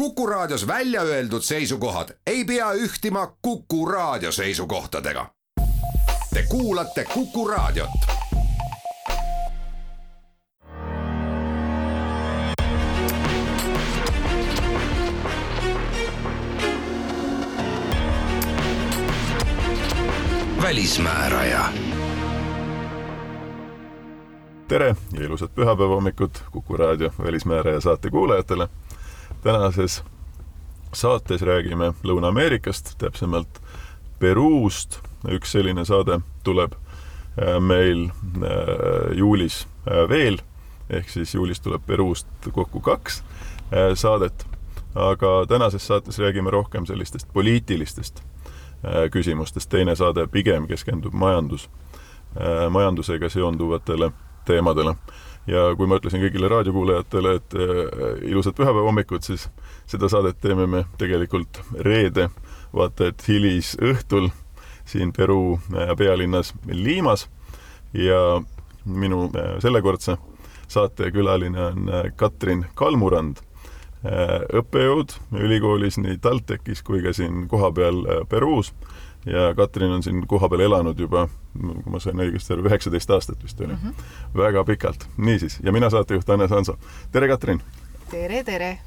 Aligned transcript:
Kuku 0.00 0.26
Raadios 0.26 0.66
välja 0.66 1.02
öeldud 1.02 1.42
seisukohad 1.42 2.08
ei 2.26 2.44
pea 2.44 2.72
ühtima 2.72 3.36
Kuku 3.42 3.86
Raadio 3.86 4.32
seisukohtadega. 4.32 5.26
Te 6.34 6.42
kuulate 6.48 7.04
Kuku 7.04 7.48
Raadiot. 7.48 7.90
välismääraja 20.62 21.64
tere 24.68 24.96
ja 25.12 25.24
ilusat 25.24 25.54
pühapäeva 25.54 25.94
hommikut 25.94 26.44
Kuku 26.52 26.76
raadio 26.76 27.10
Välismääraja 27.22 27.80
saate 27.80 28.10
kuulajatele. 28.10 28.68
Tänases 29.42 30.04
saates 30.92 31.42
räägime 31.42 31.92
Lõuna-Ameerikast, 32.04 32.94
täpsemalt 32.98 33.60
Peruust. 34.18 34.98
üks 35.28 35.52
selline 35.52 35.84
saade 35.84 36.20
tuleb 36.44 36.72
äh, 36.72 37.60
meil 37.60 38.08
äh, 38.08 39.16
juulis 39.16 39.66
äh, 39.88 40.08
veel, 40.08 40.38
ehk 40.90 41.08
siis 41.08 41.34
juulis 41.34 41.60
tuleb 41.60 41.82
Peruust 41.86 42.26
kokku 42.52 42.80
kaks 42.80 43.22
saadet. 43.94 44.46
aga 44.94 45.46
tänases 45.48 45.86
saates 45.86 46.18
räägime 46.18 46.50
rohkem 46.50 46.86
sellistest 46.86 47.28
poliitilistest 47.32 48.22
küsimustest, 49.12 49.68
teine 49.70 49.94
saade 49.96 50.26
pigem 50.26 50.66
keskendub 50.66 51.12
majandus, 51.12 51.68
majandusega 52.70 53.28
seonduvatele 53.28 54.10
teemadele. 54.44 54.94
Ja 55.50 55.70
kui 55.76 55.88
ma 55.90 55.98
ütlesin 55.98 56.22
kõigile 56.22 56.50
raadiokuulajatele, 56.50 57.34
et 57.40 57.56
äh, 57.58 57.82
ilusat 58.30 58.56
pühapäeva 58.58 58.86
hommikut, 58.86 59.26
siis 59.26 59.48
seda 59.90 60.10
saadet 60.10 60.40
teeme 60.42 60.66
me 60.70 60.84
tegelikult 61.00 61.62
reede, 61.86 62.28
vaata 62.76 63.10
et 63.10 63.26
hilisõhtul 63.26 64.30
siin 64.88 65.12
Peru 65.16 65.58
äh, 65.74 65.94
pealinnas 65.98 66.54
Limas 66.70 67.28
ja 67.94 68.40
minu 68.84 69.26
äh, 69.34 69.56
sellekordse 69.62 70.18
saatekülaline 70.70 71.62
on 71.64 71.88
Katrin 72.16 72.66
Kalmurand, 72.78 73.40
õppejõud 74.56 75.10
ülikoolis 75.34 75.98
nii 76.00 76.20
TalTechis 76.22 76.84
kui 76.86 77.02
ka 77.04 77.10
siin 77.12 77.48
kohapeal 77.50 77.98
Peruus 78.30 78.70
ja 79.26 79.54
Katrin 79.54 79.90
on 79.90 80.02
siin 80.02 80.26
kohapeal 80.26 80.60
elanud 80.60 80.98
juba, 80.98 81.28
kui 81.60 81.92
ma 81.92 82.00
sain 82.00 82.20
õigesti 82.20 82.54
aru, 82.54 82.64
üheksateist 82.68 83.10
aastat 83.10 83.42
vist 83.44 83.60
oli 83.60 83.72
mm. 83.72 83.78
-hmm. 83.84 84.36
väga 84.36 84.64
pikalt. 84.64 85.06
niisiis, 85.16 85.58
ja 85.62 85.72
mina 85.72 85.90
saatejuht 85.90 86.28
Hannes 86.28 86.50
Hanso. 86.50 86.78
tere, 87.12 87.28
Katrin! 87.28 87.62
tere, 88.10 88.44
tere! 88.44 88.78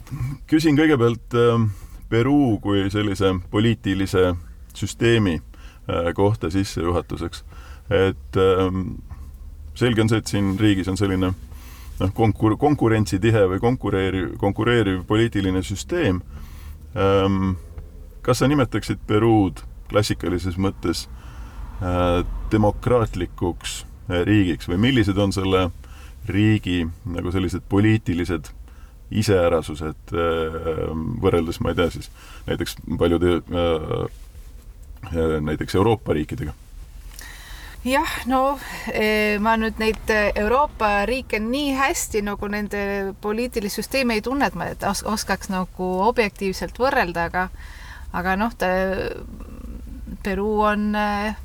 küsin 0.48 0.78
kõigepealt 0.78 1.38
äh, 1.38 1.70
Peruu 2.10 2.60
kui 2.60 2.90
sellise 2.90 3.36
poliitilise 3.52 4.36
süsteemi 4.74 5.34
äh, 5.34 6.14
kohta 6.14 6.50
sissejuhatuseks. 6.50 7.46
et 7.90 8.38
äh, 8.38 8.98
selge 9.76 10.02
on 10.02 10.10
see, 10.10 10.18
et 10.18 10.28
siin 10.28 10.60
riigis 10.60 10.88
on 10.88 10.98
selline 10.98 11.34
noh, 12.00 12.14
konkur-, 12.14 12.58
konkurentsitihe 12.58 13.48
või 13.50 13.60
konkureeriv, 13.60 14.38
konkureeriv 14.38 15.04
poliitiline 15.04 15.62
süsteem 15.62 16.22
ähm,. 16.98 17.56
kas 18.22 18.40
sa 18.40 18.48
nimetaksid 18.48 19.00
Peruud 19.08 19.73
klassikalises 19.92 20.58
mõttes 20.62 21.06
äh, 21.82 22.24
demokraatlikuks 22.52 23.84
äh, 23.84 24.24
riigiks 24.28 24.70
või 24.70 24.82
millised 24.88 25.18
on 25.18 25.34
selle 25.36 25.70
riigi 26.30 26.84
nagu 27.06 27.32
sellised 27.32 27.66
poliitilised 27.70 28.52
iseärasused 29.14 30.16
äh, 30.16 30.92
võrreldes, 31.22 31.62
ma 31.62 31.74
ei 31.74 31.80
tea 31.82 31.90
siis, 31.94 32.12
näiteks 32.48 32.78
paljude 33.00 33.40
näiteks 35.44 35.76
Euroopa 35.76 36.16
riikidega? 36.16 36.54
jah, 37.84 38.12
no 38.32 38.58
ma 39.44 39.58
nüüd 39.60 39.76
neid 39.82 40.12
Euroopa 40.40 41.04
riike 41.06 41.42
nii 41.44 41.74
hästi 41.76 42.22
nagu 42.24 42.48
nende 42.48 43.12
poliitilist 43.22 43.82
süsteemi 43.82 44.16
ei 44.16 44.24
tunne, 44.24 44.48
et 44.48 44.56
ma 44.56 44.70
oskaks 45.12 45.52
nagu 45.52 45.90
objektiivselt 46.08 46.80
võrrelda, 46.80 47.28
aga 47.28 47.50
aga 48.14 48.36
noh, 48.40 48.54
Peruu 50.24 50.62
on 50.62 50.96
äh, 50.96 51.36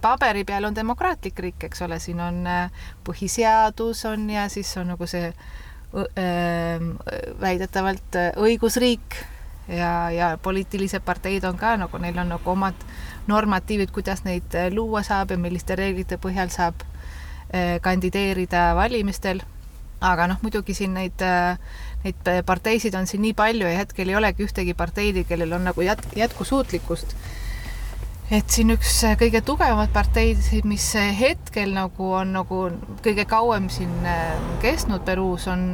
paberi 0.00 0.44
peal 0.44 0.66
on 0.66 0.74
demokraatlik 0.74 1.38
riik, 1.38 1.64
eks 1.68 1.82
ole, 1.86 2.00
siin 2.02 2.20
on 2.20 2.46
äh, 2.46 2.84
põhiseadus 3.06 4.04
on 4.10 4.28
ja 4.30 4.48
siis 4.50 4.72
on 4.80 4.90
nagu 4.92 5.06
see 5.06 5.28
ähm, 5.30 6.92
väidetavalt 7.40 8.18
äh, 8.18 8.32
õigusriik 8.36 9.20
ja, 9.68 10.10
ja 10.10 10.32
poliitilised 10.42 11.06
parteid 11.06 11.46
on 11.46 11.58
ka 11.58 11.76
nagu, 11.78 12.02
neil 12.02 12.18
on 12.18 12.34
nagu 12.34 12.50
omad 12.50 12.86
normatiivid, 13.30 13.94
kuidas 13.94 14.24
neid 14.26 14.54
luua 14.74 15.04
saab 15.06 15.30
ja 15.34 15.38
milliste 15.38 15.76
reeglite 15.78 16.18
põhjal 16.18 16.50
saab 16.50 16.86
kandideerida 17.80 18.74
valimistel. 18.76 19.40
aga 20.04 20.26
noh, 20.28 20.38
muidugi 20.42 20.74
siin 20.76 20.92
neid, 20.94 21.22
neid 22.04 22.28
parteisid 22.46 22.94
on 22.94 23.06
siin 23.06 23.22
nii 23.24 23.34
palju 23.34 23.66
ja 23.66 23.78
hetkel 23.78 24.08
ei 24.08 24.16
olegi 24.16 24.44
ühtegi 24.44 24.74
parteidi, 24.74 25.24
kellel 25.24 25.52
on 25.56 25.64
nagu 25.64 25.82
jät-, 25.82 26.10
jätkusuutlikkust 26.16 27.16
et 28.30 28.50
siin 28.52 28.74
üks 28.74 28.92
äh, 29.08 29.14
kõige 29.20 29.40
tugevamaid 29.44 29.92
parteid, 29.94 30.40
mis 30.68 30.84
äh, 31.00 31.12
hetkel 31.16 31.72
nagu 31.72 32.10
on 32.18 32.34
nagu 32.36 32.60
kõige 33.04 33.24
kauem 33.28 33.70
siin 33.72 33.92
äh, 34.04 34.34
kestnud 34.62 35.04
Peruus, 35.06 35.46
on, 35.48 35.70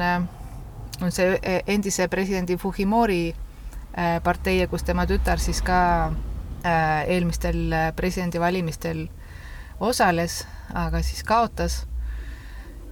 on 1.02 1.14
see 1.14 1.34
endise 1.66 2.06
presidendi 2.08 2.58
Fujimori 2.60 3.34
partei 4.26 4.56
ja 4.58 4.66
kus 4.66 4.82
tema 4.82 5.04
tütar 5.06 5.38
siis 5.38 5.60
ka 5.62 6.10
eelmistel 6.66 7.70
presidendivalimistel 7.94 9.04
osales, 9.78 10.40
aga 10.74 10.98
siis 11.06 11.22
kaotas. 11.22 11.84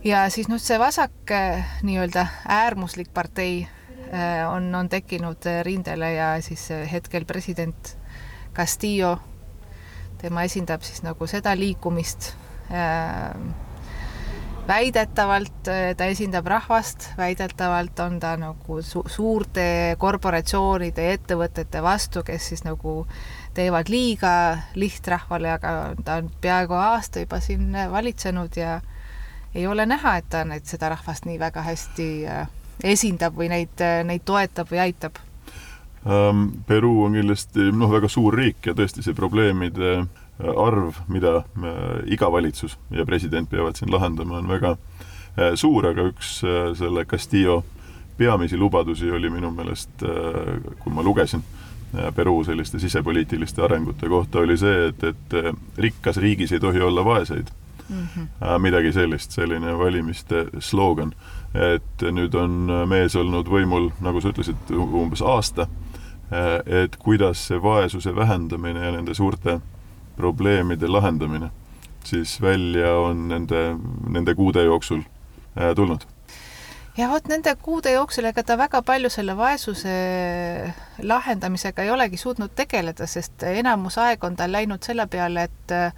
ja 0.05 0.29
siis 0.31 0.47
nüüd 0.47 0.63
see 0.63 0.79
vasak 0.79 1.35
nii-öelda 1.83 2.27
äärmuslik 2.47 3.11
partei 3.15 3.67
on, 4.47 4.71
on 4.75 4.89
tekkinud 4.89 5.51
rindele 5.67 6.13
ja 6.15 6.37
siis 6.43 6.69
hetkel 6.93 7.27
president 7.27 7.97
Castillo 8.55 9.19
tema 10.23 10.47
esindab 10.47 10.85
siis 10.87 11.03
nagu 11.03 11.27
seda 11.31 11.55
liikumist 11.59 12.33
äh, 12.71 13.35
väidetavalt 14.69 15.69
äh, 15.69 15.97
ta 15.97 16.07
esindab 16.11 16.47
rahvast, 16.47 17.09
väidetavalt 17.19 18.01
on 18.01 18.21
ta 18.21 18.37
nagu 18.37 18.83
su 18.83 19.03
suurte 19.07 19.97
korporatsioonide 19.99 21.09
ja 21.09 21.17
ettevõtete 21.19 21.83
vastu, 21.83 22.23
kes 22.27 22.53
siis 22.53 22.65
nagu 22.65 23.03
teevad 23.55 23.91
liiga 23.93 24.35
lihtrahvale, 24.79 25.51
aga 25.59 25.75
ta 26.05 26.21
on 26.23 26.31
peaaegu 26.41 26.79
aasta 26.79 27.27
juba 27.27 27.41
siin 27.43 27.75
valitsenud 27.91 28.57
ja 28.57 28.81
ei 29.55 29.67
ole 29.67 29.87
näha, 29.87 30.17
et 30.17 30.31
ta 30.31 30.45
neid, 30.49 30.65
seda 30.71 30.95
rahvast 30.95 31.27
nii 31.29 31.39
väga 31.43 31.67
hästi 31.67 32.09
äh, 32.31 32.47
esindab 32.95 33.37
või 33.37 33.51
neid, 33.53 33.83
neid 34.07 34.25
toetab 34.25 34.71
või 34.71 34.87
aitab 34.87 35.19
Ähm, 36.07 36.49
Peruu 36.67 37.05
on 37.05 37.13
kindlasti 37.15 37.69
noh, 37.71 37.91
väga 37.93 38.09
suur 38.11 38.35
riik 38.35 38.67
ja 38.67 38.73
tõesti 38.75 39.05
see 39.07 39.15
probleemide 39.15 39.91
äh, 40.01 40.07
arv, 40.51 40.97
mida 41.07 41.45
äh, 41.45 42.01
iga 42.11 42.27
valitsus 42.33 42.75
ja 42.91 43.05
president 43.07 43.47
peavad 43.51 43.79
siin 43.79 43.93
lahendama, 43.93 44.41
on 44.41 44.49
väga 44.51 44.73
äh, 44.75 45.53
suur, 45.55 45.87
aga 45.87 46.09
üks 46.11 46.41
selle 46.79 47.05
Castillo 47.07 47.61
peamisi 48.19 48.59
lubadusi 48.59 49.11
oli 49.15 49.31
minu 49.31 49.51
meelest, 49.55 50.03
kui 50.83 50.93
ma 50.93 51.03
lugesin 51.03 51.43
Peruu 52.17 52.43
selliste 52.45 52.79
sisepoliitiliste 52.81 53.63
arengute 53.63 54.09
kohta, 54.09 54.41
oli 54.41 54.57
see, 54.57 54.89
et, 54.89 55.03
et 55.05 55.35
rikkas 55.79 56.17
riigis 56.17 56.53
ei 56.53 56.61
tohi 56.61 56.81
olla 56.81 57.05
vaeseid 57.05 57.51
mm. 57.89 58.07
-hmm. 58.17 58.59
midagi 58.59 58.93
sellist, 58.93 59.31
selline 59.31 59.79
valimiste 59.79 60.47
slogan. 60.59 61.13
et 61.55 62.03
nüüd 62.03 62.35
on 62.35 62.69
mees 62.89 63.17
olnud 63.17 63.47
võimul, 63.47 63.91
nagu 64.01 64.21
sa 64.21 64.33
ütlesid, 64.33 64.71
umbes 64.73 65.23
aasta 65.23 65.67
et 66.67 66.97
kuidas 66.97 67.47
see 67.49 67.59
vaesuse 67.63 68.15
vähendamine 68.17 68.87
ja 68.87 68.93
nende 68.95 69.15
suurte 69.15 69.61
probleemide 70.17 70.89
lahendamine 70.89 71.51
siis 72.05 72.41
välja 72.43 72.95
on 72.97 73.29
nende, 73.29 73.77
nende 74.09 74.35
kuude 74.35 74.65
jooksul 74.65 75.01
äh, 75.61 75.75
tulnud? 75.77 76.01
ja 76.97 77.09
vot 77.09 77.29
nende 77.29 77.55
kuude 77.63 77.93
jooksul, 77.93 78.27
ega 78.29 78.43
ta 78.45 78.59
väga 78.59 78.83
palju 78.83 79.11
selle 79.11 79.37
vaesuse 79.37 79.93
lahendamisega 81.03 81.83
ei 81.83 81.91
olegi 81.91 82.21
suutnud 82.21 82.53
tegeleda, 82.57 83.07
sest 83.07 83.43
enamus 83.49 83.99
aega 83.99 84.27
on 84.27 84.37
tal 84.37 84.53
läinud 84.53 84.85
selle 84.85 85.07
peale, 85.07 85.49
et 85.49 85.73
äh, 85.73 85.95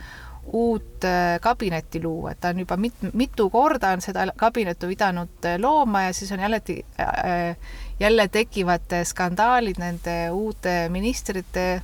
uut 0.52 1.05
kabinetti 1.41 2.02
luua, 2.02 2.32
et 2.32 2.41
ta 2.41 2.52
on 2.52 2.58
juba 2.61 2.76
mit-, 2.76 3.08
mitu 3.12 3.49
korda 3.50 3.94
on 3.96 4.00
seda 4.05 4.26
kabinetti 4.37 4.87
pidanud 4.87 5.49
looma 5.58 6.02
ja 6.02 6.12
siis 6.12 6.32
on 6.32 6.41
jälle 6.41 6.61
äh, 7.00 7.56
jälle 8.00 8.29
tekivad 8.29 9.05
skandaalid 9.05 9.79
nende 9.79 10.31
uute 10.31 10.88
ministrite, 10.88 11.82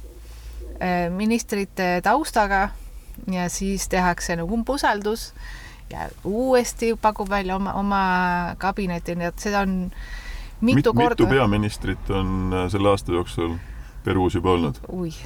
ministrite 1.16 2.00
taustaga 2.02 2.68
ja 3.30 3.48
siis 3.48 3.88
tehakse 3.88 4.36
nagu 4.36 4.54
umbusaldus 4.54 5.34
ja 5.90 6.08
uuesti 6.24 6.94
pakub 7.02 7.30
välja 7.30 7.56
oma, 7.56 7.72
oma 7.72 8.02
kabineti, 8.58 9.14
nii 9.14 9.26
et 9.26 9.38
seda 9.38 9.64
on 9.66 9.90
mitu 10.60 10.92
Mit, 10.92 11.02
korda. 11.02 11.24
mitu 11.24 11.26
peaministrit 11.26 12.10
on 12.10 12.52
äh, 12.54 12.70
selle 12.70 12.88
aasta 12.88 13.12
jooksul 13.12 13.56
Peruus 14.04 14.34
juba 14.34 14.50
olnud? 14.50 14.78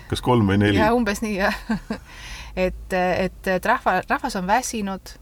kas 0.08 0.22
kolm 0.22 0.48
või 0.50 0.58
neli? 0.58 0.80
umbes 0.92 1.22
nii 1.22 1.36
jah 1.36 1.54
et, 2.56 2.92
et, 2.92 3.46
et 3.46 3.66
rahva, 3.66 4.00
rahvas 4.08 4.36
on 4.36 4.46
väsinud 4.46 5.14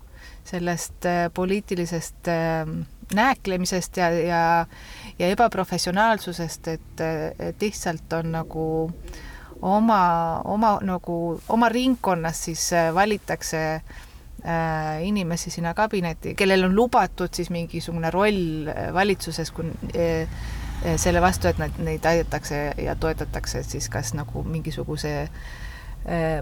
sellest 0.44 1.06
äh, 1.06 1.31
poliitilisest 1.34 2.29
äh, 2.29 2.67
nääklemisest 3.14 3.96
ja, 3.96 4.11
ja, 4.11 4.67
ja 5.19 5.29
ebaprofessionaalsusest, 5.29 6.69
et, 6.69 7.00
et 7.38 7.62
lihtsalt 7.62 8.12
on 8.12 8.32
nagu 8.32 8.64
oma, 9.62 10.02
oma 10.44 10.79
nagu 10.82 11.19
oma 11.49 11.69
ringkonnas 11.69 12.44
siis 12.44 12.73
äh, 12.73 12.94
valitakse 12.94 13.62
äh, 13.75 15.02
inimesi 15.02 15.50
sinna 15.50 15.75
kabinetti, 15.75 16.35
kellel 16.35 16.64
on 16.64 16.76
lubatud 16.76 17.35
siis 17.35 17.50
mingisugune 17.50 18.11
roll 18.11 18.70
valitsuses, 18.94 19.50
kui 19.50 19.70
selle 20.99 21.20
vastu, 21.23 21.46
et 21.46 21.61
nad, 21.62 21.76
neid 21.78 22.05
aidatakse 22.05 22.73
ja 22.82 22.96
toetatakse 22.99 23.62
siis 23.62 23.87
kas 23.88 24.17
nagu 24.19 24.43
mingisuguse 24.43 25.12
äh, 25.23 25.61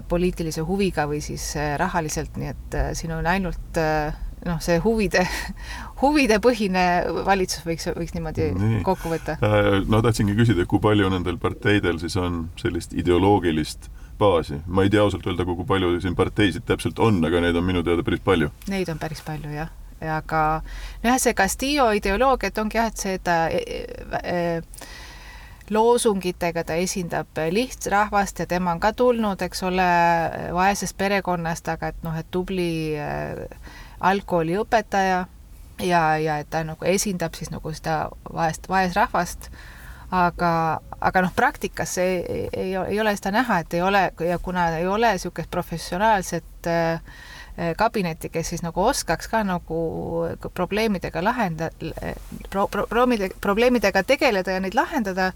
poliitilise 0.09 0.63
huviga 0.65 1.05
või 1.09 1.21
siis 1.21 1.51
äh, 1.59 1.75
rahaliselt, 1.77 2.37
nii 2.37 2.49
et 2.49 2.77
äh, 2.77 2.91
siin 2.97 3.13
on 3.13 3.27
ainult 3.29 3.77
äh, 3.77 4.15
noh, 4.45 4.59
see 4.63 4.79
huvide, 4.81 5.25
huvide 6.01 6.39
põhine 6.43 6.85
valitsus 7.27 7.65
võiks, 7.67 7.89
võiks 7.97 8.15
niimoodi 8.17 8.51
nii. 8.57 8.83
kokku 8.87 9.11
võtta. 9.13 9.37
no 9.87 10.01
tahtsingi 10.01 10.35
küsida, 10.37 10.65
kui 10.69 10.81
palju 10.83 11.11
nendel 11.13 11.37
parteidel 11.41 12.01
siis 12.01 12.17
on 12.17 12.47
sellist 12.61 12.95
ideoloogilist 12.97 13.91
baasi, 14.21 14.61
ma 14.67 14.85
ei 14.85 14.91
tea 14.93 15.01
ausalt 15.01 15.25
öelda, 15.29 15.45
kui 15.45 15.67
palju 15.67 15.99
siin 16.01 16.17
parteisid 16.17 16.65
täpselt 16.67 16.99
on, 17.01 17.21
aga 17.25 17.41
neid 17.41 17.57
on 17.57 17.65
minu 17.65 17.81
teada 17.85 18.05
päris 18.05 18.21
palju. 18.25 18.51
Neid 18.69 18.89
on 18.93 18.99
päris 19.01 19.21
palju 19.25 19.53
jah, 19.53 19.71
ja 20.01 20.17
aga 20.21 20.41
nojah, 21.03 21.21
see 21.21 21.37
Castillo 21.37 21.89
ideoloogiat 21.97 22.61
ongi 22.61 22.77
jah, 22.77 22.91
et 22.91 23.01
seda 23.01 23.37
e, 23.53 23.81
e, 24.21 24.37
loosungitega 25.71 26.63
ta 26.67 26.75
esindab 26.75 27.39
lihtsrahvast 27.49 28.39
ja 28.39 28.45
tema 28.45 28.73
on 28.75 28.79
ka 28.83 28.93
tulnud, 28.93 29.41
eks 29.41 29.63
ole, 29.63 29.87
vaesest 30.53 30.97
perekonnast, 30.97 31.67
aga 31.71 31.91
et 31.93 32.03
noh, 32.03 32.17
et 32.17 32.27
tubli 32.31 32.71
äh, 32.99 33.45
algkooliõpetaja 33.99 35.25
ja, 35.85 36.01
ja 36.17 36.37
et 36.41 36.49
ta 36.49 36.63
nagu 36.67 36.85
esindab 36.85 37.37
siis 37.37 37.51
nagu 37.53 37.73
seda 37.73 38.09
vaest, 38.33 38.67
vaesrahvast, 38.69 39.51
aga, 40.11 40.53
aga 40.99 41.25
noh, 41.25 41.33
praktikas 41.35 41.95
see 41.99 42.17
ei, 42.19 42.47
ei, 42.53 42.71
ei 42.75 42.99
ole 42.99 43.15
seda 43.15 43.33
näha, 43.39 43.61
et 43.63 43.73
ei 43.77 43.83
ole 43.85 44.09
ja 44.27 44.39
kuna 44.43 44.69
ei 44.77 44.87
ole 44.87 45.13
niisugust 45.15 45.51
professionaalset 45.51 46.67
äh, 46.67 47.13
kabinetti, 47.77 48.29
kes 48.29 48.49
siis 48.49 48.63
nagu 48.63 48.83
oskaks 48.83 49.27
ka 49.27 49.43
nagu 49.43 49.79
probleemidega 50.53 51.23
lahenda- 51.23 51.71
pro,, 52.49 52.67
pro, 52.67 52.85
probleemidega 53.41 54.03
tegeleda 54.03 54.51
ja 54.55 54.59
neid 54.63 54.75
lahendada, 54.75 55.31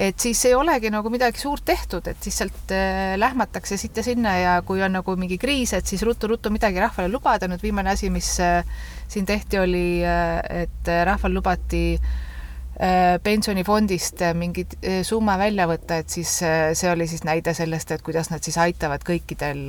et 0.00 0.16
siis 0.22 0.40
ei 0.48 0.54
olegi 0.56 0.88
nagu 0.92 1.10
midagi 1.12 1.42
suurt 1.42 1.64
tehtud, 1.68 2.06
et 2.08 2.24
lihtsalt 2.24 2.72
äh, 2.72 3.18
lähmatakse 3.20 3.76
siit 3.80 3.98
ja 4.00 4.04
sinna 4.04 4.32
ja 4.38 4.54
kui 4.66 4.80
on 4.82 4.94
nagu 4.96 5.12
mingi 5.20 5.36
kriis, 5.38 5.74
et 5.76 5.86
siis 5.86 6.02
ruttu-ruttu 6.06 6.52
midagi 6.54 6.80
rahvale 6.80 7.12
lubada, 7.12 7.48
nüüd 7.50 7.60
viimane 7.64 7.92
asi, 7.92 8.08
mis 8.12 8.32
äh, 8.40 8.64
siin 9.10 9.28
tehti, 9.28 9.60
oli 9.60 10.00
äh,, 10.06 10.64
et 10.64 10.92
rahval 11.04 11.36
lubati 11.36 11.84
pensionifondist 13.20 14.22
mingi 14.40 14.62
summa 15.04 15.34
välja 15.36 15.66
võtta, 15.68 15.98
et 16.00 16.08
siis 16.08 16.30
see 16.40 16.88
oli 16.88 17.04
siis 17.10 17.26
näide 17.28 17.52
sellest, 17.52 17.90
et 17.92 18.00
kuidas 18.00 18.30
nad 18.32 18.40
siis 18.40 18.56
aitavad 18.56 19.04
kõikidel 19.04 19.66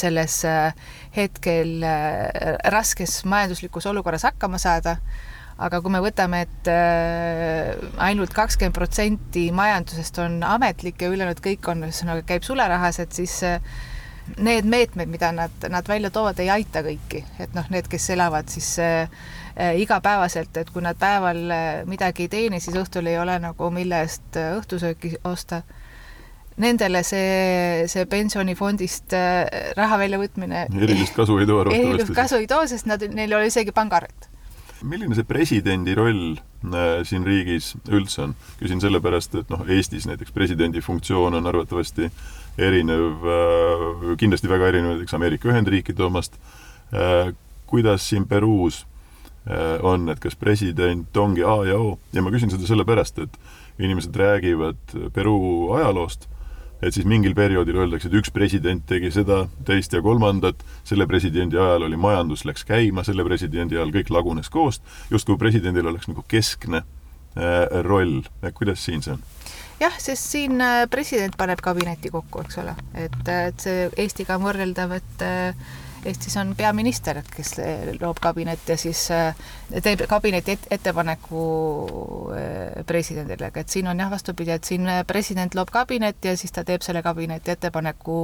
selles 0.00 0.38
hetkel 1.12 1.84
raskes 2.72 3.18
majanduslikus 3.28 3.90
olukorras 3.90 4.24
hakkama 4.30 4.62
saada 4.62 4.96
aga 5.60 5.80
kui 5.82 5.92
me 5.92 6.00
võtame, 6.02 6.42
et 6.46 6.70
äh, 6.70 7.72
ainult 8.02 8.32
kakskümmend 8.36 8.76
protsenti 8.76 9.48
majandusest 9.54 10.20
on 10.24 10.40
ametlik 10.46 11.02
ja 11.02 11.10
ülejäänud 11.12 11.42
kõik 11.44 11.68
on, 11.72 11.84
ühesõnaga 11.88 12.24
käib 12.28 12.46
sularahas, 12.46 13.00
et 13.02 13.12
siis 13.16 13.36
äh, 13.46 13.60
need 14.38 14.68
meetmed, 14.70 15.10
mida 15.12 15.32
nad, 15.34 15.68
nad 15.70 15.88
välja 15.88 16.12
toovad, 16.14 16.40
ei 16.40 16.50
aita 16.54 16.84
kõiki, 16.86 17.24
et 17.42 17.54
noh, 17.58 17.68
need, 17.74 17.90
kes 17.90 18.08
elavad 18.14 18.48
siis 18.52 18.74
äh, 18.82 19.06
igapäevaselt, 19.76 20.56
et 20.56 20.72
kui 20.72 20.84
nad 20.84 20.96
päeval 20.96 21.44
midagi 21.90 22.26
ei 22.26 22.32
teeni, 22.32 22.60
siis 22.62 22.78
õhtul 22.78 23.10
ei 23.10 23.18
ole 23.20 23.36
nagu 23.42 23.68
mille 23.74 24.00
eest 24.06 24.38
õhtusööki 24.40 25.18
osta. 25.28 25.60
Nendele 26.62 27.00
see, 27.04 27.84
see 27.88 28.04
pensionifondist 28.08 29.14
raha 29.76 29.96
väljavõtmine 30.02 30.66
erilist 30.68 31.16
kasu 31.16 31.38
ei 31.40 31.48
too 31.48 31.64
erilist 31.72 32.12
kasu 32.16 32.42
ei 32.42 32.48
too, 32.48 32.66
sest 32.68 32.88
nad, 32.88 33.00
neil 33.08 33.32
ei 33.32 33.38
ole 33.38 33.48
isegi 33.48 33.72
pangaarvet 33.72 34.31
milline 34.82 35.16
see 35.16 35.26
presidendi 35.26 35.94
roll 35.98 36.36
äh, 36.36 37.02
siin 37.08 37.26
riigis 37.26 37.72
üldse 37.90 38.26
on? 38.26 38.36
küsin 38.60 38.82
sellepärast, 38.82 39.36
et 39.40 39.52
noh, 39.52 39.64
Eestis 39.70 40.06
näiteks 40.10 40.34
presidendi 40.34 40.82
funktsioon 40.84 41.38
on 41.38 41.50
arvatavasti 41.50 42.10
erinev 42.58 43.26
äh,, 43.26 44.16
kindlasti 44.20 44.50
väga 44.50 44.72
erinev 44.72 44.96
näiteks 44.96 45.18
Ameerika 45.18 45.50
Ühendriikide 45.52 46.06
omast 46.06 46.38
äh,. 46.92 47.34
kuidas 47.66 48.08
siin 48.08 48.26
Peruus 48.28 48.86
on, 49.82 50.04
et 50.12 50.20
kas 50.22 50.36
president 50.38 51.16
ongi 51.16 51.42
A 51.42 51.54
ja 51.66 51.78
O 51.80 51.96
ja 52.12 52.22
ma 52.22 52.30
küsin 52.30 52.52
seda 52.52 52.68
sellepärast, 52.68 53.16
et 53.24 53.38
inimesed 53.82 54.14
räägivad 54.14 54.92
Peruu 55.14 55.72
ajaloost 55.74 56.28
et 56.82 56.94
siis 56.94 57.06
mingil 57.08 57.34
perioodil 57.38 57.78
öeldakse, 57.84 58.10
et 58.10 58.18
üks 58.18 58.32
president 58.34 58.82
tegi 58.88 59.12
seda, 59.14 59.44
teist 59.66 59.94
ja 59.94 60.02
kolmandat, 60.02 60.64
selle 60.88 61.06
presidendi 61.10 61.58
ajal 61.60 61.86
oli 61.86 62.00
majandus 62.00 62.44
läks 62.48 62.66
käima, 62.68 63.04
selle 63.06 63.24
presidendi 63.26 63.78
ajal 63.78 63.94
kõik 63.94 64.10
lagunes 64.14 64.50
koost, 64.52 64.82
justkui 65.10 65.38
presidendil 65.40 65.88
oleks 65.92 66.10
nagu 66.10 66.24
keskne 66.28 66.82
äh, 66.82 67.82
roll, 67.86 68.20
kuidas 68.58 68.84
siin 68.84 69.04
see 69.04 69.14
on? 69.16 69.22
jah, 69.82 69.94
sest 69.98 70.34
siin 70.34 70.60
äh, 70.62 70.84
president 70.90 71.38
paneb 71.38 71.62
kabineti 71.62 72.10
kokku, 72.12 72.42
eks 72.44 72.60
ole, 72.62 72.74
et, 72.98 73.22
et 73.26 73.62
see 73.62 73.88
Eestiga 74.04 74.38
on 74.38 74.46
võrreldav, 74.46 74.98
et 74.98 75.24
äh, 75.26 75.72
Eestis 76.04 76.34
on 76.36 76.54
peaminister, 76.58 77.20
kes 77.30 77.52
loob 78.00 78.18
kabinetti 78.22 78.72
ja 78.74 78.78
siis 78.80 79.04
äh, 79.14 79.36
teeb 79.84 80.02
kabineti 80.10 80.56
et, 80.56 80.64
ettepaneku 80.74 81.42
äh, 82.34 82.82
presidendile, 82.86 83.52
et 83.54 83.70
siin 83.70 83.86
on 83.86 84.02
jah, 84.02 84.10
vastupidi, 84.10 84.50
et 84.50 84.66
siin 84.66 84.88
president 85.06 85.54
loob 85.54 85.70
kabinetti 85.70 86.32
ja 86.32 86.36
siis 86.36 86.52
ta 86.52 86.64
teeb 86.66 86.82
selle 86.82 87.04
kabineti 87.06 87.54
ettepaneku 87.54 88.16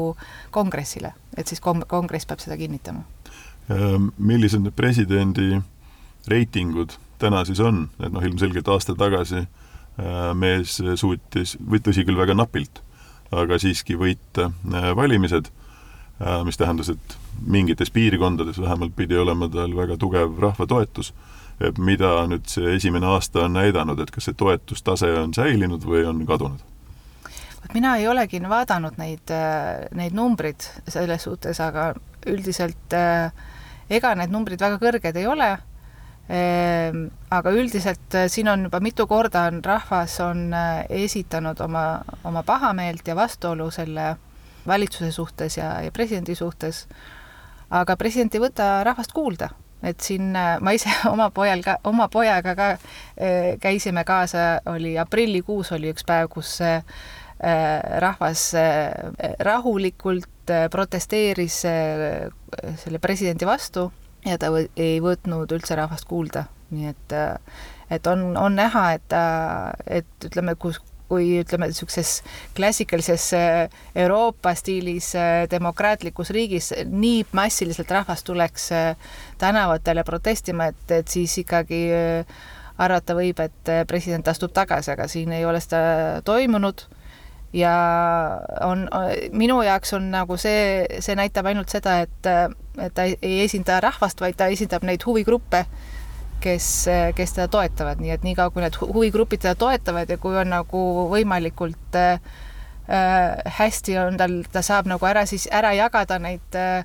kongressile, 0.51 1.13
et 1.37 1.47
siis 1.47 1.63
kongress 1.63 2.27
peab 2.27 2.43
seda 2.43 2.59
kinnitama. 2.59 3.05
millised 4.19 4.63
need 4.65 4.73
presidendi 4.73 5.61
reitingud 6.27 6.95
täna 7.19 7.45
siis 7.45 7.61
on, 7.61 7.89
et 8.01 8.13
noh, 8.13 8.25
ilmselgelt 8.25 8.69
aasta 8.69 8.95
tagasi 8.99 9.45
mees 10.39 10.79
suutis, 10.97 11.57
või 11.59 11.83
tõsi 11.83 12.05
küll, 12.07 12.19
väga 12.19 12.35
napilt, 12.39 12.83
aga 13.35 13.59
siiski 13.59 13.99
võita 13.99 14.51
valimised 14.97 15.51
mis 16.45 16.57
tähendas, 16.59 16.89
et 16.91 17.19
mingites 17.47 17.91
piirkondades 17.91 18.61
vähemalt 18.61 18.97
pidi 18.97 19.19
olema 19.19 19.49
tal 19.49 19.77
väga 19.77 19.97
tugev 19.97 20.39
rahva 20.39 20.67
toetus. 20.67 21.13
et 21.61 21.79
mida 21.79 22.13
nüüd 22.31 22.47
see 22.47 22.77
esimene 22.77 23.07
aasta 23.11 23.45
on 23.49 23.57
näidanud, 23.59 23.99
et 23.99 24.11
kas 24.15 24.29
see 24.29 24.35
toetustase 24.39 25.09
on 25.19 25.33
säilinud 25.35 25.83
või 25.83 26.05
on 26.07 26.21
kadunud? 26.27 26.61
vot 27.63 27.75
mina 27.75 27.97
ei 27.97 28.07
olegi 28.09 28.41
vaadanud 28.49 28.99
neid, 28.99 29.31
äh, 29.31 29.89
neid 29.95 30.15
numbrid 30.15 30.69
selles 30.89 31.27
suhtes, 31.27 31.61
aga 31.61 31.95
üldiselt 32.27 32.95
äh, 32.95 33.33
ega 33.91 34.15
need 34.15 34.31
numbrid 34.31 34.61
väga 34.61 34.79
kõrged 34.79 35.19
ei 35.19 35.27
ole 35.27 35.51
ehm, 36.29 37.09
aga 37.31 37.51
üldiselt 37.51 38.19
siin 38.29 38.49
on 38.49 38.69
juba 38.69 38.81
mitu 38.81 39.07
korda 39.07 39.49
on 39.51 39.63
rahvas 39.65 40.21
on 40.21 40.55
esitanud 40.89 41.61
oma, 41.61 42.01
oma 42.25 42.43
pahameelt 42.43 43.07
ja 43.09 43.17
vastuolu 43.17 43.71
selle 43.71 44.17
valitsuse 44.69 45.13
suhtes 45.13 45.59
ja, 45.59 45.73
ja 45.85 45.93
presidendi 45.95 46.37
suhtes, 46.39 46.87
aga 47.71 47.97
president 48.01 48.35
ei 48.35 48.43
võta 48.43 48.79
rahvast 48.87 49.15
kuulda. 49.17 49.51
Et 49.83 50.01
siin 50.03 50.33
äh, 50.35 50.57
ma 50.61 50.75
ise 50.75 50.91
oma 51.13 51.29
pojal 51.35 51.63
ka, 51.63 51.79
oma 51.87 52.09
pojaga 52.11 52.55
ka 52.59 52.69
äh, 52.75 53.55
käisime 53.63 54.05
kaasa, 54.09 54.61
oli 54.67 54.97
aprillikuus 54.99 55.73
oli 55.77 55.93
üks 55.95 56.07
päev, 56.07 56.31
kus 56.33 56.59
äh, 56.67 56.83
rahvas 58.03 58.49
rahulikult 59.47 60.51
protesteeris 60.73 61.61
selle 61.63 62.99
presidendi 62.99 63.47
vastu 63.47 63.85
ja 64.27 64.35
ta 64.43 64.51
ei 64.75 64.97
võtnud 64.99 65.55
üldse 65.55 65.77
rahvast 65.79 66.09
kuulda, 66.11 66.49
nii 66.75 66.89
et 66.91 67.15
et 67.95 68.11
on, 68.11 68.37
on 68.37 68.59
näha, 68.59 68.85
et, 68.99 69.15
et 69.87 70.27
ütleme, 70.27 70.57
kus, 70.59 70.81
kui 71.09 71.39
ütleme, 71.41 71.69
niisuguses 71.71 72.21
klassikalises 72.57 73.31
äh, 73.37 73.81
Euroopa 73.97 74.53
stiilis 74.59 75.15
äh, 75.17 75.47
demokraatlikus 75.51 76.31
riigis 76.35 76.73
nii 76.85 77.25
massiliselt 77.33 77.91
rahvast 77.91 78.27
tuleks 78.29 78.71
äh, 78.77 79.11
tänavatele 79.41 80.05
protestima, 80.05 80.69
et, 80.73 80.85
et 80.91 81.09
siis 81.09 81.39
ikkagi 81.45 81.83
arvata 82.79 83.17
võib, 83.19 83.41
et 83.43 83.73
president 83.91 84.29
astub 84.29 84.53
tagasi, 84.55 84.93
aga 84.93 85.09
siin 85.11 85.33
ei 85.35 85.45
ole 85.49 85.61
seda 85.65 86.23
toimunud. 86.25 86.85
Ja 87.57 87.73
on, 88.61 88.85
minu 89.33 89.63
jaoks 89.65 89.95
on 89.97 90.11
nagu 90.13 90.37
see, 90.37 90.85
see 91.01 91.17
näitab 91.17 91.49
ainult 91.49 91.73
seda, 91.73 92.03
et, 92.05 92.29
et 92.77 92.95
ta 92.95 93.07
ei 93.09 93.39
esinda 93.47 93.81
rahvast, 93.81 94.21
vaid 94.21 94.37
ta 94.37 94.51
esindab 94.53 94.85
neid 94.85 95.07
huvigruppe 95.09 95.65
kes, 96.41 96.69
kes 97.17 97.37
teda 97.37 97.49
toetavad, 97.53 98.01
nii 98.03 98.15
et 98.15 98.25
niikaua, 98.27 98.51
kui 98.55 98.63
need 98.65 98.79
huvigrupid 98.81 99.45
teda 99.45 99.55
toetavad 99.59 100.11
ja 100.11 100.19
kui 100.21 100.37
on 100.39 100.51
nagu 100.53 100.83
võimalikult 101.13 101.99
äh, 101.99 102.19
hästi 103.59 103.99
on 104.01 104.17
tal, 104.21 104.41
ta 104.53 104.63
saab 104.65 104.89
nagu 104.91 105.07
ära 105.07 105.27
siis 105.29 105.49
ära 105.53 105.75
jagada 105.77 106.19
neid 106.23 106.57
äh, 106.59 106.85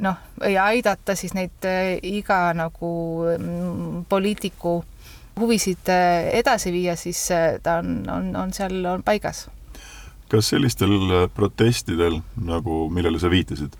noh, 0.00 0.16
ja 0.48 0.64
aidata 0.64 1.16
siis 1.18 1.34
neid 1.36 1.66
äh, 1.68 1.98
iga 2.02 2.52
nagu 2.56 2.92
mm, 3.38 4.04
poliitiku 4.08 4.80
huvisid 5.40 5.88
äh, 5.92 6.30
edasi 6.40 6.72
viia, 6.72 6.96
siis 6.96 7.20
äh, 7.30 7.58
ta 7.62 7.78
on, 7.82 8.02
on, 8.10 8.30
on 8.36 8.52
seal, 8.52 8.84
on 8.86 9.02
paigas. 9.02 9.48
kas 10.32 10.48
sellistel 10.48 11.28
protestidel, 11.34 12.22
nagu, 12.40 12.86
millele 12.90 13.18
sa 13.20 13.28
viitasid, 13.30 13.74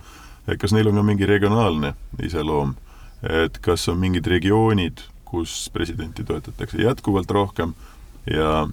kas 0.60 0.74
neil 0.76 0.90
on 0.90 1.00
ka 1.00 1.06
mingi 1.08 1.28
regionaalne 1.28 1.94
iseloom? 2.22 2.74
Et 3.22 3.58
kas 3.62 3.88
on 3.88 4.00
mingid 4.02 4.26
regioonid, 4.26 5.04
kus 5.24 5.70
presidenti 5.72 6.24
toetatakse 6.24 6.82
jätkuvalt 6.82 7.30
rohkem 7.30 7.74
ja 8.30 8.66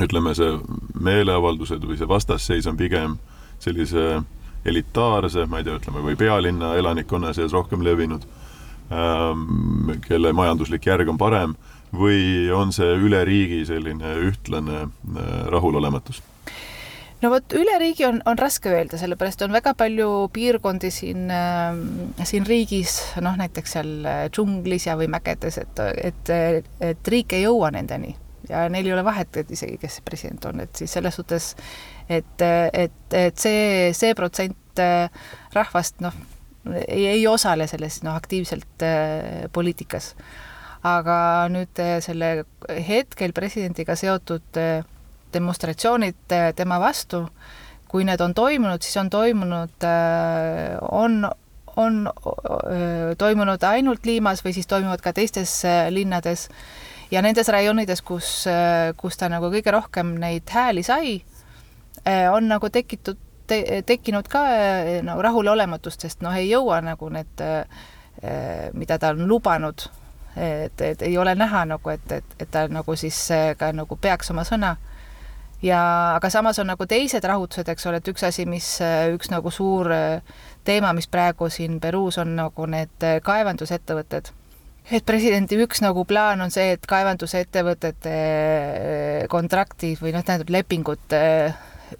ütleme, 0.00 0.34
see 0.36 0.56
meeleavaldused 1.00 1.84
või 1.84 1.98
see 2.00 2.08
vastasseis 2.08 2.68
on 2.68 2.78
pigem 2.80 3.18
sellise 3.62 4.22
elitaarse, 4.64 5.46
ma 5.50 5.60
ei 5.60 5.66
tea, 5.66 5.76
ütleme, 5.80 6.02
või 6.04 6.16
pealinna 6.18 6.74
elanikkonna 6.78 7.32
seas 7.36 7.52
rohkem 7.52 7.82
levinud 7.84 8.24
ähm,, 8.92 9.94
kelle 10.06 10.32
majanduslik 10.36 10.86
järg 10.86 11.10
on 11.10 11.18
parem, 11.20 11.56
või 11.92 12.48
on 12.54 12.72
see 12.72 12.94
üle 12.96 13.20
riigi 13.28 13.64
selline 13.68 14.16
ühtlane 14.30 14.84
äh, 14.86 15.32
rahulolematus? 15.52 16.22
No 17.22 17.30
vot, 17.32 17.54
üle 17.58 17.76
riigi 17.80 18.06
on, 18.08 18.20
on 18.26 18.38
raske 18.40 18.72
öelda, 18.72 18.98
sellepärast 19.00 19.44
on 19.46 19.54
väga 19.54 19.74
palju 19.78 20.08
piirkondi 20.34 20.90
siin 20.94 21.30
äh,, 21.32 21.78
siin 22.28 22.48
riigis, 22.48 22.98
noh 23.24 23.38
näiteks 23.38 23.78
seal 23.78 23.94
äh, 24.02 24.24
džunglis 24.32 24.88
ja 24.88 24.98
või 25.00 25.10
mägedes, 25.12 25.60
et, 25.62 25.86
et, 26.10 26.34
et 26.80 27.14
riik 27.14 27.36
ei 27.38 27.46
jõua 27.46 27.72
nendeni 27.74 28.16
ja 28.48 28.66
neil 28.72 28.86
ei 28.86 28.92
ole 28.92 29.04
vahet, 29.04 29.36
et 29.36 29.50
isegi 29.54 29.78
kes 29.80 29.98
see 29.98 30.06
president 30.06 30.46
on, 30.50 30.62
et 30.64 30.82
siis 30.82 30.92
selles 30.92 31.14
suhtes, 31.18 31.52
et, 32.10 32.46
et, 32.72 33.16
et 33.16 33.38
see, 33.38 33.90
see 33.96 34.14
protsent 34.18 34.82
äh, 34.82 35.26
rahvast 35.54 36.02
noh, 36.04 36.16
ei, 36.86 37.06
ei 37.14 37.26
osale 37.30 37.66
selles 37.70 38.00
noh, 38.06 38.16
aktiivselt 38.18 38.86
äh, 38.86 39.46
poliitikas. 39.52 40.14
aga 40.82 41.46
nüüd 41.54 41.78
äh, 41.78 42.00
selle 42.02 42.44
hetkel 42.88 43.32
presidendiga 43.32 43.94
seotud 43.94 44.58
äh, 44.58 44.82
demonstratsioonid 45.32 46.36
tema 46.56 46.78
vastu, 46.80 47.26
kui 47.92 48.06
need 48.08 48.20
on 48.24 48.34
toimunud, 48.34 48.82
siis 48.82 48.96
on 48.96 49.10
toimunud, 49.12 49.84
on, 50.90 51.18
on 51.76 51.98
toimunud 53.18 53.66
ainult 53.68 54.06
Liimas 54.08 54.40
või 54.44 54.54
siis 54.56 54.70
toimuvad 54.70 55.04
ka 55.04 55.12
teistes 55.12 55.58
linnades. 55.92 56.48
Ja 57.12 57.20
nendes 57.20 57.50
rajoonides, 57.52 58.00
kus, 58.08 58.46
kus 58.96 59.20
ta 59.20 59.28
nagu 59.28 59.50
kõige 59.52 59.74
rohkem 59.74 60.14
neid 60.20 60.48
hääli 60.48 60.80
sai, 60.86 61.18
on 62.32 62.48
nagu 62.48 62.70
tekitud 62.72 63.18
te,, 63.46 63.82
tekkinud 63.84 64.28
ka 64.32 64.46
no, 65.04 65.18
rahulolematust, 65.22 66.06
sest 66.06 66.24
noh, 66.24 66.32
ei 66.32 66.48
jõua 66.48 66.80
nagu 66.84 67.10
need, 67.12 67.42
mida 68.72 68.96
ta 68.96 69.12
on 69.12 69.26
lubanud, 69.28 69.84
et, 70.36 70.80
et 70.80 71.04
ei 71.04 71.18
ole 71.20 71.34
näha 71.36 71.66
nagu, 71.74 71.92
et, 71.92 72.16
et, 72.16 72.36
et 72.40 72.50
ta 72.50 72.64
nagu 72.72 72.96
siis 72.96 73.18
ka 73.60 73.68
nagu 73.76 74.00
peaks 74.00 74.32
oma 74.32 74.48
sõna 74.48 74.72
ja 75.62 75.80
aga 76.16 76.30
samas 76.30 76.58
on 76.58 76.70
nagu 76.72 76.86
teised 76.90 77.24
rahutused, 77.24 77.68
eks 77.68 77.86
ole, 77.86 78.02
et 78.02 78.12
üks 78.12 78.26
asi, 78.26 78.46
mis 78.46 78.74
üks 79.14 79.30
nagu 79.30 79.50
suur 79.50 79.90
teema, 80.64 80.92
mis 80.92 81.08
praegu 81.10 81.48
siin 81.50 81.80
Peruus 81.80 82.18
on 82.22 82.36
nagu 82.36 82.66
need 82.70 83.10
kaevandusettevõtted. 83.24 84.32
Et 84.90 85.04
presidendi 85.06 85.56
üks 85.62 85.78
nagu 85.84 86.02
plaan 86.08 86.42
on 86.42 86.50
see, 86.50 86.72
et 86.74 86.86
kaevandusettevõtete 86.90 88.14
äh, 88.14 89.26
kontraktid 89.30 90.00
või 90.02 90.10
noh, 90.16 90.24
tähendab 90.26 90.50
lepingud 90.50 91.14
äh, 91.14 91.54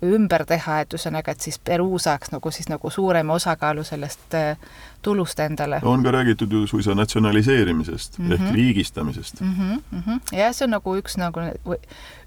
ümber 0.05 0.45
teha, 0.49 0.81
et 0.83 0.95
ühesõnaga, 0.95 1.35
et 1.35 1.41
siis 1.41 1.59
Peruu 1.59 1.99
saaks 2.03 2.33
nagu 2.33 2.51
siis 2.51 2.69
nagu 2.71 2.91
suurema 2.91 3.37
osakaalu 3.39 3.85
sellest 3.85 4.37
äh, 4.39 4.57
tulust 5.03 5.41
endale. 5.41 5.81
on 5.83 6.03
ka 6.03 6.11
räägitud 6.11 6.53
ju 6.53 6.67
suisa 6.67 6.95
natsionaliseerimisest 6.95 8.19
mm 8.19 8.27
-hmm. 8.27 8.33
ehk 8.33 8.41
mhm. 8.41 8.55
riigistamisest 8.55 9.41
mm. 9.41 9.55
-hmm, 9.59 9.83
mm 9.91 10.03
-hmm. 10.07 10.39
jah, 10.39 10.55
see 10.55 10.65
on 10.65 10.71
nagu 10.71 10.97
üks 10.97 11.17
nagu 11.17 11.41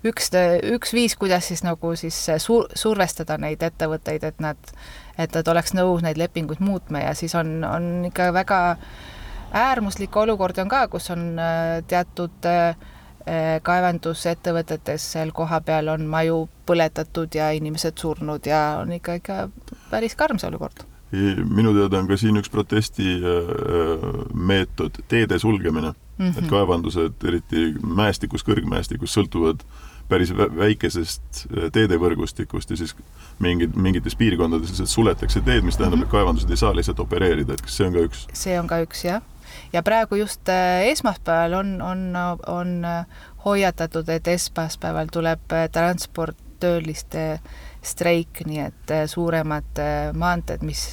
üks, 0.04 0.32
üks 0.76 0.94
viis, 0.94 1.16
kuidas 1.16 1.48
siis 1.48 1.64
nagu 1.64 1.96
siis 1.96 2.28
sur-, 2.38 2.68
survestada 2.76 3.38
neid 3.38 3.64
ettevõtteid, 3.64 4.24
et 4.24 4.40
nad, 4.40 4.58
et 5.18 5.36
nad 5.36 5.48
oleks 5.48 5.74
nõus 5.74 6.02
neid 6.02 6.18
lepinguid 6.18 6.60
muutma 6.60 7.00
ja 7.00 7.14
siis 7.14 7.36
on, 7.36 7.64
on 7.64 8.06
ikka 8.06 8.34
väga 8.34 8.72
äh, 8.72 8.78
äärmuslikke 9.56 10.20
olukordi 10.20 10.62
on 10.62 10.70
ka, 10.70 10.88
kus 10.88 11.10
on 11.12 11.40
äh, 11.40 11.84
teatud 11.88 12.46
äh, 12.46 12.76
kaevandusettevõtetes 13.66 15.06
seal 15.16 15.32
kohapeal 15.34 15.88
on 15.96 16.06
maju 16.10 16.44
põletatud 16.70 17.34
ja 17.34 17.50
inimesed 17.58 17.98
surnud 17.98 18.46
ja 18.46 18.82
on 18.84 18.94
ikka, 18.94 19.18
ikka 19.22 19.38
päris 19.90 20.14
karm 20.16 20.38
see 20.42 20.50
olukord. 20.52 20.86
minu 21.56 21.74
teada 21.74 22.00
on 22.00 22.08
ka 22.08 22.18
siin 22.18 22.38
üks 22.38 22.52
protesti 22.52 23.16
äh, 23.18 23.50
meetod 24.34 25.02
teede 25.08 25.40
sulgemine 25.40 25.94
mm, 26.18 26.30
-hmm. 26.30 26.38
et 26.38 26.50
kaevandused, 26.50 27.28
eriti 27.28 27.74
mäestikus, 27.82 28.44
kõrgmäestikus, 28.44 29.14
sõltuvad 29.14 29.66
päris 30.10 30.34
väikesest 30.38 31.48
teedevõrgustikust 31.74 32.70
ja 32.70 32.78
siis 32.78 32.96
mingid, 33.40 33.76
mingites 33.76 34.16
piirkondades 34.16 34.70
lihtsalt 34.70 34.90
suletakse 34.90 35.42
teed, 35.42 35.64
mis 35.64 35.78
tähendab 35.78 36.00
mm, 36.00 36.04
-hmm. 36.04 36.06
et 36.06 36.12
kaevandused 36.12 36.50
ei 36.50 36.58
saa 36.58 36.76
lihtsalt 36.76 37.00
opereerida, 37.00 37.54
et 37.54 37.62
kas 37.62 37.78
see 37.78 37.88
on 37.88 37.94
ka 37.94 38.06
üks? 38.10 38.28
see 38.34 38.60
on 38.60 38.68
ka 38.68 38.82
üks, 38.86 39.06
jah 39.06 39.22
ja 39.74 39.84
praegu 39.84 40.16
just 40.16 40.50
äh, 40.50 40.82
esmaspäeval 40.82 41.54
on, 41.54 41.82
on, 41.82 42.14
on 42.48 42.86
äh, 42.86 43.06
hoiatatud, 43.46 44.10
et 44.10 44.28
esmaspäeval 44.28 45.08
tuleb 45.12 45.52
äh, 45.52 45.70
transporttööliste 45.72 47.40
streik, 47.84 48.42
nii 48.46 48.60
et 48.60 48.94
suuremad 49.08 49.84
maanteed, 50.14 50.64
mis 50.66 50.88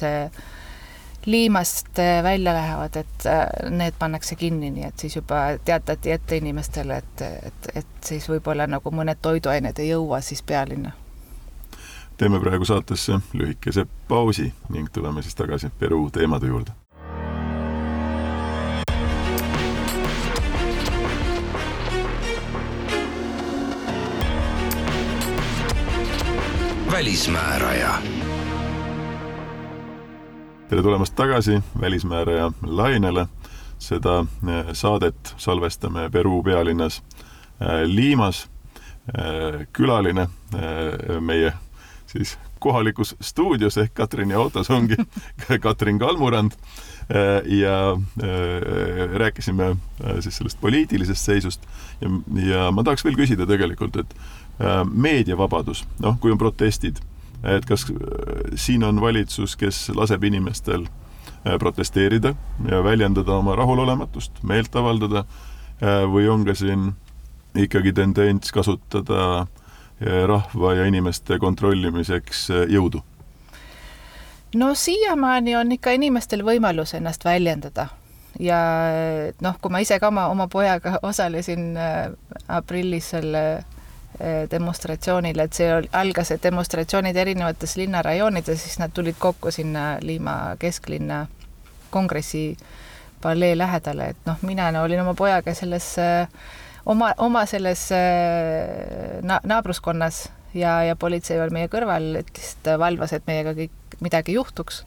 Liimast 1.25 1.97
välja 2.23 2.53
lähevad, 2.53 2.95
et 2.99 3.25
need 3.71 3.95
pannakse 3.99 4.35
kinni, 4.35 4.69
nii 4.75 4.83
et 4.83 4.99
siis 4.99 5.15
juba 5.15 5.39
teatati 5.65 6.11
ette 6.11 6.37
inimestele, 6.37 6.97
et, 6.99 7.23
et, 7.47 7.69
et 7.75 8.05
siis 8.05 8.27
võib-olla 8.29 8.67
nagu 8.67 8.91
mõned 8.91 9.23
toiduained 9.23 9.79
ei 9.79 9.89
jõua 9.93 10.21
siis 10.21 10.43
pealinna. 10.43 10.91
teeme 12.17 12.39
praegu 12.39 12.65
saatesse 12.65 13.17
lühikese 13.33 13.87
pausi 14.07 14.53
ning 14.69 14.91
tuleme 14.93 15.21
siis 15.21 15.35
tagasi 15.35 15.71
Peruu 15.79 16.09
teemade 16.11 16.47
juurde 16.47 16.82
välismääraja. 27.03 28.01
tere 30.69 30.81
tulemast 30.81 31.15
tagasi 31.15 31.59
Välismääraja 31.81 32.51
lainele. 32.61 33.27
seda 33.79 34.19
eh, 34.19 34.65
saadet 34.73 35.33
salvestame 35.37 36.09
Peruu 36.09 36.43
pealinnas 36.43 37.03
eh, 37.61 37.67
Liimas. 37.85 38.49
Eh, 39.17 39.67
külaline 39.73 40.27
meie 41.19 41.53
siis 42.05 42.39
kohalikus 42.59 43.15
stuudios 43.21 43.77
ehk 43.77 43.93
Katrini 43.93 44.33
autos 44.33 44.69
ongi 44.69 44.95
Katrin 45.63 45.99
Kalmurand 45.99 46.51
ja 47.45 47.97
rääkisime 49.13 49.75
siis 50.19 50.37
sellest 50.37 50.61
poliitilisest 50.61 51.25
seisust 51.25 51.61
ja, 52.01 52.09
ja 52.45 52.71
ma 52.71 52.83
tahaks 52.83 53.03
veel 53.03 53.17
küsida 53.19 53.47
tegelikult, 53.47 53.95
et 53.95 54.15
meediavabadus, 54.93 55.85
noh, 55.99 56.17
kui 56.21 56.31
on 56.31 56.37
protestid, 56.37 56.99
et 57.43 57.65
kas 57.65 57.85
äh, 57.89 57.95
siin 58.55 58.83
on 58.83 59.01
valitsus, 59.01 59.55
kes 59.59 59.89
laseb 59.95 60.23
inimestel 60.23 60.85
äh, 60.85 61.57
protesteerida 61.59 62.35
ja 62.69 62.83
väljendada 62.83 63.39
oma 63.39 63.55
rahulolematust, 63.59 64.43
meelt 64.43 64.75
avaldada, 64.75 65.25
või 65.83 66.29
on 66.31 66.45
ka 66.47 66.53
siin 66.55 66.93
ikkagi 67.59 67.91
tendents 67.93 68.53
kasutada 68.55 69.47
rahva 69.99 70.73
ja 70.77 70.85
inimeste 70.87 71.35
kontrollimiseks 71.39 72.45
jõudu? 72.71 73.01
no 74.55 74.69
siiamaani 74.77 75.55
on 75.55 75.71
ikka 75.75 75.91
inimestel 75.97 76.45
võimalus 76.45 76.93
ennast 76.93 77.25
väljendada 77.25 77.87
ja 78.39 78.61
noh, 79.41 79.57
kui 79.61 79.73
ma 79.73 79.81
ise 79.83 79.99
ka 79.99 80.07
oma, 80.07 80.27
oma 80.31 80.47
pojaga 80.47 80.99
osalesin 81.03 81.73
aprillis 82.47 83.11
selle 83.15 83.43
Eh, 84.19 84.45
demonstratsioonile, 84.51 85.47
et 85.47 85.57
see 85.57 85.69
algas, 85.97 86.29
et 86.35 86.43
demonstratsioonid 86.43 87.17
erinevates 87.17 87.71
linnarajoonides, 87.79 88.59
siis 88.61 88.77
nad 88.77 88.93
tulid 88.93 89.17
kokku 89.17 89.49
sinna 89.51 89.97
Liima 90.05 90.53
kesklinna 90.61 91.23
kongressi 91.89 92.51
palee 93.23 93.55
lähedale, 93.57 94.11
et 94.13 94.29
noh, 94.29 94.37
mina 94.45 94.69
no, 94.71 94.83
olin 94.85 95.01
oma 95.01 95.15
pojaga 95.17 95.55
selles 95.57 95.87
oma, 96.85 97.09
oma 97.25 97.41
selles 97.49 97.87
na-, 99.25 99.41
naabruskonnas 99.49 100.27
ja, 100.53 100.75
ja 100.85 100.95
politsei 100.95 101.41
oli 101.41 101.57
meie 101.57 101.71
kõrval, 101.73 102.11
et 102.21 102.29
lihtsalt 102.37 102.69
valvas, 102.85 103.15
et 103.17 103.25
meiega 103.25 103.55
kõik 103.57 103.97
midagi 104.05 104.37
juhtuks. 104.37 104.83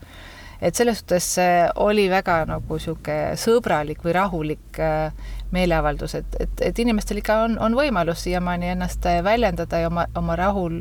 et 0.62 0.74
selles 0.74 1.02
suhtes 1.02 1.32
oli 1.82 2.06
väga 2.10 2.44
nagu 2.46 2.78
niisugune 2.78 3.34
sõbralik 3.42 4.06
või 4.06 4.14
rahulik 4.20 4.78
meeleavaldus, 5.54 6.14
et, 6.14 6.36
et, 6.40 6.62
et 6.70 6.78
inimestel 6.78 7.20
ikka 7.22 7.42
on, 7.44 7.58
on 7.62 7.76
võimalus 7.78 8.24
siiamaani 8.26 8.72
ennast 8.74 9.06
väljendada 9.24 9.78
ja 9.84 9.92
oma, 9.92 10.06
oma 10.18 10.36
rahul 10.36 10.80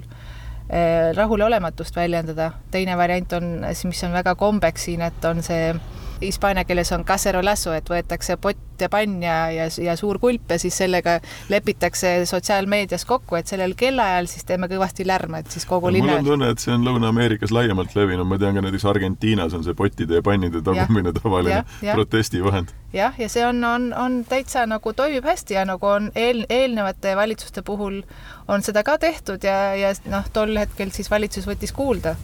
rahulolematust 1.16 1.96
väljendada. 1.96 2.52
teine 2.72 2.98
variant 2.98 3.34
on, 3.38 3.50
mis 3.86 4.04
on 4.04 4.16
väga 4.16 4.34
kombeks 4.36 4.88
siin, 4.88 5.04
et 5.06 5.26
on 5.30 5.44
see 5.46 5.76
hispaania 6.22 6.64
keeles 6.64 6.92
on 6.96 7.04
cacerolazo, 7.06 7.74
et 7.76 7.90
võetakse 7.90 8.38
pott 8.42 8.82
ja 8.82 8.90
pann 8.92 9.24
ja, 9.24 9.36
ja, 9.52 9.68
ja 9.82 9.96
suur 10.00 10.20
kulp 10.20 10.52
ja 10.52 10.58
siis 10.60 10.78
sellega 10.78 11.18
lepitakse 11.50 12.26
sotsiaalmeedias 12.28 13.06
kokku, 13.08 13.38
et 13.40 13.48
sellel 13.48 13.76
kellaajal 13.78 14.30
siis 14.32 14.48
teeme 14.48 14.70
kõvasti 14.72 15.08
lärma, 15.08 15.42
et 15.44 15.52
siis 15.52 15.68
kogu 15.70 15.92
linna. 15.94 16.16
mul 16.16 16.24
on 16.24 16.30
tunne, 16.32 16.50
et 16.52 16.64
see 16.64 16.74
on 16.76 16.86
Lõuna-Ameerikas 16.88 17.54
laiemalt 17.56 17.96
levinud, 17.96 18.28
ma 18.28 18.40
tean 18.42 18.56
ka 18.58 18.64
näiteks 18.66 18.88
Argentiinas 18.92 19.56
on 19.58 19.64
see 19.68 19.78
pottide 19.78 20.20
ja 20.20 20.26
pannide 20.26 20.64
tagumine 20.66 21.14
tavaline 21.16 21.64
protestivahend. 21.92 22.74
jah, 22.94 23.16
ja 23.20 23.30
see 23.32 23.46
on, 23.46 23.64
on, 23.64 23.92
on 23.94 24.22
täitsa 24.30 24.66
nagu 24.70 24.94
toimib 24.94 25.28
hästi 25.28 25.60
ja 25.60 25.66
nagu 25.68 25.88
on 25.88 26.12
eel, 26.16 26.46
eelnevate 26.50 27.16
valitsuste 27.16 27.64
puhul 27.66 28.02
on 28.48 28.64
seda 28.64 28.84
ka 28.84 28.98
tehtud 28.98 29.44
ja, 29.44 29.76
ja 29.76 29.94
noh, 30.12 30.28
tol 30.34 30.56
hetkel 30.60 30.92
siis 30.96 31.12
valitsus 31.12 31.48
võttis 31.48 31.76
kuulda 31.76 32.16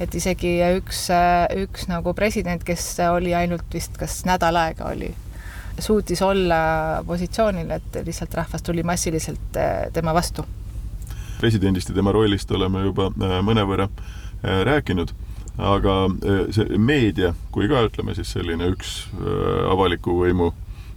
et 0.00 0.14
isegi 0.14 0.58
üks, 0.78 1.06
üks 1.58 1.88
nagu 1.90 2.14
president, 2.14 2.62
kes 2.64 2.84
oli 3.10 3.34
ainult 3.34 3.66
vist 3.74 3.98
kas 3.98 4.20
nädal 4.28 4.56
aega 4.60 4.92
oli, 4.92 5.10
suutis 5.78 6.22
olla 6.22 7.02
positsioonil, 7.06 7.70
et 7.70 7.98
lihtsalt 8.06 8.34
rahvas 8.34 8.62
tuli 8.62 8.82
massiliselt 8.82 9.56
eh, 9.56 9.90
tema 9.92 10.14
vastu. 10.14 10.46
presidendist 11.40 11.88
ja 11.88 11.94
tema 11.94 12.12
rollist 12.12 12.50
oleme 12.50 12.82
juba 12.82 13.10
eh, 13.10 13.38
mõnevõrra 13.42 13.88
eh, 13.88 14.62
rääkinud, 14.66 15.12
aga 15.58 15.94
see 16.54 16.78
meedia, 16.78 17.34
kui 17.50 17.66
ka 17.68 17.82
ütleme 17.88 18.14
siis 18.14 18.30
selline 18.30 18.68
üks 18.70 19.08
avaliku 19.72 20.12
võimu 20.20 20.52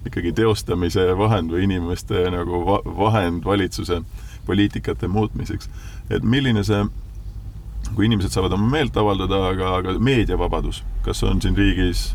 ikkagi 0.05 0.34
teostamise 0.38 1.08
vahend 1.17 1.50
või 1.50 1.63
inimeste 1.65 2.27
nagu 2.29 2.60
va 2.67 2.77
vahend 2.86 3.46
valitsuse 3.46 4.03
poliitikate 4.46 5.10
muutmiseks, 5.10 5.70
et 6.13 6.22
milline 6.22 6.62
see 6.65 6.84
kui 7.95 8.07
inimesed 8.07 8.33
saavad 8.33 8.55
oma 8.55 8.69
meelt 8.71 8.98
avaldada, 8.98 9.43
aga, 9.51 9.75
aga 9.81 9.95
meediavabadus, 10.00 10.83
kas 11.05 11.24
on 11.27 11.41
siin 11.43 11.57
riigis 11.57 12.12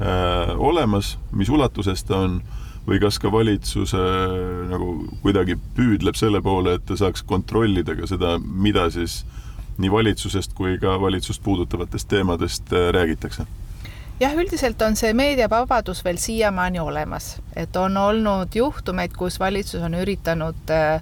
äh, 0.00 0.54
olemas, 0.56 1.16
mis 1.32 1.50
ulatuses 1.50 2.04
ta 2.06 2.22
on 2.26 2.40
või 2.86 3.00
kas 3.02 3.18
ka 3.22 3.32
valitsus 3.32 3.94
äh, 3.94 4.34
nagu 4.70 4.92
kuidagi 5.22 5.58
püüdleb 5.76 6.18
selle 6.18 6.42
poole, 6.42 6.78
et 6.78 6.86
ta 6.88 6.96
saaks 6.98 7.24
kontrollida 7.26 7.96
ka 7.98 8.08
seda, 8.10 8.36
mida 8.38 8.88
siis 8.94 9.22
nii 9.80 9.90
valitsusest 9.92 10.54
kui 10.56 10.76
ka 10.80 10.96
valitsust 11.00 11.42
puudutavatest 11.44 12.08
teemadest 12.08 12.72
äh, 12.72 12.90
räägitakse? 12.96 13.46
jah, 14.20 14.34
üldiselt 14.36 14.82
on 14.84 14.96
see 15.00 15.14
meediavabadus 15.16 16.04
veel 16.04 16.18
siiamaani 16.20 16.80
olemas, 16.80 17.38
et 17.56 17.76
on 17.76 17.96
olnud 17.96 18.54
juhtumeid, 18.54 19.16
kus 19.16 19.40
valitsus 19.40 19.82
on 19.82 19.96
üritanud 19.96 20.74
äh, 20.74 21.00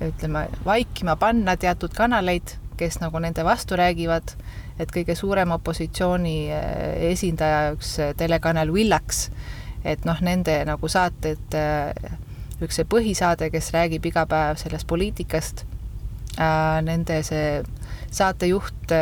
ütleme, 0.00 0.48
vaikima 0.64 1.16
panna 1.16 1.56
teatud 1.56 1.94
kanaleid 1.94 2.56
kes 2.80 3.00
nagu 3.02 3.20
nende 3.20 3.44
vastu 3.44 3.76
räägivad, 3.78 4.34
et 4.80 4.92
kõige 4.94 5.16
suurem 5.18 5.52
opositsiooni 5.56 6.36
eh, 6.54 7.10
esindaja, 7.10 7.74
üks 7.76 7.96
eh, 8.00 8.14
telekanal 8.18 8.72
Willax, 8.72 9.26
et 9.84 10.06
noh, 10.08 10.20
nende 10.24 10.56
nagu 10.68 10.88
saated, 10.88 11.56
eh, 11.56 12.14
üks 12.60 12.80
see 12.80 12.88
põhisaade, 12.88 13.50
kes 13.52 13.72
räägib 13.76 14.08
iga 14.10 14.26
päev 14.28 14.60
sellest 14.60 14.88
poliitikast, 14.88 15.66
nende 16.86 17.16
see 17.26 17.60
saatejuht 18.14 18.92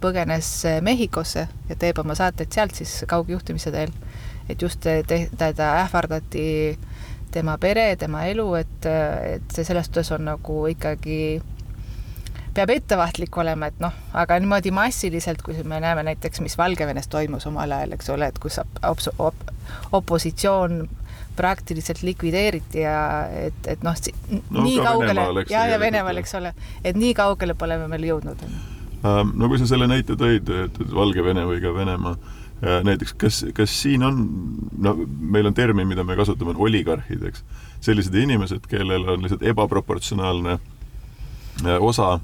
põgenes 0.00 0.50
Mehhikosse 0.86 1.42
ja 1.68 1.76
teeb 1.80 1.98
oma 1.98 2.14
saateid 2.16 2.54
sealt 2.54 2.78
siis 2.78 2.92
kaugjuhtimise 3.10 3.72
teel. 3.74 3.90
et 4.48 4.62
just 4.62 4.84
teda 4.84 5.70
ähvardati 5.80 6.78
tema 7.32 7.56
pere, 7.58 7.96
tema 7.96 8.26
elu, 8.30 8.46
et, 8.54 8.86
et 8.86 9.56
see 9.56 9.66
selles 9.66 9.88
suhtes 9.90 10.12
on 10.14 10.28
nagu 10.28 10.58
ikkagi 10.70 11.40
peab 12.54 12.70
ettevaatlik 12.70 13.36
olema, 13.38 13.68
et 13.70 13.80
noh, 13.82 13.94
aga 14.14 14.38
niimoodi 14.40 14.70
massiliselt, 14.74 15.42
kui 15.42 15.56
me 15.66 15.80
näeme 15.82 16.04
näiteks, 16.06 16.42
mis 16.44 16.58
Valgevenes 16.58 17.08
toimus 17.10 17.46
omal 17.50 17.72
ajal, 17.74 17.96
eks 17.96 18.10
ole, 18.14 18.30
et 18.30 18.38
kus 18.42 18.60
op 18.62 19.00
op 19.18 19.50
opositsioon 19.92 20.84
praktiliselt 21.36 22.02
likvideeriti 22.06 22.84
ja 22.84 23.26
et, 23.34 23.66
et 23.66 23.82
noh, 23.82 23.96
no, 24.50 24.62
nii 24.62 24.76
kaugele, 24.84 25.26
ja, 25.50 25.66
ja 25.66 25.80
Venemaal, 25.82 26.20
eks 26.22 26.36
ole, 26.38 26.54
et 26.84 26.96
nii 26.98 27.14
kaugele 27.18 27.56
pole 27.58 27.78
me 27.80 27.88
veel 27.96 28.06
jõudnud. 28.12 28.44
Ähm, 29.04 29.34
no 29.34 29.50
kui 29.50 29.58
sa 29.60 29.68
selle 29.68 29.88
näite 29.90 30.16
tõid, 30.20 30.50
et 30.64 30.78
Valgevene 30.94 31.46
või 31.48 31.58
ka 31.64 31.74
Venemaa, 31.74 32.14
äh, 32.62 32.78
näiteks 32.86 33.16
kas, 33.18 33.40
kas 33.56 33.74
siin 33.82 34.06
on, 34.06 34.22
no 34.78 34.94
meil 35.18 35.50
on 35.50 35.56
termin, 35.56 35.88
mida 35.90 36.06
me 36.06 36.16
kasutame, 36.20 36.54
on 36.54 36.62
oligarhid, 36.68 37.26
eks, 37.32 37.42
sellised 37.84 38.14
inimesed, 38.14 38.70
kellel 38.70 39.08
on 39.16 39.26
lihtsalt 39.26 39.42
ebaproportsionaalne 39.50 40.54
äh, 40.54 41.76
osa 41.80 42.20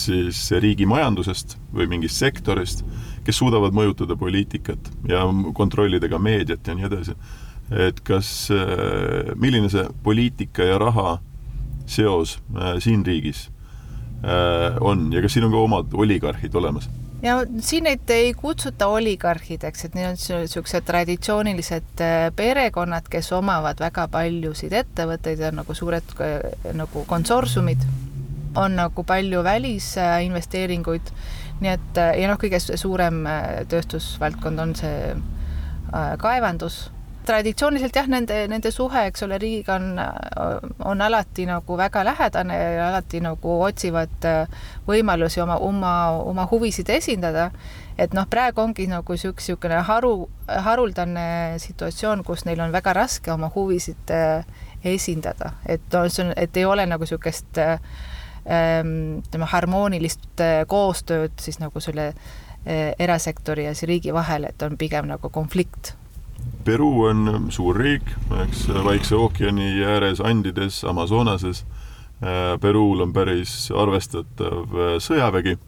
siis 0.00 0.40
riigi 0.62 0.86
majandusest 0.88 1.56
või 1.74 1.88
mingist 1.90 2.20
sektorist, 2.20 2.84
kes 3.26 3.36
suudavad 3.40 3.76
mõjutada 3.76 4.16
poliitikat 4.16 4.90
ja 5.08 5.26
kontrollida 5.54 6.08
ka 6.08 6.20
meediat 6.22 6.66
ja 6.66 6.76
nii 6.76 6.88
edasi. 6.88 7.16
et 7.70 8.00
kas, 8.00 8.50
äh, 8.50 9.34
milline 9.36 9.68
see 9.68 9.84
poliitika 10.02 10.64
ja 10.64 10.78
raha 10.78 11.18
seos 11.86 12.38
äh, 12.56 12.78
siin 12.80 13.04
riigis 13.04 13.50
on 14.80 15.12
ja 15.12 15.20
kas 15.22 15.32
siin 15.32 15.44
on 15.44 15.52
ka 15.52 15.58
omad 15.58 15.92
oligarhid 15.94 16.54
olemas? 16.54 16.88
ja 17.22 17.36
siin 17.60 17.84
neid 17.84 18.10
ei 18.10 18.32
kutsuta 18.34 18.86
oligarhideks, 18.86 19.84
et 19.84 19.94
need 19.94 20.08
on 20.08 20.16
niisugused 20.16 20.88
traditsioonilised 20.88 22.02
perekonnad, 22.36 23.06
kes 23.10 23.32
omavad 23.36 23.78
väga 23.80 24.08
paljusid 24.08 24.72
ettevõtteid 24.72 25.44
ja 25.44 25.52
nagu 25.54 25.74
suured 25.74 26.16
nagu 26.72 27.04
konsortsiumid 27.06 27.84
on 28.58 28.76
nagu 28.78 29.04
palju 29.06 29.42
välisinvesteeringuid, 29.44 31.10
nii 31.62 31.72
et 31.72 31.98
ja 32.18 32.28
noh, 32.30 32.38
kõige 32.40 32.60
suurem 32.60 33.24
äh, 33.26 33.64
tööstusvaldkond 33.70 34.62
on 34.62 34.76
see 34.78 35.00
äh, 35.14 36.14
kaevandus. 36.20 36.88
Traditsiooniliselt 37.28 37.96
jah, 37.98 38.06
nende, 38.08 38.38
nende 38.48 38.70
suhe, 38.72 39.02
eks 39.10 39.26
ole, 39.26 39.36
riigiga 39.38 39.74
on, 39.76 39.98
on 40.88 41.02
alati 41.04 41.44
nagu 41.44 41.76
väga 41.76 42.00
lähedane 42.08 42.56
ja 42.56 42.86
alati 42.86 43.20
nagu 43.20 43.58
otsivad 43.66 44.24
võimalusi 44.86 45.42
oma, 45.44 45.58
oma, 45.60 45.92
oma 46.24 46.46
huvisid 46.48 46.88
esindada. 46.94 47.50
et 47.98 48.14
noh, 48.16 48.24
praegu 48.30 48.62
ongi 48.62 48.86
nagu 48.88 49.16
sihuke, 49.16 49.42
niisugune 49.42 49.82
haru, 49.84 50.12
haruldane 50.48 51.58
situatsioon, 51.60 52.24
kus 52.24 52.46
neil 52.46 52.60
on 52.64 52.72
väga 52.72 52.94
raske 52.96 53.32
oma 53.32 53.50
huvisid 53.54 54.14
esindada, 54.84 55.52
et 55.66 55.82
no 55.92 56.08
see 56.08 56.24
on, 56.24 56.32
et 56.36 56.56
ei 56.56 56.64
ole 56.64 56.86
nagu 56.86 57.04
niisugust 57.04 57.58
äh, 57.58 57.76
ütleme, 58.48 59.48
harmoonilist 59.52 60.40
äh, 60.40 60.62
koostööd 60.68 61.36
siis 61.42 61.58
nagu 61.60 61.80
selle 61.84 62.12
äh, 62.12 62.94
erasektori 62.98 63.66
ja 63.66 63.74
siis 63.74 63.88
riigi 63.90 64.14
vahel, 64.14 64.48
et 64.48 64.62
on 64.62 64.78
pigem 64.78 65.08
nagu 65.10 65.30
konflikt. 65.30 65.94
Peru 66.64 66.90
on 67.08 67.48
suur 67.52 67.76
riik, 67.76 68.08
eks, 68.44 68.68
Vaikse 68.84 69.16
ookeani 69.18 69.84
ääres, 69.84 70.20
Andides, 70.20 70.84
Amazonases. 70.84 71.64
Äh, 72.22 72.58
Peruul 72.60 73.02
on 73.04 73.12
päris 73.12 73.70
arvestatav 73.74 74.76
sõjavägi 75.02 75.58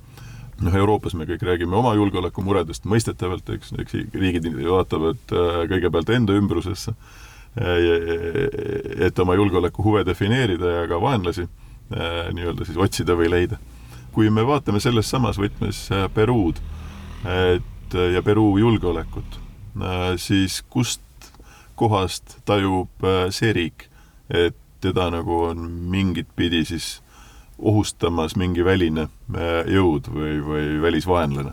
noh, 0.60 0.74
Euroopas 0.76 1.14
me 1.16 1.26
kõik 1.28 1.42
räägime 1.46 1.76
oma 1.78 1.94
julgeolekumuredest 1.96 2.84
mõistetavalt, 2.90 3.48
eks, 3.54 3.72
eks 3.80 3.96
riigid 4.12 4.48
vaatavad 4.58 5.32
kõigepealt 5.70 6.10
enda 6.12 6.36
ümbrusesse, 6.36 6.92
et 9.06 9.22
oma 9.22 9.34
julgeolekuhuve 9.38 10.04
defineerida 10.06 10.74
ja 10.74 10.82
ka 10.90 11.00
vaenlasi 11.00 11.46
nii-öelda 11.90 12.64
siis 12.64 12.78
otsida 12.78 13.16
või 13.18 13.30
leida. 13.30 13.58
kui 14.12 14.30
me 14.30 14.46
vaatame 14.46 14.80
selles 14.80 15.10
samas 15.10 15.38
võtmes 15.38 15.88
äh, 15.92 16.08
Peruud 16.14 16.58
et 17.24 17.94
äh, 17.94 18.12
ja 18.14 18.22
Peruu 18.22 18.58
julgeolekut, 18.58 19.40
siis 20.16 20.62
kust 20.70 21.00
kohast 21.74 22.38
tajub 22.44 23.06
see 23.30 23.52
riik, 23.52 23.86
et 24.30 24.56
teda 24.80 25.10
nagu 25.10 25.42
on 25.44 25.70
mingit 25.70 26.28
pidi 26.36 26.64
siis 26.64 27.00
ohustamas 27.58 28.36
mingi 28.36 28.64
väline 28.64 29.08
jõud 29.66 30.08
või, 30.12 30.40
või 30.44 30.82
välisvaenlane? 30.82 31.52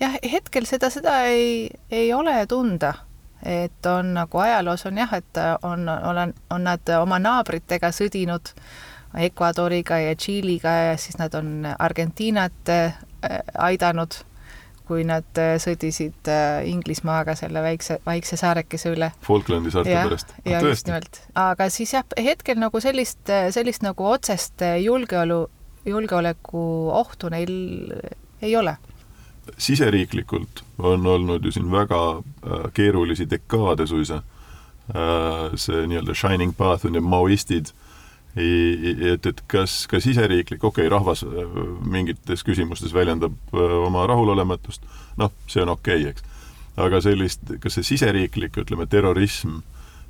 jah, 0.00 0.18
hetkel 0.32 0.66
seda, 0.66 0.90
seda 0.90 1.22
ei, 1.28 1.70
ei 1.90 2.12
ole 2.12 2.46
tunda 2.48 2.94
et 3.42 3.86
on 3.86 4.14
nagu 4.14 4.38
ajaloos 4.38 4.86
on 4.86 4.98
jah, 5.00 5.12
et 5.16 5.42
on, 5.62 5.88
olen, 5.88 6.34
on 6.50 6.64
nad 6.64 6.92
oma 7.00 7.18
naabritega 7.22 7.92
sõdinud 7.94 8.52
äh, 8.52 8.64
Ecuadoriga 9.18 9.98
ja 9.98 10.16
Tšiiliga 10.16 10.68
ja 10.68 10.96
siis 10.96 11.18
nad 11.18 11.34
on 11.34 11.66
Argentiinat 11.78 12.68
äh, 12.68 12.94
aidanud, 13.58 14.14
kui 14.86 15.02
nad 15.06 15.38
äh, 15.38 15.56
sõdisid 15.62 16.30
äh, 16.30 16.62
Inglismaaga 16.70 17.34
selle 17.38 17.62
väikse, 17.62 17.98
väikse 18.06 18.38
saarekese 18.38 18.94
üle. 18.94 19.10
Falklandi 19.26 19.72
saarte 19.74 19.96
pärast. 19.96 20.34
ja 20.44 20.58
ah, 20.58 20.68
just 20.68 20.86
nimelt, 20.86 21.22
aga 21.34 21.70
siis 21.70 21.94
jah, 21.94 22.06
hetkel 22.18 22.60
nagu 22.62 22.80
sellist, 22.80 23.24
sellist 23.50 23.82
nagu 23.86 24.06
otsest 24.06 24.62
julgeolu, 24.82 25.42
julgeolekuohtu 25.86 27.34
neil 27.34 27.52
ei 28.42 28.56
ole 28.56 28.76
siseriiklikult 29.58 30.60
on 30.78 31.06
olnud 31.06 31.44
ju 31.44 31.50
siin 31.50 31.70
väga 31.72 32.22
keerulisi 32.76 33.24
dekaade 33.30 33.86
suisa 33.88 34.20
see 35.56 35.86
nii-öelda 35.86 36.14
shining 36.14 36.52
path 36.56 36.86
on 36.86 36.94
ju 36.94 37.02
maoistid, 37.02 37.72
et, 38.36 39.26
et 39.26 39.42
kas 39.50 39.86
ka 39.90 40.00
siseriiklik, 40.02 40.62
okei 40.62 40.86
okay,, 40.86 40.90
rahvas 40.92 41.24
äh, 41.26 41.56
mingites 41.82 42.44
küsimustes 42.46 42.94
väljendab 42.94 43.34
äh, 43.54 43.76
oma 43.86 44.06
rahulolematust, 44.06 44.86
noh, 45.18 45.32
see 45.50 45.62
on 45.64 45.74
okei 45.74 46.04
okay,, 46.04 46.14
eks. 46.14 46.22
aga 46.80 47.00
sellist, 47.02 47.42
kas 47.60 47.78
see 47.78 47.88
siseriiklik, 47.94 48.56
ütleme, 48.62 48.86
terrorism, 48.90 49.60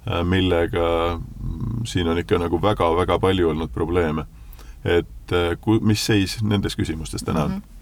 äh, 0.04 0.20
millega 0.24 1.16
mm, 1.16 1.88
siin 1.88 2.12
on 2.12 2.20
ikka 2.20 2.42
nagu 2.42 2.60
väga-väga 2.62 3.18
palju 3.22 3.54
olnud 3.54 3.72
probleeme, 3.72 4.26
et 4.84 5.36
ku-, 5.60 5.80
mis 5.84 6.04
seis 6.04 6.40
nendes 6.44 6.76
küsimustes 6.76 7.24
täna 7.24 7.48
on 7.48 7.50
mm? 7.56 7.60
-hmm 7.60 7.76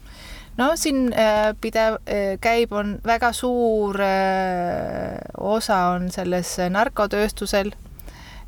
no 0.59 0.73
siin 0.75 1.13
pidev 1.61 2.01
käib, 2.43 2.73
on 2.75 2.97
väga 3.07 3.29
suur 3.33 3.95
osa 5.39 5.77
on 5.95 6.09
selles 6.11 6.57
narkotööstusel 6.75 7.71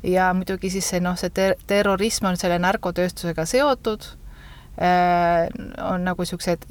ja 0.03 0.31
muidugi 0.33 0.71
siis 0.73 0.87
see 0.93 1.01
noh, 1.03 1.17
see 1.19 1.31
ter 1.33 1.55
terrorism 1.69 2.31
on 2.31 2.39
selle 2.39 2.57
narkotööstusega 2.61 3.45
seotud. 3.49 4.07
Äh,, 4.81 5.49
on 5.83 6.05
nagu 6.07 6.23
niisugused 6.23 6.63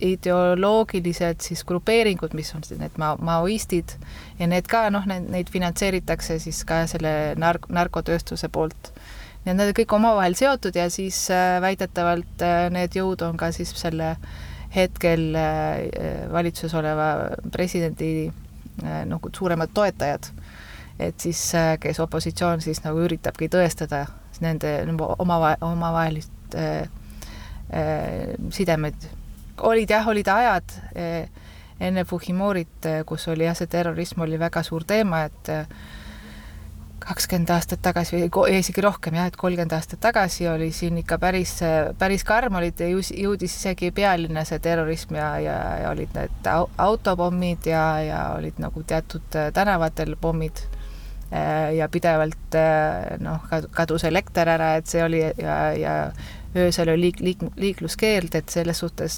ideoloogilised 0.00 1.44
siis 1.44 1.60
grupeeringud, 1.68 2.32
mis 2.34 2.48
on 2.56 2.64
need 2.80 2.96
ma-, 2.98 3.18
maoistid. 3.20 3.92
Ja 4.38 4.48
need 4.50 4.70
ka 4.72 4.86
noh, 4.90 5.04
need, 5.06 5.28
neid 5.30 5.52
finantseeritakse 5.52 6.38
siis 6.42 6.62
ka 6.66 6.82
selle 6.90 7.34
nark-, 7.38 7.68
narkotööstuse 7.68 8.48
poolt. 8.52 8.92
nii 9.42 9.52
et 9.52 9.58
need 9.58 9.72
on 9.72 9.76
kõik 9.76 9.92
omavahel 9.98 10.34
seotud 10.38 10.76
ja 10.78 10.88
siis 10.90 11.26
äh, 11.34 11.58
väidetavalt 11.62 12.42
äh, 12.46 12.66
need 12.72 12.96
jõud 12.96 13.22
on 13.26 13.36
ka 13.36 13.50
siis 13.52 13.74
selle 13.76 14.16
hetkel 14.72 15.34
valitsuses 16.32 16.72
oleva 16.78 17.06
presidendi 17.52 18.30
nagu 18.80 19.28
suuremad 19.36 19.68
toetajad 19.76 20.30
et 21.08 21.20
siis, 21.20 21.40
äh, 21.58 21.76
kes 21.80 22.00
opositsioon 22.00 22.60
siis 22.64 22.82
nagu 22.84 23.02
üritabki 23.04 23.48
tõestada 23.52 24.06
nende 24.42 24.74
omava-, 25.18 25.56
omavahelist 25.60 26.56
äh, 26.58 26.88
äh, 27.72 28.34
sidemed. 28.50 29.08
olid 29.62 29.90
jah, 29.90 30.06
olid 30.08 30.28
ajad 30.28 30.76
äh, 30.96 31.28
enne 31.80 32.04
Fujimorit, 32.04 32.86
äh, 32.86 33.02
kus 33.06 33.28
oli 33.28 33.44
jah, 33.46 33.56
see 33.58 33.70
terrorism 33.70 34.22
oli 34.24 34.38
väga 34.38 34.62
suur 34.66 34.84
teema, 34.88 35.24
et 35.28 35.50
äh, 35.52 35.66
kakskümmend 37.02 37.50
aastat 37.50 37.80
tagasi 37.82 38.20
või 38.22 38.58
isegi 38.58 38.82
rohkem 38.84 39.16
jah, 39.18 39.26
et 39.26 39.36
kolmkümmend 39.36 39.74
aastat 39.74 40.00
tagasi 40.02 40.46
oli 40.48 40.70
siin 40.74 41.00
ikka 41.02 41.18
päris, 41.22 41.56
päris 41.98 42.22
karm, 42.24 42.54
olid, 42.60 42.78
jõudis 42.78 43.56
isegi 43.58 43.90
pealinna 43.94 44.44
see 44.46 44.60
terrorism 44.62 45.18
ja, 45.18 45.32
ja, 45.42 45.56
ja 45.82 45.90
olid 45.90 46.14
need 46.14 46.52
autopommid 46.78 47.66
ja, 47.66 47.86
ja 48.06 48.20
olid 48.36 48.62
nagu 48.62 48.84
teatud 48.86 49.40
tänavatel 49.54 50.14
pommid 50.20 50.62
ja 51.76 51.88
pidevalt 51.88 52.56
äh, 52.58 53.16
noh, 53.22 53.46
kadus 53.72 54.04
elekter 54.04 54.50
ära, 54.52 54.74
et 54.76 54.90
see 54.90 55.00
oli 55.04 55.22
ja, 55.22 55.56
ja 55.72 55.94
öösel 56.56 56.92
oli 56.92 57.08
liik-, 57.08 57.22
liik-, 57.24 57.46
liikluskeeld, 57.56 58.34
et 58.36 58.52
selles 58.52 58.82
suhtes 58.82 59.16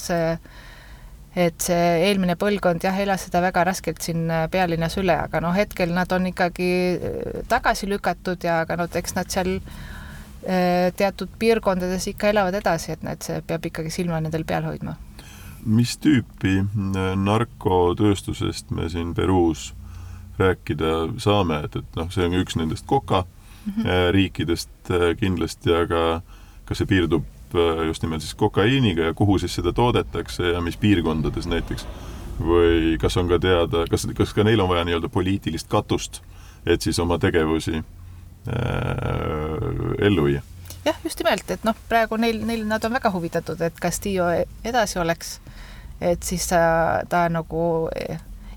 et 1.35 1.67
see 1.67 1.89
eelmine 2.07 2.37
põlvkond 2.39 2.87
jah, 2.87 3.01
elas 3.03 3.27
seda 3.27 3.43
väga 3.43 3.65
raskelt 3.67 4.05
siin 4.05 4.29
äh, 4.31 4.47
pealinnas 4.51 4.95
üle, 5.03 5.17
aga 5.27 5.43
noh, 5.43 5.55
hetkel 5.57 5.91
nad 5.97 6.13
on 6.15 6.31
ikkagi 6.31 6.71
tagasi 7.51 7.91
lükatud 7.91 8.47
ja 8.47 8.61
aga 8.63 8.79
noh, 8.79 8.91
eks 9.03 9.19
nad 9.19 9.35
seal 9.35 9.57
teatud 10.45 11.31
piirkondades 11.41 12.05
ikka 12.11 12.29
elavad 12.29 12.53
edasi, 12.59 12.91
et 12.93 13.01
need, 13.07 13.23
see 13.25 13.39
peab 13.49 13.65
ikkagi 13.65 13.89
silma 13.89 14.19
nendel 14.21 14.43
peal 14.45 14.67
hoidma. 14.69 14.93
mis 15.65 15.95
tüüpi 15.97 16.59
narkotööstusest 17.17 18.69
me 18.77 18.91
siin 18.93 19.15
Peruus 19.17 19.71
rääkida 20.39 20.95
saame, 21.19 21.61
et, 21.65 21.77
et 21.77 21.97
noh, 21.97 22.11
see 22.11 22.27
on 22.27 22.35
üks 22.41 22.57
nendest 22.59 22.87
koka 22.87 23.25
mm 23.25 23.73
-hmm. 23.73 24.11
riikidest 24.13 24.91
äh, 24.91 25.17
kindlasti, 25.17 25.75
aga 25.75 26.21
kas 26.65 26.79
see 26.79 26.87
piirdub 26.87 27.25
äh, 27.55 27.87
just 27.87 28.03
nimelt 28.03 28.23
siis 28.23 28.35
kokaiiniga 28.35 29.03
ja 29.03 29.15
kuhu 29.15 29.39
siis 29.39 29.55
seda 29.55 29.73
toodetakse 29.73 30.53
ja 30.53 30.61
mis 30.61 30.77
piirkondades 30.77 31.47
näiteks? 31.47 31.87
või 32.41 32.99
kas 33.01 33.17
on 33.17 33.29
ka 33.29 33.39
teada, 33.39 33.85
kas, 33.91 34.09
kas 34.15 34.35
ka 34.35 34.45
neil 34.45 34.61
on 34.61 34.69
vaja 34.69 34.85
nii-öelda 34.85 35.09
poliitilist 35.09 35.69
katust, 35.69 36.23
et 36.67 36.83
siis 36.83 36.99
oma 36.99 37.19
tegevusi 37.19 37.77
äh, 37.77 37.85
ellu 39.99 40.25
viia? 40.25 40.43
jah, 40.85 40.97
just 41.05 41.19
nimelt, 41.19 41.51
et 41.51 41.65
noh, 41.65 41.77
praegu 41.89 42.17
neil, 42.17 42.43
neil, 42.47 42.67
nad 42.67 42.85
on 42.85 42.93
väga 42.93 43.11
huvitatud, 43.11 43.61
et 43.61 43.75
Castillo 43.83 44.27
edasi 44.65 44.99
oleks, 44.99 45.41
et 46.01 46.23
siis 46.23 46.49
ta, 46.49 46.61
ta 47.09 47.29
nagu 47.29 47.89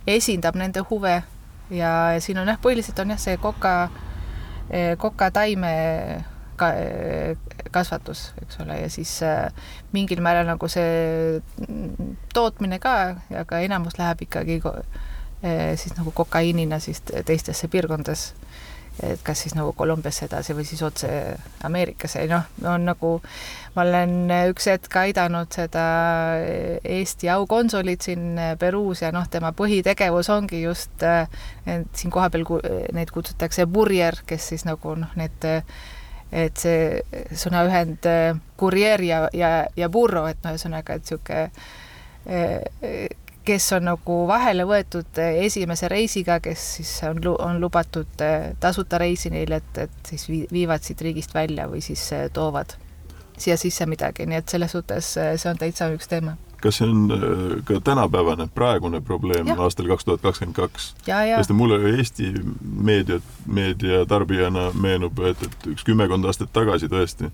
esindab 0.07 0.55
nende 0.55 0.83
huve 0.89 1.23
ja 1.69 1.91
siin 2.23 2.39
on 2.41 2.47
jah, 2.47 2.59
põhiliselt 2.61 2.99
on 3.03 3.13
jah, 3.15 3.21
see 3.21 3.37
koka, 3.41 3.89
eh, 4.69 4.95
kokataime 4.99 5.73
ka, 6.57 6.71
eh, 6.73 7.37
kasvatus, 7.71 8.31
eks 8.41 8.61
ole, 8.63 8.79
ja 8.81 8.89
siis 8.89 9.11
äh, 9.25 9.51
mingil 9.93 10.21
määral 10.25 10.47
nagu 10.47 10.69
see 10.71 11.41
tootmine 12.33 12.79
ka, 12.79 12.97
aga 13.43 13.61
enamus 13.65 13.99
läheb 13.99 14.25
ikkagi 14.27 14.61
siis 15.77 15.93
nagu 15.93 16.09
kokaiinina 16.17 16.79
siis 16.81 17.03
teistesse 17.05 17.67
piirkondadesse 17.69 18.46
et 19.03 19.21
kas 19.23 19.43
siis 19.43 19.53
nagu 19.57 19.73
Kolumbiasse 19.77 20.25
edasi 20.25 20.55
või 20.57 20.65
siis 20.65 20.81
otse 20.85 21.09
Ameerikasse, 21.67 22.23
noh, 22.31 22.47
on 22.65 22.87
nagu, 22.87 23.11
ma 23.75 23.85
olen 23.85 24.31
üks 24.51 24.69
hetk 24.71 24.97
aidanud 25.03 25.53
seda 25.53 25.83
Eesti 26.81 27.29
aukonsulit 27.33 28.07
siin 28.07 28.39
Peruus 28.59 29.03
ja 29.03 29.11
noh, 29.15 29.27
tema 29.29 29.53
põhitegevus 29.57 30.31
ongi 30.33 30.63
just, 30.63 31.05
siin 31.67 32.13
kohapeal 32.13 32.47
neid 32.97 33.13
kutsutakse 33.13 33.67
burjer, 33.69 34.23
kes 34.27 34.49
siis 34.53 34.65
nagu 34.67 34.95
noh, 34.97 35.13
need 35.19 35.45
et 36.27 36.59
see 36.59 37.01
sõnaühend 37.39 38.03
kurjeer 38.59 39.03
ja, 39.05 39.21
ja, 39.31 39.51
ja 39.79 39.87
burro, 39.89 40.25
et 40.27 40.41
noh, 40.43 40.57
ühesõnaga, 40.57 40.97
et 40.97 41.05
niisugune 41.07 41.47
kes 43.47 43.71
on 43.77 43.87
nagu 43.87 44.17
vahele 44.27 44.65
võetud 44.67 45.21
eh, 45.23 45.43
esimese 45.47 45.89
reisiga, 45.91 46.39
kes 46.43 46.65
siis 46.79 46.91
on, 47.07 47.21
on 47.39 47.61
lubatud 47.63 48.23
eh, 48.25 48.51
tasuta 48.59 48.99
reisi 49.01 49.31
neile, 49.33 49.61
et, 49.61 49.79
et 49.87 50.11
siis 50.11 50.27
viivad 50.51 50.83
siit 50.83 51.01
riigist 51.05 51.35
välja 51.35 51.69
või 51.71 51.81
siis 51.85 52.03
eh, 52.15 52.27
toovad 52.33 52.75
siia 53.37 53.57
sisse 53.59 53.85
midagi, 53.85 54.25
nii 54.25 54.39
et 54.41 54.49
selles 54.49 54.73
suhtes 54.73 55.13
see 55.13 55.49
on 55.49 55.59
täitsa 55.61 55.91
üks 55.93 56.09
teema. 56.09 56.33
kas 56.57 56.79
see 56.79 56.87
on 56.89 57.61
ka 57.69 57.77
tänapäevane, 57.85 58.47
praegune 58.53 59.01
probleem 59.05 59.51
ja. 59.51 59.55
aastal 59.61 59.87
kaks 59.91 60.07
tuhat 60.07 60.23
kakskümmend 60.25 60.57
kaks? 60.57 60.87
sest 61.05 61.53
mulle 61.53 61.77
Eesti 61.91 62.31
meedia, 62.61 63.19
meediatarbijana 63.45 64.71
meenub, 64.73 65.21
et, 65.29 65.43
et 65.45 65.69
üks 65.75 65.85
kümmekond 65.85 66.25
aastat 66.25 66.51
tagasi 66.53 66.89
tõesti 66.91 67.29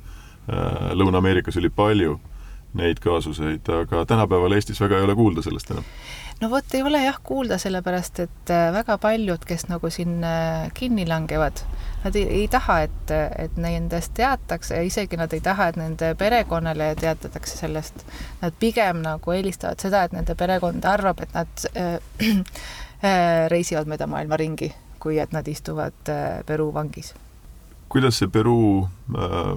Lõuna-Ameerikas 0.99 1.55
oli 1.55 1.69
palju 1.71 2.17
neid 2.73 2.99
kaasuseid, 3.03 3.69
aga 3.69 4.05
tänapäeval 4.09 4.57
Eestis 4.57 4.81
väga 4.81 4.97
ei 4.97 5.07
ole 5.07 5.15
kuulda 5.15 5.43
sellest 5.45 5.71
enam? 5.71 5.87
no 6.41 6.49
vot, 6.49 6.73
ei 6.73 6.83
ole 6.83 7.03
jah 7.03 7.17
kuulda, 7.23 7.57
sellepärast 7.61 8.19
et 8.19 8.51
äh, 8.51 8.67
väga 8.73 8.97
paljud, 9.01 9.45
kes 9.47 9.67
nagu 9.69 9.89
siin 9.93 10.23
äh, 10.27 10.69
kinni 10.73 11.05
langevad, 11.07 11.63
nad 12.03 12.15
ei, 12.19 12.25
ei 12.41 12.47
taha, 12.51 12.79
et, 12.87 13.13
et 13.39 13.57
nendest 13.61 14.13
teatakse 14.17 14.77
ja 14.79 14.85
isegi 14.87 15.19
nad 15.19 15.33
ei 15.33 15.41
taha, 15.43 15.69
et 15.71 15.79
nende 15.79 16.13
perekonnale 16.19 16.93
teatatakse 16.99 17.57
sellest. 17.57 18.05
Nad 18.41 18.57
pigem 18.59 19.03
nagu 19.05 19.35
eelistavad 19.35 19.83
seda, 19.83 20.03
et 20.03 20.15
nende 20.15 20.35
perekond 20.39 20.85
arvab, 20.89 21.23
et 21.23 21.37
nad 21.37 21.67
äh, 21.77 21.99
äh, 23.07 23.45
reisivad 23.53 23.91
mööda 23.91 24.09
maailma 24.09 24.39
ringi, 24.41 24.73
kui 24.99 25.19
et 25.23 25.35
nad 25.35 25.47
istuvad 25.47 26.11
äh, 26.11 26.41
Peru 26.47 26.71
vangis 26.75 27.13
kuidas 27.93 28.17
see 28.17 28.31
Peruu 28.33 28.87
äh,, 29.13 29.53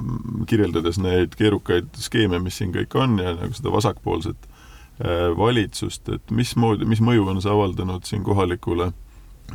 kirjeldades 0.49 1.01
neid 1.01 1.35
keerukaid 1.39 1.89
skeeme, 1.97 2.39
mis 2.43 2.61
siin 2.61 2.75
kõik 2.75 2.93
on 3.01 3.17
ja 3.23 3.33
nagu 3.33 3.57
seda 3.57 3.73
vasakpoolset 3.73 4.47
äh, 4.47 5.33
valitsust, 5.39 6.09
et 6.13 6.31
mismoodi, 6.31 6.89
mis 6.89 7.01
mõju 7.01 7.25
on 7.33 7.41
see 7.41 7.53
avaldanud 7.53 8.05
siin 8.09 8.25
kohalikule 8.27 8.91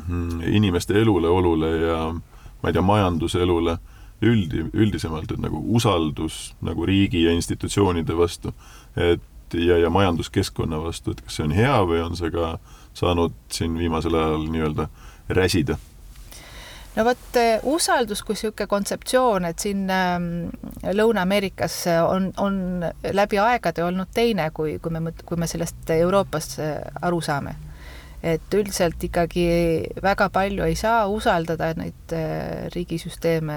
mm, 0.07 0.41
inimeste 0.49 0.97
elule, 0.97 1.29
olule 1.29 1.71
ja 1.77 1.99
ma 2.11 2.69
ei 2.69 2.73
tea, 2.73 2.85
majanduselule 2.85 3.77
üldi, 4.21 4.65
üldisemalt, 4.73 5.31
et 5.33 5.41
nagu 5.41 5.61
usaldus 5.77 6.55
nagu 6.61 6.85
riigi 6.85 7.23
ja 7.25 7.33
institutsioonide 7.37 8.17
vastu, 8.17 8.53
et 8.97 9.53
ja, 9.53 9.77
ja 9.77 9.89
majanduskeskkonna 9.93 10.81
vastu, 10.81 11.13
et 11.13 11.21
kas 11.21 11.37
see 11.37 11.45
on 11.45 11.55
hea 11.55 11.77
või 11.85 12.01
on 12.05 12.17
see 12.17 12.33
ka 12.33 12.55
saanud 12.97 13.37
siin 13.53 13.77
viimasel 13.77 14.17
ajal 14.17 14.45
nii-öelda 14.49 14.89
räsida 15.29 15.77
no 16.95 17.05
vot, 17.07 17.25
eh, 17.39 17.59
usaldus 17.63 18.23
kui 18.25 18.35
niisugune 18.35 18.67
kontseptsioon, 18.67 19.47
et 19.47 19.63
siin 19.63 19.89
ähm, 19.93 20.29
Lõuna-Ameerikas 20.83 21.77
on, 22.03 22.31
on 22.37 22.85
läbi 23.13 23.39
aegade 23.39 23.83
olnud 23.85 24.11
teine, 24.13 24.49
kui, 24.55 24.77
kui 24.83 24.93
me, 24.93 25.13
kui 25.25 25.39
me 25.39 25.47
sellest 25.47 25.93
Euroopas 25.95 26.55
eh, 26.59 26.79
aru 27.01 27.21
saame. 27.21 27.55
et 28.21 28.53
üldiselt 28.53 29.01
ikkagi 29.01 29.43
väga 30.03 30.27
palju 30.29 30.67
ei 30.69 30.75
saa 30.77 31.07
usaldada 31.09 31.71
neid 31.73 32.13
äh, 32.13 32.67
riigisüsteeme 32.69 33.55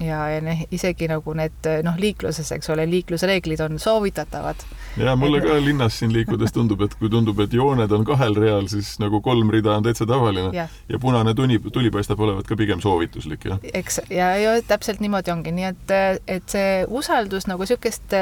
ja, 0.00 0.28
ja 0.30 0.40
noh, 0.44 0.62
isegi 0.74 1.08
nagu 1.10 1.34
need 1.36 1.68
noh, 1.86 1.98
liikluses, 2.00 2.48
eks 2.56 2.70
ole, 2.72 2.86
liiklusreeglid 2.90 3.60
on 3.64 3.78
soovitatavad. 3.82 4.64
ja 4.96 5.16
mulle 5.16 5.38
et... 5.38 5.46
ka 5.46 5.58
linnas 5.64 5.98
siin 5.98 6.12
liikudes 6.12 6.52
tundub, 6.52 6.82
et 6.86 6.94
kui 6.98 7.10
tundub, 7.10 7.40
et 7.44 7.52
jooned 7.52 7.92
on 7.92 8.04
kahel 8.08 8.36
real, 8.38 8.66
siis 8.72 8.94
nagu 9.02 9.20
kolm 9.24 9.50
rida 9.52 9.76
on 9.76 9.86
täitsa 9.86 10.06
tavaline 10.08 10.50
ja, 10.56 10.66
ja 10.88 10.98
punane 11.02 11.34
tuni, 11.34 11.58
tuli 11.72 11.90
paistab 11.90 12.20
olevat 12.20 12.48
ka 12.48 12.56
pigem 12.58 12.80
soovituslik, 12.80 13.46
jah. 13.50 13.62
eks, 13.74 14.00
ja, 14.10 14.34
ja 14.40 14.56
täpselt 14.66 15.00
niimoodi 15.04 15.34
ongi, 15.34 15.54
nii 15.54 15.70
et, 15.70 15.96
et 16.26 16.56
see 16.56 16.82
usaldus 16.88 17.48
nagu 17.50 17.62
niisugust 17.62 18.14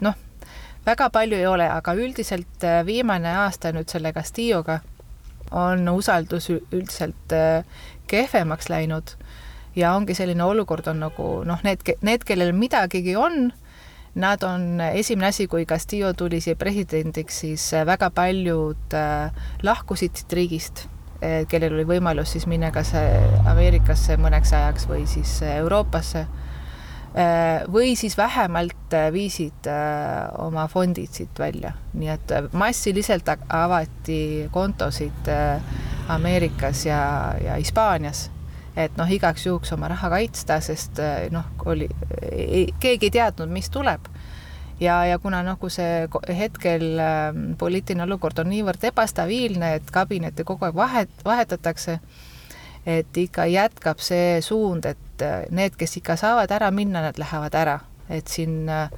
noh, 0.00 0.14
väga 0.86 1.10
palju 1.12 1.36
ei 1.36 1.46
ole, 1.46 1.66
aga 1.68 1.94
üldiselt 1.94 2.64
viimane 2.86 3.34
aasta 3.44 3.74
nüüd 3.76 3.92
selle 3.92 4.14
Castilloga 4.16 4.80
on 5.50 5.88
usaldus 5.92 6.48
üldiselt 6.50 7.34
kehvemaks 8.10 8.70
läinud 8.70 9.14
ja 9.80 9.94
ongi 9.96 10.14
selline 10.16 10.44
olukord 10.44 10.88
on 10.92 11.02
nagu 11.06 11.30
noh, 11.48 11.60
need, 11.66 11.84
need, 12.06 12.24
kellel 12.28 12.52
midagigi 12.56 13.16
on, 13.18 13.50
nad 14.20 14.42
on 14.46 14.80
esimene 14.90 15.30
asi, 15.30 15.46
kui 15.50 15.66
Castillo 15.68 16.12
tuli 16.18 16.40
siia 16.42 16.58
presidendiks, 16.58 17.42
siis 17.44 17.66
väga 17.86 18.10
paljud 18.14 18.96
äh, 18.98 19.44
lahkusid 19.66 20.18
siit 20.18 20.38
riigist, 20.38 20.86
kellel 21.20 21.74
oli 21.76 21.84
võimalus 21.84 22.30
siis 22.32 22.46
minna 22.48 22.70
kas 22.72 22.94
Ameerikasse 23.44 24.16
mõneks 24.16 24.54
ajaks 24.56 24.86
või 24.88 25.02
siis 25.04 25.34
Euroopasse 25.44 26.22
või 27.68 27.92
siis 27.98 28.16
vähemalt 28.16 28.96
viisid 29.12 29.68
oma 30.38 30.64
fondid 30.72 31.12
siit 31.12 31.38
välja, 31.42 31.74
nii 31.92 32.12
et 32.14 32.34
massiliselt 32.56 33.28
avati 33.34 34.48
kontosid 34.54 35.28
Ameerikas 36.08 36.86
ja, 36.86 37.00
ja 37.44 37.60
Hispaanias 37.60 38.30
et 38.76 38.96
noh, 38.98 39.10
igaks 39.10 39.46
juhuks 39.46 39.72
oma 39.74 39.88
raha 39.90 40.10
kaitsta, 40.12 40.60
sest 40.62 41.00
eh, 41.02 41.28
noh, 41.34 41.46
oli, 41.66 41.88
keegi 42.80 43.08
ei 43.08 43.14
teadnud, 43.18 43.50
mis 43.50 43.70
tuleb. 43.70 44.08
ja, 44.80 45.04
ja 45.04 45.18
kuna 45.18 45.42
nagu 45.44 45.68
see 45.68 46.08
hetkel 46.36 46.98
äh, 46.98 47.30
poliitiline 47.58 48.06
olukord 48.06 48.38
on 48.38 48.48
niivõrd 48.48 48.84
ebastabiilne, 48.88 49.74
et 49.76 49.90
kabinette 49.92 50.44
kogu 50.44 50.64
aeg 50.64 50.76
vahet, 50.76 51.10
vahetatakse, 51.24 51.98
et 52.86 53.16
ikka 53.16 53.46
jätkab 53.46 54.00
see 54.00 54.40
suund, 54.40 54.86
et 54.86 55.24
eh, 55.24 55.46
need, 55.50 55.76
kes 55.76 55.98
ikka 56.00 56.16
saavad 56.16 56.50
ära 56.50 56.70
minna, 56.70 57.02
nad 57.04 57.18
lähevad 57.18 57.54
ära, 57.54 57.80
et 58.08 58.28
siin 58.28 58.68
äh, 58.68 58.88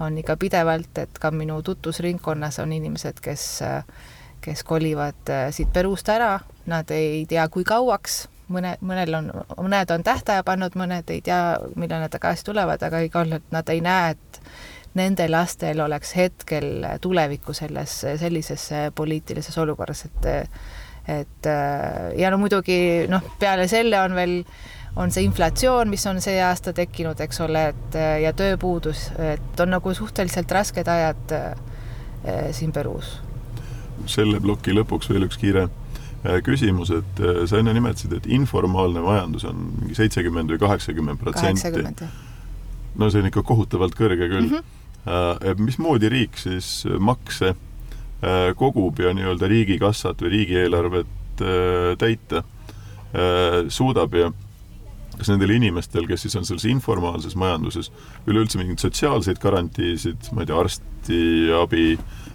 on 0.00 0.18
ikka 0.18 0.36
pidevalt, 0.38 0.98
et 0.98 1.18
ka 1.20 1.30
minu 1.30 1.60
tutvusringkonnas 1.62 2.58
on 2.62 2.72
inimesed, 2.72 3.20
kes 3.20 3.48
kes 4.38 4.60
kolivad 4.62 5.30
siit 5.50 5.72
Peruust 5.74 6.08
ära, 6.14 6.36
nad 6.70 6.90
ei 6.94 7.24
tea, 7.26 7.42
kui 7.50 7.64
kauaks 7.66 8.28
mõne, 8.52 8.76
mõnel 8.80 9.14
on, 9.18 9.30
mõned 9.58 9.92
on 9.94 10.04
tähtaja 10.06 10.44
pannud, 10.46 10.74
mõned 10.78 11.10
ei 11.12 11.20
tea, 11.24 11.58
millal 11.76 12.04
nad 12.04 12.12
tagasi 12.12 12.46
tulevad, 12.48 12.82
aga 12.82 13.02
igal 13.04 13.28
juhul 13.28 13.46
nad 13.54 13.72
ei 13.72 13.82
näe, 13.84 14.16
et 14.16 14.40
nende 14.98 15.28
lastel 15.30 15.80
oleks 15.84 16.14
hetkel 16.16 16.86
tulevikku 17.00 17.54
selles, 17.54 18.00
sellises 18.20 18.68
poliitilises 18.94 19.58
olukorras, 19.58 20.06
et 20.08 20.50
et 21.08 21.46
ja 22.20 22.28
no 22.28 22.36
muidugi 22.36 23.06
noh, 23.08 23.22
peale 23.40 23.64
selle 23.68 23.96
on 24.00 24.12
veel, 24.12 24.34
on 25.00 25.12
see 25.14 25.24
inflatsioon, 25.24 25.88
mis 25.88 26.04
on 26.10 26.20
see 26.20 26.36
aasta 26.44 26.74
tekkinud, 26.76 27.20
eks 27.24 27.40
ole, 27.46 27.62
et 27.72 27.96
ja 28.22 28.34
tööpuudus, 28.36 29.06
et 29.16 29.62
on 29.64 29.72
nagu 29.72 29.94
suhteliselt 29.96 30.52
rasked 30.52 30.88
ajad 30.88 31.34
eh, 31.38 32.50
siin 32.52 32.74
Peruus. 32.76 33.18
selle 34.06 34.40
ploki 34.40 34.72
lõpuks 34.76 35.08
veel 35.10 35.26
üks 35.26 35.40
kiire 35.40 35.68
küsimus, 36.44 36.90
et 36.94 37.20
äh, 37.22 37.44
sa 37.46 37.60
enne 37.60 37.74
nimetasid, 37.76 38.16
et 38.18 38.26
informaalne 38.34 39.02
majandus 39.04 39.46
on 39.48 39.68
mingi 39.78 39.98
seitsekümmend 39.98 40.50
või 40.54 40.62
kaheksakümmend 40.64 41.20
protsenti. 41.22 42.08
no 42.98 43.10
see 43.10 43.22
on 43.22 43.30
ikka 43.30 43.44
kohutavalt 43.46 43.94
kõrge 43.94 44.26
küll 44.26 44.48
mm. 44.48 44.64
-hmm. 45.06 45.62
mismoodi 45.62 46.08
riik 46.10 46.38
siis 46.38 46.86
makse 46.98 47.54
kogub 48.58 48.98
ja 48.98 49.12
nii-öelda 49.14 49.46
riigikassat 49.46 50.22
või 50.22 50.32
riigieelarvet 50.32 51.42
täita 51.98 52.42
suudab 53.70 54.14
ja 54.18 54.32
kas 55.18 55.32
nendel 55.32 55.52
inimestel, 55.56 56.06
kes 56.08 56.26
siis 56.26 56.36
on 56.38 56.46
selles 56.48 56.66
informaalses 56.70 57.36
majanduses, 57.38 57.90
üleüldse 58.30 58.60
mingeid 58.60 58.82
sotsiaalseid 58.82 59.40
garantiisid, 59.42 60.30
ma 60.32 60.44
ei 60.44 60.50
tea, 60.50 60.62
arstiabi, 60.62 61.88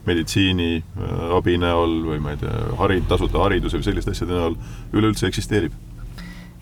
meditsiiniabi 0.07 1.57
näol 1.63 1.97
või 2.09 2.19
ma 2.23 2.35
ei 2.35 2.43
tea, 2.43 2.59
harid, 2.81 3.07
tasuta 3.11 3.41
hariduse 3.45 3.79
või 3.79 3.87
selliste 3.87 4.15
asjade 4.15 4.35
näol 4.35 4.59
üleüldse 4.93 5.29
eksisteerib? 5.31 5.81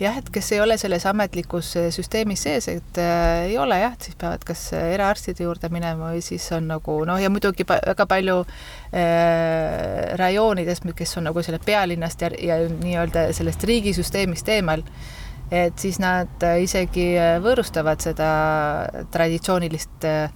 jah, 0.01 0.17
et 0.17 0.29
kes 0.33 0.51
ei 0.55 0.61
ole 0.61 0.77
selles 0.81 1.03
ametlikus 1.09 1.75
süsteemis 1.93 2.45
sees, 2.47 2.67
et 2.71 2.99
äh, 3.01 3.51
ei 3.51 3.57
ole 3.61 3.77
jah, 3.81 3.93
siis 4.01 4.17
peavad 4.19 4.43
kas 4.47 4.63
eraarstide 4.73 5.45
juurde 5.45 5.69
minema 5.73 6.11
või 6.11 6.23
siis 6.25 6.47
on 6.57 6.69
nagu 6.71 6.95
noh, 7.05 7.19
ja 7.21 7.29
muidugi 7.33 7.67
väga 7.69 8.07
palju 8.09 8.39
äh, 8.41 10.13
rajoonidest, 10.21 10.87
kes 10.97 11.17
on 11.21 11.29
nagu 11.29 11.43
selle 11.45 11.61
pealinnast 11.65 12.25
ja, 12.25 12.31
ja 12.33 12.61
nii-öelda 12.71 13.29
sellest 13.37 13.65
riigisüsteemist 13.69 14.49
eemal 14.49 14.85
et 15.51 15.79
siis 15.79 15.99
nad 15.99 16.43
äh, 16.47 16.61
isegi 16.63 17.11
äh, 17.19 17.35
võõrustavad 17.43 18.01
seda 18.03 18.31
traditsioonilist 19.11 20.07
äh, 20.07 20.33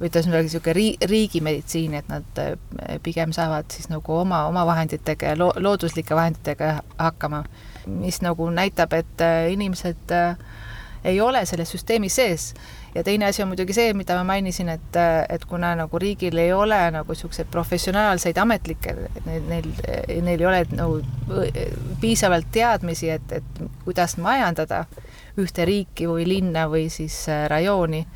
või 0.00 0.10
ütleme 0.10 0.42
niisugune 0.42 0.74
rii-, 0.76 1.08
riigimeditsiini, 1.08 2.02
et 2.02 2.08
nad 2.10 2.40
pigem 3.02 3.30
saavad 3.32 3.70
siis 3.72 3.88
nagu 3.88 4.18
oma, 4.18 4.42
oma 4.50 4.66
vahenditega 4.68 5.32
ja 5.32 5.38
lo-, 5.38 5.54
looduslike 5.56 6.18
vahenditega 6.18 6.74
hakkama. 6.98 7.44
mis 7.86 8.20
nagu 8.20 8.50
näitab, 8.50 8.92
et 8.92 9.22
inimesed 9.50 10.12
ei 11.04 11.20
ole 11.20 11.46
selles 11.46 11.70
süsteemis 11.70 12.18
sees 12.18 12.50
ja 12.96 13.04
teine 13.04 13.26
asi 13.26 13.42
on 13.42 13.50
muidugi 13.50 13.74
see, 13.76 13.92
mida 13.96 14.16
ma 14.16 14.24
mainisin, 14.32 14.70
et, 14.72 14.98
et 15.28 15.44
kuna 15.48 15.74
nagu 15.76 15.98
riigil 16.00 16.38
ei 16.40 16.52
ole 16.56 16.78
nagu 16.94 17.12
niisuguseid 17.12 17.50
professionaalseid 17.52 18.38
ametlikke, 18.40 18.94
neil, 19.26 19.42
neil, 19.50 19.68
neil 20.24 20.40
ei 20.40 20.48
ole 20.48 20.62
nagu 20.72 21.02
piisavalt 22.00 22.48
teadmisi, 22.52 23.10
et, 23.12 23.36
et 23.40 23.62
kuidas 23.84 24.16
majandada 24.22 24.86
ühte 25.40 25.66
riiki 25.68 26.08
või 26.08 26.24
linna 26.28 26.64
või 26.72 26.88
siis 26.92 27.26
äh, 27.28 27.44
rajooni, 27.52 28.06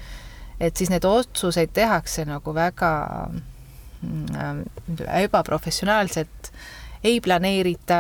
et 0.60 0.76
siis 0.76 0.92
need 0.92 1.04
otsuseid 1.04 1.72
tehakse 1.76 2.24
nagu 2.28 2.54
väga 2.56 2.92
mm, 4.00 4.64
ebaprofessionaalselt 5.20 6.39
ei 7.04 7.20
planeerita 7.20 7.98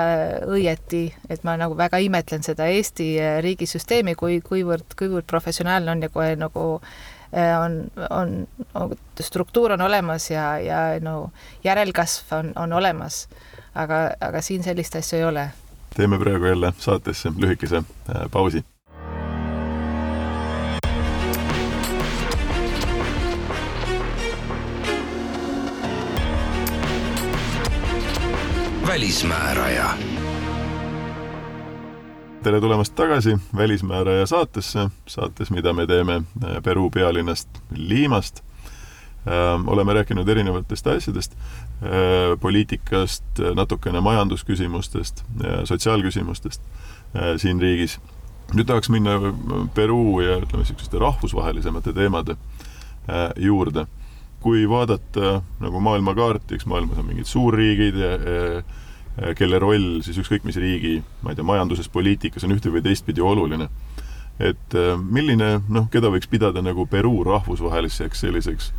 õieti, 0.50 1.06
et 1.28 1.44
ma 1.44 1.56
nagu 1.60 1.76
väga 1.76 2.00
imetlen 2.04 2.44
seda 2.44 2.68
Eesti 2.70 3.12
äh, 3.20 3.38
riigisüsteemi, 3.44 4.14
kui, 4.18 4.40
kuivõrd, 4.44 4.96
kuivõrd 4.98 5.28
professionaalne 5.30 5.94
on 5.94 6.04
ja 6.04 6.10
kohe 6.12 6.34
nagu 6.40 6.66
äh, 6.80 7.54
on, 7.60 7.80
on, 8.10 8.34
on, 8.74 8.96
struktuur 9.20 9.76
on 9.76 9.86
olemas 9.86 10.30
ja, 10.30 10.52
ja 10.60 10.82
no 11.00 11.30
järelkasv 11.64 12.34
on, 12.38 12.52
on 12.56 12.72
olemas. 12.72 13.26
aga, 13.74 14.10
aga 14.20 14.42
siin 14.42 14.62
sellist 14.66 14.96
asja 14.96 15.18
ei 15.18 15.24
ole. 15.24 15.50
teeme 15.96 16.18
praegu 16.18 16.44
jälle 16.44 16.72
saatesse 16.78 17.32
lühikese 17.38 17.76
äh, 17.76 18.26
pausi 18.30 18.64
välismääraja. 29.00 29.90
tere 32.42 32.60
tulemast 32.60 32.94
tagasi 32.94 33.38
Välismääraja 33.56 34.26
saatesse, 34.26 34.90
saates, 35.06 35.50
mida 35.50 35.72
me 35.72 35.86
teeme 35.86 36.14
äh, 36.14 36.62
Peruu 36.62 36.90
pealinnast 36.90 37.48
Liimast. 37.76 38.44
Ähm, 39.26 39.68
oleme 39.68 39.92
rääkinud 39.92 40.28
erinevatest 40.28 40.86
asjadest, 40.86 41.32
äh, 41.32 42.40
poliitikast, 42.40 43.24
natukene 43.54 44.00
majandusküsimustest, 44.00 45.24
sotsiaalküsimustest 45.64 46.60
äh, 47.16 47.22
siin 47.36 47.60
riigis. 47.60 48.00
nüüd 48.54 48.66
tahaks 48.66 48.90
minna 48.90 49.10
Peruu 49.74 50.20
ja 50.20 50.36
ütleme, 50.36 50.60
niisuguste 50.60 50.98
rahvusvahelisemate 50.98 51.92
teemade 51.92 52.36
juurde 53.36 53.86
kui 54.40 54.68
vaadata 54.68 55.42
nagu 55.60 55.80
maailmakaarti, 55.80 56.54
eks 56.54 56.66
maailmas 56.66 56.98
on 56.98 57.06
mingid 57.06 57.28
suurriigid 57.28 57.96
ja, 57.96 58.10
ja 58.10 58.62
kelle 59.36 59.58
roll 59.58 60.00
siis 60.06 60.18
ükskõik 60.22 60.46
mis 60.46 60.56
riigi, 60.60 61.00
ma 61.24 61.32
ei 61.32 61.38
tea, 61.38 61.44
majanduses, 61.44 61.90
poliitikas 61.92 62.46
on 62.46 62.54
ühte 62.54 62.72
või 62.72 62.82
teistpidi 62.84 63.20
oluline. 63.20 63.68
et 64.40 64.74
äh, 64.74 64.96
milline, 64.96 65.60
noh, 65.68 65.88
keda 65.92 66.08
võiks 66.08 66.30
pidada 66.30 66.62
nagu 66.62 66.86
Peruu 66.86 67.24
rahvusvaheliseks 67.24 68.20
selliseks 68.20 68.70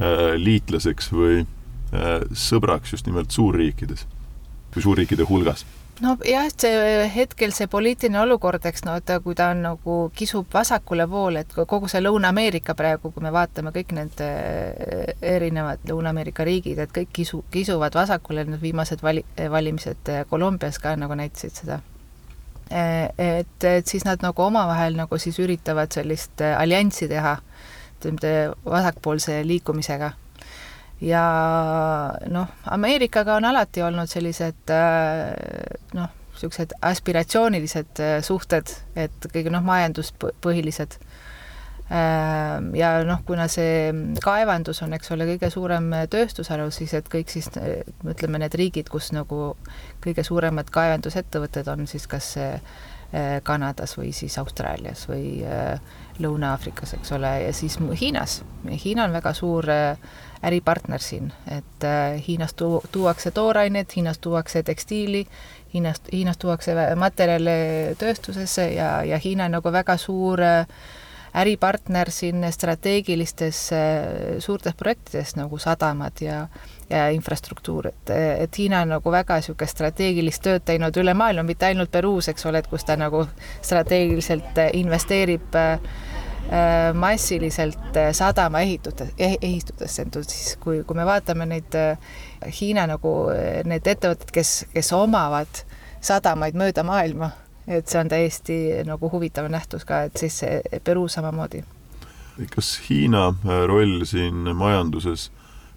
äh, 0.00 0.34
liitlaseks 0.40 1.12
või 1.12 1.42
äh, 1.42 2.22
sõbraks 2.32 2.94
just 2.96 3.06
nimelt 3.06 3.30
suurriikides 3.30 4.06
suurriikide 4.80 5.26
hulgas 5.28 5.66
nojah, 6.02 6.46
et 6.48 6.64
see 6.64 7.06
hetkel 7.14 7.52
see 7.54 7.68
poliitiline 7.70 8.18
olukord, 8.24 8.64
eks 8.66 8.84
no, 8.86 8.96
et 8.98 9.10
kui 9.22 9.36
ta 9.38 9.50
on 9.54 9.62
nagu 9.66 9.96
kisub 10.16 10.48
vasakule 10.54 11.06
poole, 11.10 11.44
et 11.44 11.54
kogu 11.54 11.90
see 11.90 12.02
Lõuna-Ameerika 12.02 12.74
praegu, 12.78 13.12
kui 13.14 13.24
me 13.24 13.32
vaatame 13.34 13.70
kõik 13.74 13.94
need 13.96 14.22
eh, 14.24 15.14
erinevad 15.34 15.84
Lõuna-Ameerika 15.90 16.46
riigid, 16.46 16.80
et 16.82 16.94
kõik 16.94 17.12
kisu, 17.20 17.44
kisuvad 17.54 17.94
vasakule, 17.94 18.46
need 18.48 18.62
viimased 18.62 19.04
vali-, 19.04 19.26
valimised 19.50 20.10
Kolumbias 20.30 20.80
ka 20.82 20.96
nagu 20.98 21.18
näitasid 21.18 21.62
seda. 21.62 21.80
et, 22.74 23.64
et 23.64 23.86
siis 23.86 24.06
nad 24.08 24.22
nagu 24.24 24.42
omavahel 24.42 24.96
nagu 24.96 25.18
siis 25.20 25.38
üritavad 25.38 25.92
sellist 25.92 26.40
allianssi 26.40 27.08
teha, 27.08 27.36
ütleme, 28.00 28.54
vasakpoolse 28.64 29.42
liikumisega 29.46 30.12
ja 31.04 31.24
noh, 32.32 32.52
Ameerikaga 32.72 33.36
on 33.36 33.48
alati 33.50 33.82
olnud 33.84 34.10
sellised 34.10 34.72
noh, 35.94 36.20
niisugused 36.34 36.72
aspiratsioonilised 36.82 38.00
suhted, 38.26 38.72
et 38.98 39.28
kõige 39.32 39.52
noh, 39.54 39.62
majanduspõhilised 39.64 40.98
Ehm, 41.90 42.70
ja 42.74 43.02
noh, 43.04 43.20
kuna 43.28 43.44
see 43.52 43.90
kaevandus 44.24 44.80
on, 44.86 44.94
eks 44.96 45.12
ole, 45.12 45.26
kõige 45.34 45.50
suurem 45.52 45.90
tööstusharu, 46.10 46.70
siis 46.72 46.94
et 46.96 47.10
kõik 47.12 47.28
siis 47.32 47.50
ütleme, 47.52 48.40
need 48.40 48.56
riigid, 48.56 48.88
kus 48.92 49.10
nagu 49.12 49.52
kõige 50.04 50.24
suuremad 50.24 50.72
kaevandusettevõtted 50.72 51.68
on 51.74 51.86
siis 51.90 52.08
kas 52.08 52.34
Kanadas 53.44 53.92
või 53.94 54.08
siis 54.16 54.34
Austraalias 54.40 55.04
või 55.06 55.44
Lõuna-Aafrikas, 56.18 56.96
eks 56.96 57.12
ole, 57.14 57.30
ja 57.44 57.52
siis 57.54 57.76
Hiinas. 58.00 58.40
Hiina 58.66 59.04
on 59.06 59.14
väga 59.14 59.30
suur 59.36 59.68
eh, 59.70 60.16
äripartner 60.44 61.00
siin, 61.02 61.32
et 61.48 61.86
Hiinast 62.28 62.56
tu-, 62.60 62.82
tuuakse 62.92 63.30
toorainet, 63.30 63.96
Hiinast 63.96 64.20
tuuakse 64.20 64.62
tekstiili, 64.62 65.26
Hiinast, 65.74 66.10
Hiinast 66.12 66.40
tuuakse 66.40 66.74
materjale 66.96 67.56
tööstusesse 67.98 68.68
ja, 68.74 68.90
ja 69.04 69.18
Hiina 69.18 69.48
on 69.48 69.56
nagu 69.58 69.72
väga 69.72 69.96
suur 69.98 70.42
äh, 70.44 70.66
äripartner 71.34 72.10
siin 72.10 72.46
strateegilistes 72.50 73.72
äh, 73.72 74.38
suurtes 74.38 74.74
projektides 74.78 75.36
nagu 75.36 75.58
sadamad 75.58 76.20
ja 76.20 76.46
ja 76.90 77.08
infrastruktuur, 77.08 77.86
et, 77.86 78.10
et 78.38 78.58
Hiina 78.58 78.82
on 78.84 78.94
nagu 78.94 79.12
väga 79.12 79.38
niisugust 79.40 79.72
strateegilist 79.72 80.42
tööd 80.44 80.64
teinud 80.68 80.96
üle 81.00 81.14
maailma, 81.16 81.46
mitte 81.48 81.66
ainult 81.66 81.90
Peruus, 81.90 82.28
eks 82.28 82.44
ole, 82.46 82.60
et 82.60 82.68
kus 82.70 82.84
ta 82.84 82.96
nagu 83.00 83.24
strateegiliselt 83.62 84.60
äh, 84.60 84.70
investeerib 84.78 85.56
äh, 85.58 85.78
massiliselt 86.94 87.96
sadama 88.12 88.60
ehitute, 88.60 89.06
ehitutesse, 89.18 90.02
et 90.02 90.18
siis 90.28 90.58
kui, 90.60 90.82
kui 90.84 90.96
me 90.96 91.06
vaatame 91.08 91.46
neid 91.48 91.78
Hiina 92.60 92.84
nagu 92.90 93.14
need 93.64 93.88
ettevõtted, 93.88 94.28
kes, 94.34 94.52
kes 94.74 94.92
omavad 94.92 95.64
sadamaid 96.04 96.58
mööda 96.60 96.84
maailma 96.84 97.30
et 97.68 97.88
see 97.88 98.00
on 98.00 98.10
täiesti 98.12 98.56
nagu 98.86 99.08
huvitav 99.12 99.48
nähtus 99.52 99.84
ka, 99.88 100.04
et 100.08 100.16
siis 100.20 100.40
Peruu 100.84 101.08
samamoodi. 101.08 101.64
kas 102.54 102.80
Hiina 102.88 103.28
äh, 103.28 103.64
roll 103.66 104.04
siin 104.04 104.50
majanduses 104.56 105.30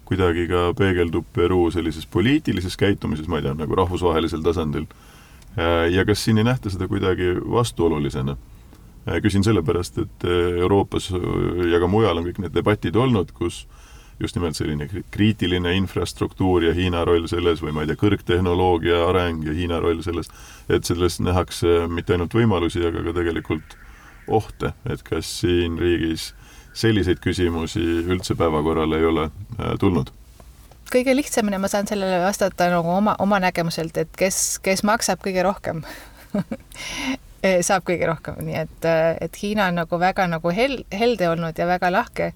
kuidagi 0.04 0.48
ka 0.48 0.72
peegeldub 0.76 1.24
Peruu 1.32 1.70
sellises 1.70 2.06
poliitilises 2.06 2.76
käitumises, 2.76 3.28
ma 3.28 3.38
ei 3.38 3.42
tea, 3.42 3.54
nagu 3.54 3.74
rahvusvahelisel 3.74 4.42
tasandil? 4.42 4.86
Äh, 5.56 5.88
ja 5.92 6.04
kas 6.04 6.24
siin 6.24 6.38
ei 6.38 6.44
nähta 6.44 6.70
seda 6.70 6.88
kuidagi 6.88 7.34
vastuolulisena? 7.50 8.36
Äh, 9.08 9.20
küsin 9.24 9.44
sellepärast, 9.46 9.98
et 10.04 10.24
Euroopas 10.60 11.10
ja 11.72 11.80
ka 11.80 11.88
mujal 11.90 12.20
on 12.20 12.26
kõik 12.28 12.40
need 12.44 12.56
debatid 12.56 12.96
olnud, 12.96 13.32
kus 13.36 13.64
just 14.20 14.36
nimelt 14.36 14.58
selline 14.58 14.88
kriitiline 15.14 15.72
infrastruktuur 15.78 16.66
ja 16.66 16.74
Hiina 16.74 17.04
roll 17.06 17.28
selles 17.30 17.62
või 17.62 17.74
ma 17.74 17.84
ei 17.84 17.90
tea, 17.90 18.00
kõrgtehnoloogia 18.00 19.04
areng 19.06 19.44
ja 19.46 19.54
Hiina 19.54 19.78
roll 19.82 20.02
selles, 20.02 20.30
et 20.68 20.88
selles 20.88 21.20
nähakse 21.22 21.86
mitte 21.92 22.16
ainult 22.16 22.34
võimalusi, 22.34 22.82
aga 22.88 23.04
ka 23.06 23.14
tegelikult 23.20 23.78
ohte, 24.28 24.74
et 24.90 25.04
kas 25.06 25.30
siin 25.40 25.78
riigis 25.80 26.32
selliseid 26.76 27.22
küsimusi 27.22 27.82
üldse 28.10 28.36
päevakorrale 28.38 28.98
ei 28.98 29.08
ole 29.08 29.28
äh, 29.30 29.76
tulnud? 29.80 30.12
kõige 30.88 31.12
lihtsamini 31.12 31.58
ma 31.60 31.68
saan 31.68 31.84
sellele 31.84 32.22
vastata 32.24 32.70
nagu 32.72 32.88
oma, 32.88 33.12
oma 33.20 33.38
nägemuselt, 33.44 33.96
et 34.00 34.12
kes, 34.16 34.58
kes 34.64 34.82
maksab 34.88 35.20
kõige 35.24 35.44
rohkem 35.44 35.82
saab 37.62 37.84
kõige 37.86 38.08
rohkem, 38.08 38.40
nii 38.42 38.56
et, 38.58 38.86
et 39.22 39.36
Hiina 39.42 39.68
on 39.70 39.78
nagu 39.82 40.00
väga 40.00 40.26
nagu 40.26 40.50
hel-, 40.54 40.82
helde 40.90 41.28
olnud 41.30 41.58
ja 41.58 41.68
väga 41.70 41.92
lahke. 41.94 42.32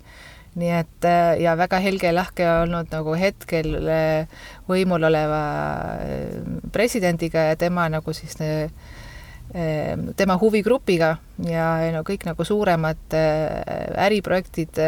Nii 0.53 0.73
et 0.77 1.07
äh, 1.09 1.39
ja 1.41 1.55
väga 1.57 1.79
helge 1.81 2.11
ja 2.11 2.13
lahke 2.13 2.45
olnud 2.45 2.91
nagu 2.93 3.15
hetkel 3.17 3.73
võimul 4.69 5.09
oleva 5.09 5.45
presidendiga 6.75 7.47
ja 7.49 7.57
tema 7.57 7.87
nagu 7.89 8.13
siis 8.13 8.37
tema 10.17 10.37
huvigrupiga 10.41 11.17
ja 11.45 11.65
no 11.93 12.01
kõik 12.09 12.23
nagu 12.25 12.45
suuremad 12.45 13.17
äriprojektid 14.01 14.79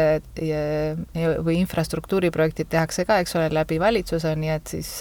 või 1.45 1.57
infrastruktuuriprojektid 1.59 2.71
tehakse 2.73 3.05
ka, 3.05 3.19
eks 3.21 3.35
ole, 3.37 3.51
läbi 3.53 3.77
valitsuse, 3.81 4.33
nii 4.37 4.53
et 4.55 4.73
siis 4.73 4.95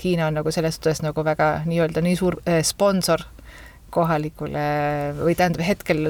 Hiina 0.00 0.30
on 0.30 0.38
nagu 0.40 0.52
selles 0.52 0.78
suhtes 0.78 1.02
nagu 1.04 1.24
väga 1.24 1.50
nii-öelda 1.68 2.00
nii 2.04 2.16
suur 2.16 2.38
sponsor 2.64 3.26
kohalikule 3.90 4.64
või 5.20 5.36
tähendab 5.38 5.66
hetkel 5.66 6.06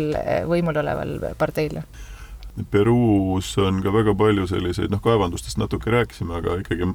võimul 0.48 0.80
oleval 0.82 1.18
parteile 1.38 1.84
Peruus 2.70 3.58
on 3.58 3.80
ka 3.82 3.92
väga 3.94 4.14
palju 4.18 4.46
selliseid, 4.50 4.90
noh, 4.92 5.00
kaevandustest 5.02 5.58
natuke 5.60 5.90
rääkisime, 5.92 6.34
aga 6.40 6.58
ikkagi 6.60 6.88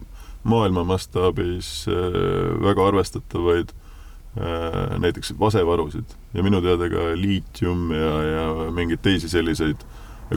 maailma 0.45 0.83
mastaabis 0.85 1.87
äh, 1.89 2.17
väga 2.61 2.87
arvestatavaid 2.87 3.71
äh, 3.71 4.97
näiteks 5.01 5.33
vasevarusid 5.39 6.15
ja 6.33 6.43
minu 6.43 6.61
teada 6.61 6.89
ka 6.91 7.13
liitium 7.17 7.91
ja, 7.95 8.11
ja 8.23 8.71
mingeid 8.71 9.01
teisi 9.05 9.29
selliseid, 9.31 9.85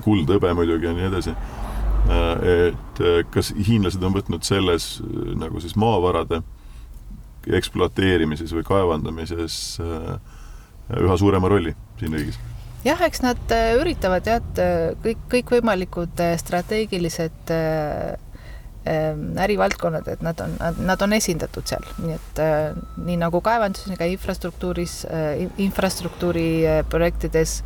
kuld, 0.05 0.31
hõbe 0.31 0.53
muidugi 0.55 0.89
ja 0.89 0.95
nii 0.97 1.09
edasi. 1.11 1.35
Äh, 2.09 2.47
et 2.69 3.03
kas 3.35 3.53
hiinlased 3.53 4.03
on 4.03 4.17
võtnud 4.17 4.47
selles 4.47 4.97
nagu 5.37 5.61
siis 5.61 5.77
maavarade 5.77 6.41
ekspluateerimises 7.59 8.53
või 8.53 8.65
kaevandamises 8.67 9.79
üha 10.97 11.17
suurema 11.21 11.49
rolli 11.49 11.75
siin 11.99 12.15
riigis? 12.17 12.39
jah, 12.87 13.01
eks 13.07 13.23
nad 13.25 13.53
äh, 13.55 13.75
üritavad 13.81 14.27
jah, 14.29 14.43
et 14.43 14.59
äh, 14.63 14.95
kõik, 15.05 15.19
kõikvõimalikud 15.33 16.21
äh, 16.23 16.37
strateegilised 16.41 17.53
ähm, 17.55 19.39
ärivaldkonnad, 19.39 20.07
et 20.09 20.23
nad 20.25 20.41
on, 20.41 20.55
nad 20.87 21.03
on 21.05 21.13
esindatud 21.13 21.67
seal, 21.69 21.85
nii 22.01 22.15
et 22.15 22.39
nii 23.05 23.19
nagu 23.21 23.43
kaevanduses, 23.45 23.99
ka 24.01 24.07
infrastruktuuris, 24.09 24.95
infrastruktuuriprojektides, 25.61 27.59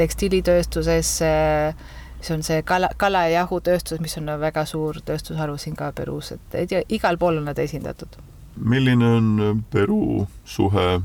tekstiilitööstuses, 0.00 1.12
see 1.20 2.34
on 2.34 2.42
see 2.42 2.64
kala, 2.66 2.88
kala- 2.98 3.28
ja 3.28 3.44
jahutööstus, 3.44 4.00
mis 4.02 4.18
on 4.18 4.26
väga 4.42 4.64
suur 4.66 4.98
tööstusharu 5.06 5.54
siin 5.60 5.76
ka 5.78 5.92
Peruus, 5.94 6.32
et 6.34 6.74
igal 6.88 7.20
pool 7.20 7.38
on 7.38 7.46
nad 7.46 7.58
esindatud. 7.62 8.18
milline 8.56 9.06
on 9.06 9.64
Peruu 9.70 10.26
suhe 10.44 11.00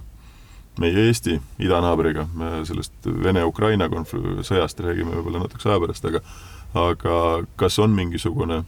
meie 0.80 1.08
Eesti 1.08 1.36
idanaabriga, 1.60 2.28
me 2.36 2.62
sellest 2.68 2.94
Vene-Ukraina 3.06 3.90
konf-, 3.92 4.16
sõjast 4.48 4.80
räägime 4.80 5.18
võib-olla 5.18 5.44
natukese 5.44 5.74
aja 5.74 5.82
pärast, 5.84 6.06
aga 6.08 6.24
aga 6.74 7.16
kas 7.60 7.80
on 7.84 7.92
mingisugune 7.92 8.62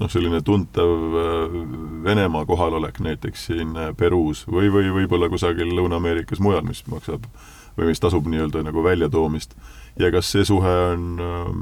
noh, 0.00 0.10
selline 0.12 0.40
tuntav 0.46 0.92
äh, 1.20 1.56
Venemaa 2.04 2.46
kohalolek 2.46 3.00
näiteks 3.02 3.48
siin 3.50 3.76
äh, 3.76 3.90
Peruus 3.96 4.44
või, 4.48 4.70
või 4.72 4.92
võib-olla 5.00 5.30
kusagil 5.32 5.72
Lõuna-Ameerikas 5.74 6.42
mujal, 6.44 6.64
mis 6.68 6.84
maksab 6.90 7.26
või 7.76 7.90
mis 7.90 8.00
tasub 8.00 8.28
nii-öelda 8.30 8.62
nagu 8.64 8.84
väljatoomist. 8.84 9.56
ja 9.98 10.10
kas 10.12 10.30
see 10.32 10.44
suhe 10.44 10.76
on 10.92 11.20
äh, 11.20 11.52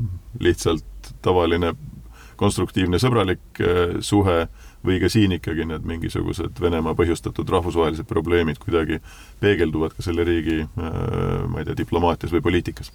lihtsalt 0.40 1.14
tavaline 1.22 1.74
konstruktiivne 2.36 2.98
sõbralik 2.98 3.60
suhe 4.02 4.48
või 4.84 5.00
ka 5.02 5.08
siin 5.12 5.32
ikkagi 5.38 5.66
need 5.68 5.86
mingisugused 5.88 6.60
Venemaa 6.60 6.94
põhjustatud 6.98 7.48
rahvusvahelised 7.50 8.08
probleemid 8.08 8.60
kuidagi 8.62 9.00
peegelduvad 9.40 9.96
ka 9.96 10.04
selle 10.04 10.26
riigi, 10.28 10.62
äh, 10.64 10.92
ma 11.48 11.62
ei 11.62 11.68
tea, 11.68 11.78
diplomaatias 11.84 12.34
või 12.34 12.44
poliitikas? 12.44 12.92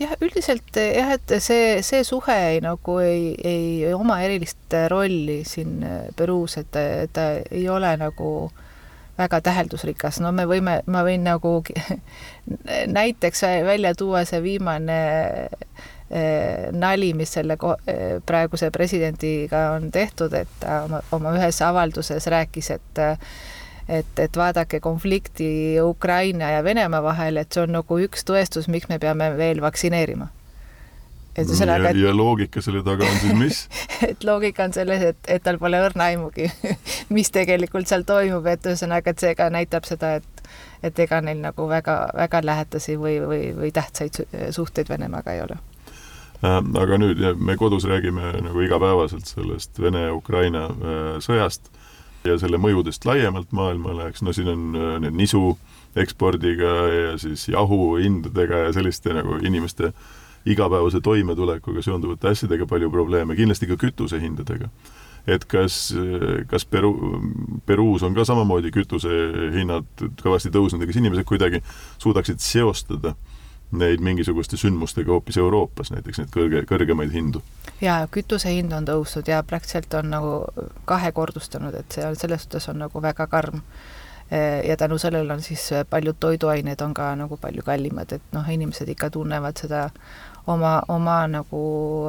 jah, 0.00 0.16
üldiselt 0.20 0.74
jah, 0.74 1.14
et 1.14 1.36
see, 1.38 1.78
see 1.86 2.02
suhe 2.04 2.34
ei, 2.50 2.60
nagu 2.64 2.98
ei, 2.98 3.30
ei 3.46 3.94
oma 3.94 4.18
erilist 4.26 4.74
rolli 4.90 5.42
siin 5.46 5.84
Peruus, 6.16 6.58
et 6.58 6.74
ta 7.14 7.28
ei 7.50 7.68
ole 7.70 7.94
nagu 8.00 8.50
väga 9.14 9.38
täheldusrikas, 9.46 10.18
no 10.18 10.32
me 10.34 10.48
võime, 10.50 10.80
ma 10.90 11.04
võin 11.06 11.22
nagu 11.22 11.60
näiteks 12.98 13.46
välja 13.62 13.94
tuua 13.94 14.24
see 14.26 14.42
viimane 14.42 14.98
Eh, 14.98 15.93
nali, 16.72 17.14
mis 17.14 17.32
selle 17.32 17.56
eh, 17.86 18.20
praeguse 18.26 18.70
presidendiga 18.70 19.70
on 19.72 19.90
tehtud, 19.90 20.34
et 20.36 20.50
ta 20.60 20.84
oma, 20.84 21.00
oma 21.16 21.32
ühes 21.38 21.60
avalduses 21.64 22.26
rääkis, 22.26 22.70
et 22.70 23.04
et, 23.88 24.18
et 24.18 24.36
vaadake 24.36 24.80
konflikti 24.80 25.80
Ukraina 25.80 26.50
ja 26.50 26.64
Venemaa 26.64 27.02
vahel, 27.02 27.36
et 27.36 27.52
see 27.52 27.64
on 27.64 27.74
nagu 27.76 27.98
üks 28.00 28.24
tõestus, 28.24 28.68
miks 28.68 28.88
me 28.88 28.98
peame 28.98 29.34
veel 29.36 29.60
vaktsineerima. 29.60 30.30
et 31.36 31.48
ühesõnaga, 31.48 31.90
ja 31.98 32.14
loogika 32.14 32.62
selle 32.62 32.84
taga 32.86 33.08
on 33.10 33.18
siis 33.20 33.34
mis 33.34 33.60
et 34.10 34.24
loogika 34.24 34.68
on 34.68 34.72
selles, 34.72 35.02
et, 35.02 35.18
et 35.28 35.42
tal 35.42 35.58
pole 35.58 35.80
õrna 35.88 36.12
aimugi 36.12 36.48
mis 37.16 37.32
tegelikult 37.34 37.90
seal 37.90 38.06
toimub, 38.06 38.46
et 38.46 38.64
ühesõnaga, 38.64 39.10
et 39.10 39.24
see 39.24 39.34
ka 39.34 39.50
näitab 39.50 39.88
seda, 39.88 40.16
et 40.20 40.48
et 40.84 40.98
ega 41.00 41.22
neil 41.24 41.40
nagu 41.40 41.68
väga, 41.68 42.10
väga 42.14 42.42
lähedasi 42.44 42.98
või, 43.00 43.16
või, 43.24 43.44
või 43.56 43.72
tähtsaid 43.72 44.26
suhteid 44.52 44.92
Venemaaga 44.92 45.32
ei 45.32 45.40
ole 45.40 45.56
aga 46.42 46.98
nüüd 46.98 47.20
me 47.38 47.56
kodus 47.56 47.86
räägime 47.88 48.32
nagu 48.44 48.60
igapäevaselt 48.64 49.28
sellest 49.28 49.78
Vene-Ukraina 49.80 50.64
äh, 50.68 51.04
sõjast 51.24 51.70
ja 52.24 52.36
selle 52.40 52.58
mõjudest 52.60 53.04
laiemalt 53.04 53.52
maailmale, 53.52 54.08
eks 54.10 54.24
no 54.24 54.32
siin 54.32 54.50
on 54.52 54.66
äh, 54.76 54.98
need 55.04 55.16
nisu 55.16 55.56
ekspordiga 55.96 56.74
ja 56.90 57.14
siis 57.18 57.48
jahu 57.48 57.96
hindadega 58.02 58.66
ja 58.66 58.74
selliste 58.74 59.14
nagu 59.14 59.38
inimeste 59.46 59.92
igapäevase 60.44 61.00
toimetulekuga 61.00 61.82
seonduvate 61.82 62.28
asjadega 62.28 62.66
palju 62.68 62.90
probleeme, 62.90 63.36
kindlasti 63.36 63.68
ka 63.70 63.78
kütusehindadega. 63.80 64.68
et 65.26 65.44
kas, 65.48 65.94
kas 66.50 66.66
Peru, 66.68 66.90
Peruus 67.66 68.02
on 68.02 68.12
ka 68.14 68.26
samamoodi 68.28 68.68
kütusehinnad 68.74 70.02
kõvasti 70.20 70.50
tõusnud 70.52 70.82
ja 70.82 70.88
kas 70.90 70.98
inimesed 71.00 71.24
kuidagi 71.24 71.62
suudaksid 72.02 72.42
seostada 72.44 73.14
neid 73.72 74.00
mingisuguste 74.04 74.56
sündmustega 74.56 75.12
hoopis 75.12 75.36
Euroopas, 75.40 75.90
näiteks 75.90 76.20
neid 76.20 76.30
kõrge, 76.34 76.64
kõrgemaid 76.68 77.12
hindu? 77.12 77.42
jaa, 77.80 78.06
kütuse 78.10 78.52
hind 78.54 78.72
on 78.72 78.86
tõusnud 78.88 79.28
ja 79.28 79.42
praktiliselt 79.42 79.94
on 79.98 80.10
nagu 80.10 80.34
kahekordustunud, 80.84 81.74
et 81.74 81.92
see 81.92 82.06
on, 82.06 82.16
selles 82.16 82.46
suhtes 82.46 82.68
on 82.72 82.78
nagu 82.84 83.02
väga 83.02 83.26
karm 83.26 83.62
ja 84.64 84.76
tänu 84.76 84.98
sellele 84.98 85.32
on 85.32 85.42
siis 85.42 85.70
paljud 85.90 86.16
toiduained 86.20 86.80
on 86.80 86.94
ka 86.94 87.10
nagu 87.16 87.36
palju 87.36 87.62
kallimad, 87.62 88.12
et 88.12 88.22
noh, 88.32 88.46
inimesed 88.48 88.88
ikka 88.88 89.10
tunnevad 89.10 89.60
seda 89.60 89.88
oma, 90.46 90.82
oma 90.88 91.26
nagu 91.28 91.62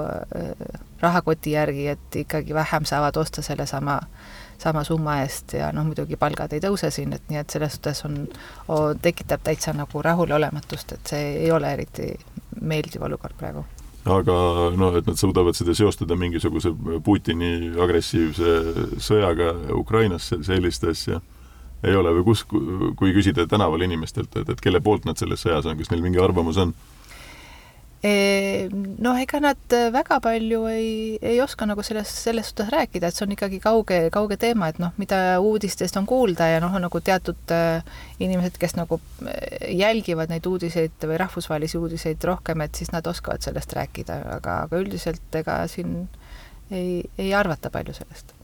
äh, 0.03 0.71
rahakoti 1.01 1.51
järgi, 1.51 1.87
et 1.87 2.15
ikkagi 2.15 2.53
vähem 2.53 2.85
saavad 2.85 3.15
osta 3.17 3.41
sellesama 3.41 3.99
sama 4.61 4.83
summa 4.87 5.19
eest 5.23 5.55
ja 5.57 5.71
noh, 5.75 5.85
muidugi 5.87 6.17
palgad 6.19 6.53
ei 6.53 6.63
tõuse 6.63 6.91
siin, 6.93 7.13
et 7.13 7.29
nii 7.29 7.41
et 7.41 7.55
selles 7.55 7.77
suhtes 7.77 8.05
on, 8.07 8.19
tekitab 9.01 9.43
täitsa 9.43 9.73
nagu 9.75 10.01
rahulolematust, 10.01 10.97
et 10.97 11.15
see 11.15 11.31
ei 11.45 11.51
ole 11.51 11.73
eriti 11.73 12.11
meeldiv 12.61 13.07
olukord 13.09 13.37
praegu 13.39 13.65
aga 14.05 14.35
noh, 14.77 14.95
et 14.99 15.07
nad 15.09 15.17
suudavad 15.17 15.57
seda 15.57 15.73
seostada 15.77 16.17
mingisuguse 16.19 16.69
Putini 17.03 17.71
agressiivse 17.81 18.51
sõjaga 19.01 19.53
Ukrainas, 19.73 20.29
sellist 20.45 20.85
asja 20.85 21.21
ei 21.85 21.95
ole 21.97 22.11
või 22.17 22.25
kus, 22.29 22.43
kui 22.45 23.13
küsida 23.13 23.45
tänaval 23.49 23.83
inimestelt, 23.85 24.37
et, 24.41 24.49
et 24.49 24.61
kelle 24.61 24.81
poolt 24.81 25.05
nad 25.05 25.19
selles 25.19 25.41
sõjas 25.45 25.67
on, 25.69 25.77
kas 25.77 25.91
neil 25.91 26.05
mingi 26.05 26.21
arvamus 26.21 26.61
on? 26.61 26.73
Noh, 28.03 29.17
ega 29.17 29.39
nad 29.41 29.73
väga 29.93 30.19
palju 30.21 30.65
ei, 30.69 30.89
ei 31.21 31.39
oska 31.41 31.65
nagu 31.65 31.83
selles, 31.83 32.11
selles 32.25 32.51
suhtes 32.51 32.69
rääkida, 32.69 33.09
et 33.09 33.17
see 33.17 33.25
on 33.25 33.33
ikkagi 33.33 33.59
kauge, 33.63 33.99
kauge 34.13 34.37
teema, 34.41 34.69
et 34.69 34.79
noh, 34.81 34.93
mida 35.01 35.39
uudistest 35.41 35.97
on 35.97 36.05
kuulda 36.09 36.49
ja 36.51 36.61
noh, 36.61 36.75
nagu 36.81 37.01
teatud 37.01 37.53
äh, 37.55 37.81
inimesed, 38.19 38.59
kes 38.61 38.77
nagu 38.77 38.99
äh, 39.25 39.71
jälgivad 39.73 40.29
neid 40.33 40.45
uudiseid 40.45 41.01
või 41.01 41.19
rahvusvahelisi 41.23 41.81
uudiseid 41.81 42.29
rohkem, 42.29 42.61
et 42.61 42.77
siis 42.77 42.93
nad 42.93 43.07
oskavad 43.09 43.45
sellest 43.45 43.73
rääkida, 43.73 44.21
aga, 44.37 44.61
aga 44.67 44.81
üldiselt 44.83 45.41
ega 45.41 45.63
siin 45.71 46.05
ei, 46.69 47.03
ei 47.17 47.33
arvata 47.33 47.73
palju 47.73 47.97
sellest. 47.97 48.35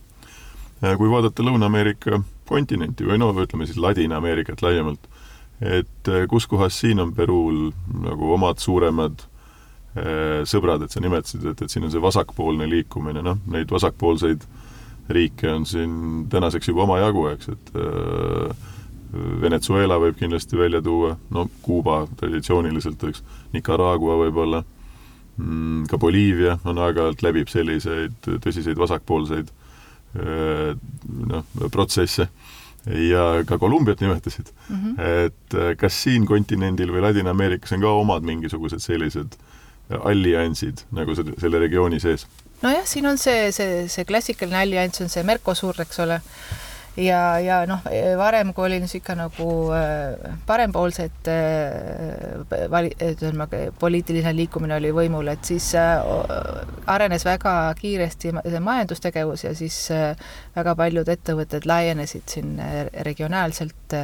kui 0.82 1.10
vaadata 1.10 1.42
Lõuna-Ameerika 1.46 2.22
kontinenti 2.48 3.06
või 3.06 3.20
no 3.22 3.30
ütleme 3.38 3.68
siis 3.68 3.78
Ladina-Ameerikat 3.78 4.62
laiemalt, 4.64 5.10
et 5.60 6.08
äh, 6.10 6.26
kus 6.26 6.50
kohas 6.50 6.80
siin 6.82 7.00
on 7.00 7.14
Peruul 7.14 7.68
nagu 8.02 8.32
omad 8.34 8.58
suuremad 8.58 9.22
Äh, 9.22 9.31
sõbrad, 10.48 10.80
et 10.86 10.94
sa 10.94 11.00
nimetasid, 11.04 11.42
et, 11.50 11.62
et 11.62 11.70
siin 11.70 11.84
on 11.84 11.90
see 11.92 12.00
vasakpoolne 12.00 12.64
liikumine, 12.64 13.20
noh, 13.20 13.40
neid 13.52 13.68
vasakpoolseid 13.68 14.46
riike 15.08 15.50
on 15.52 15.66
siin 15.66 16.26
tänaseks 16.28 16.68
juba 16.68 16.82
omajagu, 16.82 17.26
eks, 17.26 17.48
et 17.48 17.72
äh, 17.76 18.68
Venezuela 19.40 19.98
võib 20.00 20.16
kindlasti 20.16 20.56
välja 20.58 20.80
tuua, 20.82 21.16
no 21.30 21.46
Kuuba 21.62 22.06
traditsiooniliselt, 22.16 23.02
eks, 23.10 23.24
Nicaragua 23.52 24.16
võib-olla 24.22 24.62
mm,, 25.36 25.84
ka 25.90 25.98
Boliivia 26.00 26.58
on 26.64 26.80
aeg-ajalt 26.80 27.24
läbib 27.26 27.52
selliseid 27.52 28.16
tõsiseid 28.24 28.80
vasakpoolseid 28.80 29.52
äh, 30.16 30.72
noh, 31.32 31.46
protsesse 31.74 32.28
ja 32.82 33.26
ka 33.46 33.58
Kolumbiat 33.62 34.00
nimetasid 34.02 34.48
mm. 34.48 34.76
-hmm. 34.76 35.00
et 35.26 35.58
äh, 35.58 35.74
kas 35.78 36.02
siin 36.02 36.26
kontinendil 36.26 36.90
või 36.94 37.04
Ladina-Ameerikas 37.04 37.76
on 37.76 37.84
ka 37.84 37.92
omad 38.00 38.24
mingisugused 38.26 38.82
sellised 38.82 39.36
äh, 39.36 39.52
alliansid 40.00 40.86
nagu 40.96 41.14
selle, 41.18 41.36
selle 41.40 41.62
regiooni 41.62 42.00
sees? 42.02 42.26
nojah, 42.62 42.84
siin 42.88 43.06
on 43.10 43.18
see, 43.18 43.50
see, 43.52 43.86
see 43.92 44.04
klassikaline 44.08 44.60
allianss 44.62 45.04
on 45.04 45.12
see 45.12 45.24
Mercosur, 45.26 45.80
eks 45.84 46.02
ole 46.04 46.20
ja, 46.96 47.38
ja 47.40 47.62
noh, 47.68 47.80
varem, 48.18 48.52
kui 48.54 48.66
oli 48.66 48.78
niisugune 48.82 49.24
nagu 49.24 49.46
äh, 49.74 50.34
parempoolsed 50.46 51.30
äh, 51.32 52.66
vali-, 52.70 52.92
ütleme, 53.06 53.46
poliitiline 53.80 54.34
liikumine 54.36 54.76
oli 54.76 54.92
võimul, 54.94 55.30
et 55.32 55.44
siis 55.48 55.72
äh, 55.78 56.02
arenes 56.92 57.24
väga 57.26 57.54
kiiresti 57.78 58.34
majandustegevus 58.60 59.46
ja 59.46 59.54
siis 59.56 59.78
väga 60.56 60.76
paljud 60.78 61.08
ettevõtted 61.08 61.66
laienesid 61.68 62.28
siin 62.28 62.54
regionaalselt 63.06 63.96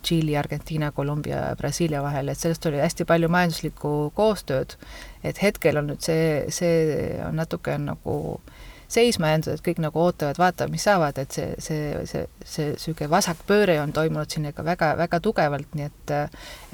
Tšiili, 0.00 0.36
Argentiina, 0.36 0.92
Kolumbia, 0.96 1.42
Brasiilia 1.60 2.00
vahel, 2.02 2.32
et 2.32 2.40
sellest 2.40 2.64
oli 2.70 2.80
hästi 2.80 3.04
palju 3.08 3.28
majanduslikku 3.32 4.12
koostööd. 4.16 4.76
Et 5.24 5.42
hetkel 5.42 5.76
on 5.80 5.92
nüüd 5.92 6.02
see, 6.04 6.50
see 6.54 7.20
on 7.26 7.36
natuke 7.40 7.76
nagu 7.78 8.16
äh, 8.38 8.58
seisma 8.90 9.30
jäänud, 9.30 9.48
et 9.52 9.62
kõik 9.64 9.78
nagu 9.82 10.02
ootavad, 10.02 10.38
vaatavad, 10.38 10.72
mis 10.72 10.84
saavad, 10.86 11.18
et 11.22 11.36
see, 11.36 11.52
see, 11.62 11.92
see, 12.10 12.24
see 12.42 12.72
niisugune 12.72 13.10
vasakpööre 13.12 13.78
on 13.82 13.94
toimunud 13.94 14.30
siin 14.30 14.48
ikka 14.50 14.64
väga, 14.66 14.90
väga 14.98 15.20
tugevalt, 15.22 15.78
nii 15.78 15.86
et 15.86 16.14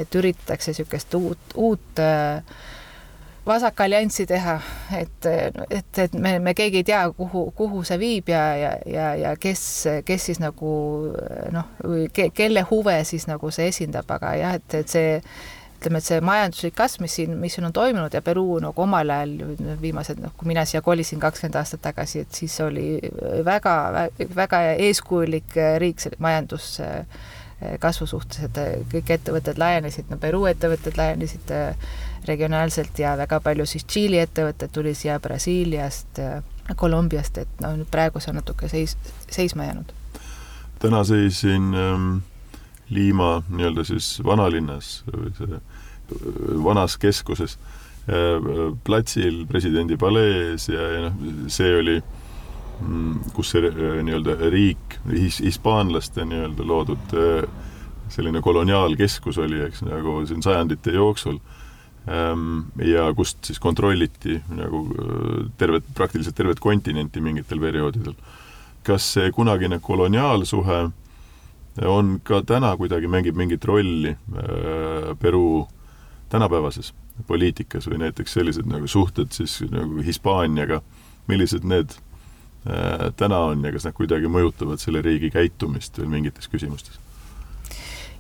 et 0.01 0.19
üritatakse 0.21 0.73
niisugust 0.73 1.15
uut, 1.19 1.53
uut 1.61 2.03
vasakallianssi 3.47 4.27
teha, 4.27 4.57
et, 4.99 5.29
et, 5.71 5.99
et 6.07 6.17
me, 6.19 6.39
me 6.43 6.55
keegi 6.57 6.81
ei 6.81 6.89
tea, 6.89 7.03
kuhu, 7.19 7.51
kuhu 7.57 7.85
see 7.87 8.01
viib 8.01 8.33
ja, 8.33 8.47
ja, 8.59 8.73
ja, 8.91 9.13
ja 9.21 9.35
kes, 9.41 9.67
kes 10.09 10.31
siis 10.31 10.41
nagu 10.43 10.73
noh, 11.53 11.69
ke, 12.17 12.31
kelle 12.35 12.65
huve 12.71 12.97
siis 13.05 13.29
nagu 13.29 13.53
see 13.55 13.69
esindab, 13.75 14.09
aga 14.17 14.33
jah, 14.41 14.57
et, 14.57 14.81
et 14.81 14.97
see 14.97 15.21
ütleme, 15.87 16.01
et 16.03 16.09
see 16.09 16.21
majanduslik 16.25 16.75
kasv, 16.77 17.03
mis 17.05 17.15
siin, 17.15 17.37
mis 17.39 17.55
siin 17.55 17.69
on 17.69 17.75
toimunud 17.75 18.15
ja 18.15 18.23
Peruu 18.25 18.59
nagu 18.63 18.83
omal 18.83 19.11
ajal 19.15 19.55
viimased, 19.81 20.19
noh, 20.23 20.35
kui 20.37 20.51
mina 20.51 20.65
siia 20.67 20.83
kolisin 20.83 21.23
kakskümmend 21.23 21.59
aastat 21.61 21.85
tagasi, 21.85 22.25
et 22.25 22.35
siis 22.35 22.59
oli 22.65 22.99
väga, 23.47 24.09
väga 24.35 24.63
eeskujulik 24.89 25.57
riik 25.79 26.03
selle 26.03 26.19
majandus 26.19 26.77
kasvu 27.81 28.05
suhtes, 28.11 28.43
et 28.45 28.59
kõik 28.93 29.15
ettevõtted 29.15 29.59
laienesid, 29.63 30.11
no 30.11 30.19
Peruu 30.21 30.45
ettevõtted 30.51 30.99
laienesid 30.99 31.55
regionaalselt 32.27 32.99
ja 32.99 33.15
väga 33.17 33.41
palju 33.41 33.65
siis 33.71 33.87
Tšiili 33.87 34.21
ettevõtted 34.21 34.75
tuli 34.75 34.93
siia 34.95 35.21
Brasiiliast, 35.23 36.21
Kolumbiast, 36.77 37.39
et 37.39 37.61
noh, 37.63 37.79
nüüd 37.79 37.89
praegu 37.91 38.21
see 38.21 38.35
on 38.35 38.41
natuke 38.43 38.69
seis, 38.69 38.97
seisma 39.31 39.71
jäänud. 39.71 39.93
täna 40.83 41.05
seisin 41.05 41.75
ähm 41.75 42.17
Liima 42.91 43.43
nii-öelda 43.49 43.83
siis 43.85 44.21
vanalinnas 44.25 45.01
või 45.11 45.33
see 45.35 45.59
vanas 46.65 46.97
keskuses 47.01 47.59
platsil 48.87 49.41
presidendi 49.51 49.97
palees 49.99 50.69
ja, 50.71 50.83
ja 50.95 51.01
noh, 51.09 51.47
see 51.51 51.73
oli, 51.81 51.97
mm, 52.81 53.33
kus 53.35 53.51
see 53.51 53.71
nii-öelda 54.07 54.37
riik 54.53 55.01
his,, 55.11 55.41
hispaanlaste 55.43 56.23
nii-öelda 56.29 56.67
loodud 56.71 57.17
selline 58.09 58.41
koloniaalkeskus 58.41 59.39
oli, 59.39 59.61
eks, 59.67 59.83
nagu 59.87 60.21
siin 60.27 60.43
sajandite 60.43 60.95
jooksul. 60.95 61.39
ja 62.87 63.09
kust 63.19 63.45
siis 63.45 63.59
kontrolliti 63.59 64.37
nagu 64.55 64.85
tervet, 65.59 65.85
praktiliselt 65.95 66.37
tervet 66.39 66.61
kontinenti 66.61 67.21
mingitel 67.21 67.61
perioodidel. 67.61 68.15
kas 68.87 69.09
see 69.15 69.33
kunagine 69.35 69.81
koloniaalsuhe 69.83 70.91
on 71.85 72.21
ka 72.23 72.43
täna 72.47 72.77
kuidagi, 72.77 73.09
mängib 73.09 73.37
mingit 73.37 73.65
rolli 73.65 74.11
äh, 74.11 75.17
Peru 75.19 75.67
tänapäevases 76.29 76.95
poliitikas 77.27 77.89
või 77.91 78.01
näiteks 78.05 78.33
sellised 78.33 78.67
nagu 78.69 78.87
suhted 78.87 79.33
siis 79.33 79.61
nagu 79.71 80.03
Hispaaniaga, 80.05 80.83
millised 81.27 81.65
need 81.65 81.95
äh, 81.97 83.09
täna 83.17 83.39
on 83.51 83.65
ja 83.65 83.73
kas 83.73 83.87
nad 83.89 83.97
kuidagi 83.97 84.31
mõjutavad 84.31 84.83
selle 84.83 85.03
riigi 85.03 85.31
käitumist 85.31 85.99
veel 85.99 86.11
mingites 86.13 86.51
küsimustes? 86.53 86.99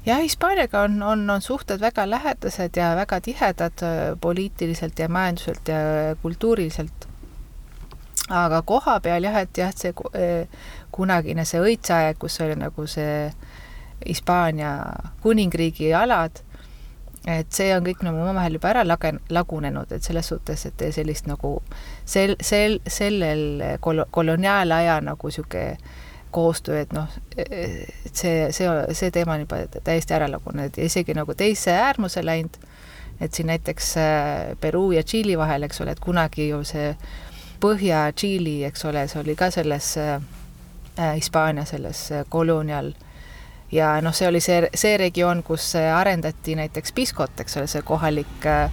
jah, 0.06 0.22
Hispaaniaga 0.22 0.86
on, 0.86 1.02
on, 1.02 1.26
on 1.30 1.42
suhted 1.42 1.80
väga 1.80 2.06
lähedased 2.10 2.76
ja 2.76 2.94
väga 2.96 3.20
tihedad 3.20 3.82
äh, 3.82 4.14
poliitiliselt 4.20 4.98
ja 4.98 5.08
majanduselt 5.08 5.68
ja 5.68 6.16
kultuuriliselt. 6.22 7.08
aga 8.28 8.62
koha 8.62 9.00
peal 9.00 9.24
jah, 9.24 9.36
et 9.36 9.58
jah, 9.58 9.70
et 9.70 9.78
see 9.78 9.92
kunagine 10.90 11.44
see 11.44 11.60
õitseaeg, 11.62 12.18
kus 12.18 12.40
oli 12.40 12.56
nagu 12.58 12.86
see 12.90 13.30
Hispaania 14.06 14.72
kuningriigi 15.22 15.94
alad, 15.94 16.42
et 17.26 17.50
see 17.50 17.72
on 17.74 17.84
kõik 17.84 18.04
nagu 18.06 18.20
omavahel 18.22 18.58
juba 18.58 18.70
ära 18.70 18.82
lage-, 18.86 19.16
lagunenud, 19.34 19.92
et 19.92 20.06
selles 20.06 20.28
suhtes, 20.30 20.66
et 20.68 20.84
sellist 20.94 21.26
nagu 21.26 21.56
sel, 22.04 22.36
sel, 22.40 22.78
sellel 22.86 23.62
kol-, 23.82 24.06
koloniaalaja 24.14 25.00
nagu 25.04 25.30
niisugune 25.30 25.78
koostöö, 26.36 26.82
et 26.84 26.92
noh, 26.92 27.08
et 27.36 28.12
see, 28.12 28.50
see, 28.52 28.68
see 28.92 29.10
teema 29.14 29.36
on 29.36 29.46
juba 29.46 29.62
täiesti 29.80 30.14
ära 30.14 30.28
lagunenud 30.28 30.76
ja 30.76 30.84
isegi 30.84 31.14
nagu 31.16 31.34
teise 31.34 31.72
äärmuse 31.72 32.22
läinud, 32.26 32.58
et 33.20 33.34
siin 33.34 33.48
näiteks 33.48 33.94
äh, 34.02 34.58
Peruu 34.60 34.90
ja 34.92 35.02
Tšiili 35.02 35.38
vahel, 35.38 35.64
eks 35.64 35.80
ole, 35.80 35.96
et 35.96 36.02
kunagi 36.04 36.50
ju 36.50 36.60
see 36.68 36.90
Põhja-Tšiili, 37.62 38.58
eks 38.68 38.84
ole, 38.84 39.06
see 39.08 39.22
oli 39.22 39.34
ka 39.38 39.48
selles 39.54 39.94
äh, 40.02 40.20
Hispaania 41.14 41.64
selles 41.64 42.10
kolonial 42.28 42.92
ja 43.72 43.96
noh, 44.04 44.14
see 44.14 44.28
oli 44.28 44.40
see, 44.44 44.68
see 44.74 44.96
regioon, 45.00 45.42
kus 45.46 45.72
arendati 45.76 46.56
näiteks 46.58 46.94
piskot, 46.96 47.40
eks 47.42 47.58
ole, 47.60 47.70
see 47.70 47.82
kohalik 47.86 48.46
äh, 48.46 48.70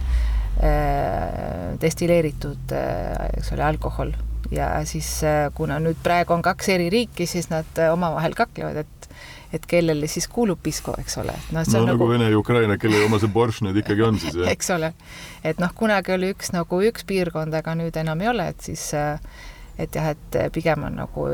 destilleeritud 1.82 2.76
äh,, 2.78 3.30
eks 3.38 3.54
ole, 3.56 3.66
alkohol. 3.66 4.14
ja 4.52 4.76
siis 4.86 5.24
äh,, 5.24 5.48
kuna 5.56 5.80
nüüd 5.82 6.02
praegu 6.04 6.36
on 6.36 6.46
kaks 6.46 6.70
eri 6.76 6.90
riiki, 6.94 7.26
siis 7.30 7.50
nad 7.50 7.86
omavahel 7.92 8.38
kaklevad, 8.38 8.84
et 8.86 9.10
et 9.54 9.66
kellele 9.70 10.08
siis 10.10 10.26
kuulub 10.28 10.58
pisko, 10.66 10.96
eks 10.98 11.18
ole. 11.22 11.34
no, 11.54 11.62
no 11.62 11.74
nagu, 11.74 11.86
nagu 11.92 12.10
Vene 12.10 12.30
ja 12.32 12.38
Ukraina, 12.40 12.78
kelle 12.82 13.04
oma 13.06 13.20
see 13.22 13.30
borš 13.30 13.62
nüüd 13.62 13.78
ikkagi 13.84 14.06
on 14.06 14.18
siis, 14.22 14.34
jah? 14.34 14.50
eks 14.56 14.72
ole. 14.74 14.94
et 15.46 15.62
noh, 15.62 15.74
kunagi 15.78 16.16
oli 16.16 16.32
üks 16.34 16.54
nagu 16.56 16.82
üks 16.90 17.06
piirkond, 17.10 17.54
aga 17.54 17.76
nüüd 17.78 17.98
enam 18.02 18.24
ei 18.26 18.32
ole, 18.34 18.48
et 18.54 18.66
siis 18.66 18.88
äh, 18.98 19.22
et 19.78 19.96
jah, 19.96 20.12
et 20.14 20.38
pigem 20.54 20.84
on 20.84 20.98
nagu, 21.02 21.28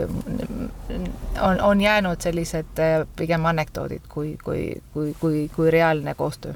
on, 1.42 1.62
on 1.62 1.82
jäänud 1.82 2.22
sellised 2.22 2.82
pigem 3.16 3.46
anekdoodid 3.46 4.08
kui, 4.10 4.38
kui, 4.44 4.82
kui, 4.94 5.16
kui, 5.20 5.50
kui 5.56 5.72
reaalne 5.72 6.16
koostöö. 6.16 6.54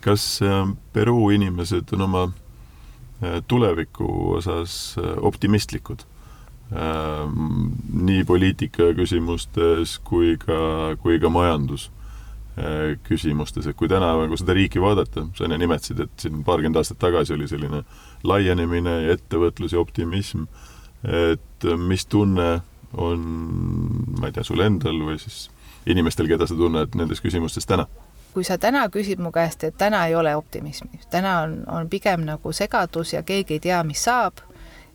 kas 0.00 0.40
äh, 0.42 0.76
Peruu 0.92 1.30
inimesed 1.30 1.92
on 1.92 2.00
oma 2.08 2.22
äh, 2.24 3.42
tuleviku 3.48 4.32
osas 4.38 4.96
optimistlikud? 5.20 6.08
nii 7.92 8.24
poliitika 8.24 8.94
küsimustes 8.96 9.98
kui 10.08 10.38
ka, 10.40 10.96
kui 11.02 11.18
ka 11.20 11.28
majandus 11.28 11.90
küsimustes, 13.06 13.66
et 13.66 13.76
kui 13.76 13.88
täna 13.88 14.10
nagu 14.18 14.36
seda 14.36 14.52
riiki 14.56 14.80
vaadata, 14.82 15.24
sa 15.36 15.46
enne 15.46 15.56
nimetasid, 15.62 16.02
et 16.04 16.24
siin 16.24 16.42
paarkümmend 16.44 16.76
aastat 16.76 16.98
tagasi 17.00 17.32
oli 17.32 17.48
selline 17.48 17.80
laienemine 18.28 18.98
ja 19.06 19.16
ettevõtlus 19.16 19.72
ja 19.72 19.80
optimism, 19.80 20.44
et 21.08 21.68
mis 21.80 22.04
tunne 22.06 22.50
on, 22.92 23.24
ma 24.20 24.28
ei 24.28 24.36
tea, 24.36 24.44
sul 24.44 24.60
endal 24.60 25.00
või 25.00 25.16
siis 25.22 25.46
inimestel, 25.88 26.28
keda 26.28 26.46
sa 26.46 26.58
tunned 26.58 26.98
nendes 26.98 27.24
küsimustes 27.24 27.68
täna? 27.68 27.88
kui 28.32 28.46
sa 28.48 28.56
täna 28.56 28.86
küsid 28.88 29.20
mu 29.20 29.28
käest, 29.28 29.64
et 29.64 29.74
täna 29.76 30.06
ei 30.08 30.14
ole 30.16 30.30
optimismi, 30.36 31.02
täna 31.12 31.34
on, 31.44 31.58
on 31.68 31.88
pigem 31.92 32.22
nagu 32.24 32.52
segadus 32.56 33.12
ja 33.12 33.20
keegi 33.28 33.58
ei 33.58 33.60
tea, 33.60 33.82
mis 33.84 34.04
saab 34.04 34.40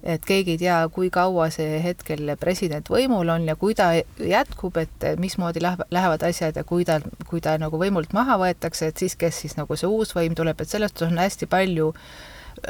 et 0.03 0.25
keegi 0.25 0.53
ei 0.55 0.59
tea, 0.61 0.77
kui 0.93 1.09
kaua 1.13 1.49
see 1.53 1.79
hetkel 1.83 2.29
president 2.39 2.89
võimul 2.91 3.29
on 3.33 3.47
ja 3.49 3.55
kui 3.59 3.75
ta 3.75 3.89
jätkub, 4.21 4.77
et 4.77 5.05
mismoodi 5.19 5.61
lähevad 5.63 6.23
asjad 6.23 6.55
ja 6.55 6.63
kui 6.63 6.85
ta, 6.85 6.99
kui 7.27 7.41
ta 7.41 7.57
nagu 7.57 7.79
võimult 7.81 8.13
maha 8.13 8.37
võetakse, 8.41 8.91
et 8.91 8.97
siis 8.97 9.17
kes 9.19 9.41
siis 9.43 9.57
nagu 9.57 9.75
see 9.75 9.89
uus 9.89 10.13
võim 10.15 10.37
tuleb, 10.37 10.61
et 10.61 10.69
sellest 10.69 11.01
on 11.01 11.17
hästi 11.17 11.49
palju 11.49 11.91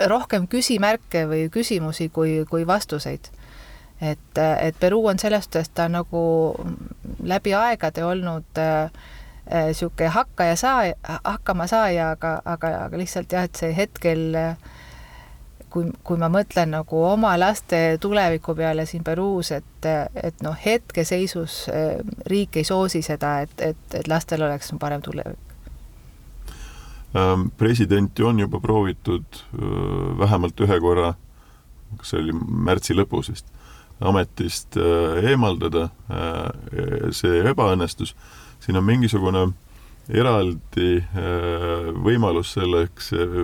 rohkem 0.08 0.48
küsimärke 0.52 1.26
või 1.28 1.48
küsimusi 1.52 2.10
kui, 2.14 2.40
kui 2.50 2.68
vastuseid. 2.68 3.30
et, 4.02 4.38
et 4.38 4.76
Peruu 4.80 5.08
on 5.08 5.20
selles 5.20 5.46
suhtes, 5.46 5.70
ta 5.70 5.88
nagu 5.90 6.56
läbi 7.24 7.54
aegade 7.54 8.04
olnud 8.06 8.62
niisugune 9.52 10.08
äh, 10.08 10.14
hakkaja 10.14 10.56
saa-, 10.56 11.20
hakkama 11.24 11.68
saaja, 11.68 12.12
aga, 12.12 12.42
aga, 12.46 12.74
aga 12.86 12.98
lihtsalt 12.98 13.32
jah, 13.32 13.48
et 13.48 13.56
see 13.56 13.74
hetkel 13.76 14.36
äh, 14.36 14.56
kui, 15.78 15.90
kui 16.04 16.18
ma 16.18 16.30
mõtlen 16.34 16.72
nagu 16.74 17.02
oma 17.06 17.36
laste 17.40 17.98
tuleviku 18.02 18.56
peale 18.58 18.88
siin 18.90 19.04
Peruus, 19.06 19.52
et, 19.54 19.90
et 20.24 20.42
noh, 20.46 20.56
hetkeseisus 20.58 21.58
eh, 21.74 22.00
riik 22.32 22.58
ei 22.58 22.66
soosi 22.68 23.04
seda, 23.06 23.38
et, 23.46 23.54
et, 23.62 23.84
et 24.00 24.10
lastel 24.10 24.46
oleks 24.48 24.74
parem 24.82 25.04
tulevik. 25.06 25.54
Ähm, 27.18 27.50
presidenti 27.58 28.26
on 28.26 28.40
juba 28.40 28.60
proovitud 28.60 29.44
vähemalt 30.20 30.60
ühe 30.66 30.80
korra, 30.84 31.14
kas 31.98 32.12
see 32.12 32.24
oli 32.26 32.36
märtsi 32.36 32.98
lõpus 32.98 33.32
vist, 33.32 33.54
ametist 34.04 34.76
eemaldada, 34.78 35.88
see 37.16 37.40
ebaõnnestus, 37.50 38.12
siin 38.62 38.78
on 38.78 38.86
mingisugune 38.86 39.46
äh, 39.48 39.56
eraldi 40.14 40.98
äh, 41.02 41.90
võimalus 42.04 42.54
selleks, 42.56 43.12
äh, 43.16 43.38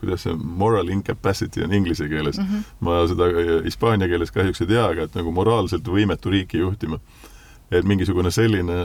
kuidas 0.00 0.26
see 0.26 0.34
moral 0.34 0.90
incapacity 0.90 1.62
on 1.64 1.74
inglise 1.76 2.08
keeles 2.10 2.38
mm, 2.38 2.46
-hmm. 2.46 2.68
ma 2.86 3.00
seda 3.06 3.30
äh, 3.30 3.50
hispaania 3.64 4.08
keeles 4.10 4.34
kahjuks 4.34 4.60
ei 4.64 4.72
tea, 4.72 4.86
aga 4.86 5.06
et 5.06 5.14
nagu 5.14 5.32
moraalselt 5.32 5.86
võimetu 5.86 6.30
riiki 6.30 6.58
juhtima. 6.58 7.00
et 7.70 7.84
mingisugune 7.86 8.30
selline 8.34 8.76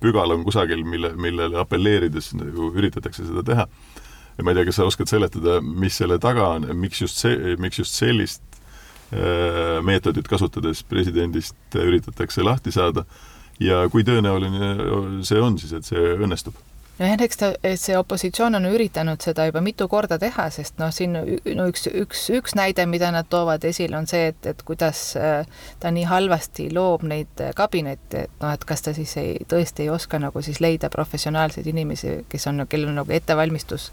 pügal 0.00 0.30
on 0.30 0.42
kusagil, 0.44 0.82
mille, 0.84 1.14
millele 1.16 1.56
apelleerides 1.56 2.34
nagu 2.34 2.68
üritatakse 2.76 3.24
seda 3.24 3.42
teha. 3.42 3.66
ja 4.38 4.44
ma 4.44 4.50
ei 4.50 4.54
tea, 4.54 4.64
kas 4.64 4.76
sa 4.76 4.84
oskad 4.84 5.08
seletada, 5.08 5.60
mis 5.60 5.96
selle 5.96 6.18
taga 6.18 6.48
on, 6.48 6.68
miks 6.76 7.00
just 7.00 7.16
see, 7.16 7.56
miks 7.58 7.78
just 7.78 7.94
sellist 7.94 8.42
meetodit 9.82 10.28
kasutades 10.28 10.82
presidendist 10.82 11.56
üritatakse 11.74 12.42
lahti 12.42 12.72
saada 12.72 13.04
ja 13.62 13.84
kui 13.92 14.06
tõenäoline 14.06 15.22
see 15.26 15.40
on 15.42 15.58
siis, 15.60 15.74
et 15.76 15.86
see 15.86 16.14
õnnestub? 16.18 16.56
nojah, 16.98 17.16
eks 17.26 17.40
ta, 17.40 17.48
see 17.80 17.96
opositsioon 17.98 18.54
on 18.58 18.68
üritanud 18.70 19.22
seda 19.24 19.48
juba 19.48 19.62
mitu 19.64 19.88
korda 19.90 20.18
teha, 20.22 20.46
sest 20.54 20.78
noh, 20.78 20.92
siin 20.94 21.16
no 21.16 21.66
üks, 21.70 21.88
üks, 21.90 22.28
üks 22.38 22.54
näide, 22.58 22.86
mida 22.90 23.10
nad 23.14 23.26
toovad 23.30 23.64
esile, 23.66 23.96
on 23.98 24.06
see, 24.10 24.28
et, 24.30 24.46
et 24.46 24.62
kuidas 24.66 25.02
äh, 25.18 25.42
ta 25.82 25.90
nii 25.94 26.06
halvasti 26.10 26.68
loob 26.74 27.06
neid 27.10 27.42
kabinette, 27.58 28.26
et 28.28 28.44
noh, 28.44 28.54
et 28.54 28.66
kas 28.68 28.86
ta 28.86 28.94
siis 28.96 29.16
ei, 29.20 29.36
tõesti 29.50 29.86
ei 29.86 29.90
oska 29.94 30.22
nagu 30.22 30.42
siis 30.44 30.62
leida 30.62 30.90
professionaalseid 30.92 31.66
inimesi, 31.70 32.20
kes 32.30 32.50
on, 32.52 32.66
kellel 32.70 32.94
on 32.94 33.02
nagu 33.02 33.16
ettevalmistus 33.16 33.90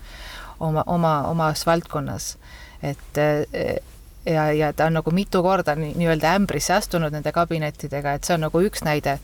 oma, 0.61 0.85
oma, 0.85 1.15
omas 1.31 1.65
valdkonnas. 1.65 2.35
et 2.81 3.17
äh, 3.17 3.81
ja, 4.25 4.51
ja 4.53 4.73
ta 4.73 4.85
on 4.85 4.99
nagu 4.99 5.11
mitu 5.11 5.41
korda 5.43 5.75
nii-öelda 5.75 6.27
nii 6.27 6.35
ämbrisse 6.41 6.73
astunud 6.73 7.13
nende 7.13 7.31
kabinettidega, 7.31 8.13
et 8.13 8.27
see 8.27 8.35
on 8.37 8.45
nagu 8.47 8.61
üks 8.67 8.85
näide. 8.85 9.17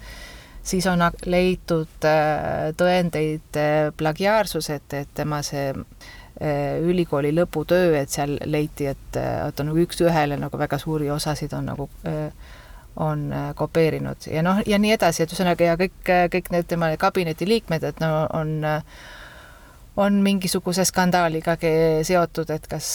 Siis 0.67 0.83
on 0.91 0.99
leitud 1.25 2.05
äh, 2.05 2.73
tõendeid 2.75 3.55
äh, 3.55 3.75
plagiaarsused, 3.97 4.93
et 4.99 5.13
tema 5.15 5.39
see 5.45 5.69
äh, 5.71 6.79
ülikooli 6.83 7.31
lõputöö, 7.31 7.93
et 8.01 8.11
seal 8.11 8.35
leiti, 8.45 8.89
et, 8.91 9.19
et 9.21 9.59
on 9.63 9.71
nagu 9.71 9.85
üks-ühele 9.85 10.35
nagu 10.41 10.59
väga 10.59 10.79
suuri 10.81 11.11
osasid 11.11 11.55
on 11.55 11.71
nagu 11.71 11.89
on 12.97 13.29
kopeerinud. 13.55 14.25
Ja 14.25 14.41
noh, 14.41 14.59
ja 14.65 14.79
nii 14.81 14.95
edasi, 14.95 15.21
et 15.23 15.31
ühesõnaga 15.31 15.67
ja 15.67 15.75
kõik, 15.77 15.99
kõik 16.33 16.47
need 16.51 16.65
tema 16.67 16.89
kabineti 16.97 17.45
liikmed, 17.47 17.83
et 17.85 17.99
no 18.01 18.25
on 18.33 18.57
on 18.65 18.65
mingisuguse 20.21 20.85
skandaaliga 20.85 21.55
seotud, 22.05 22.51
et 22.53 22.67
kas, 22.69 22.89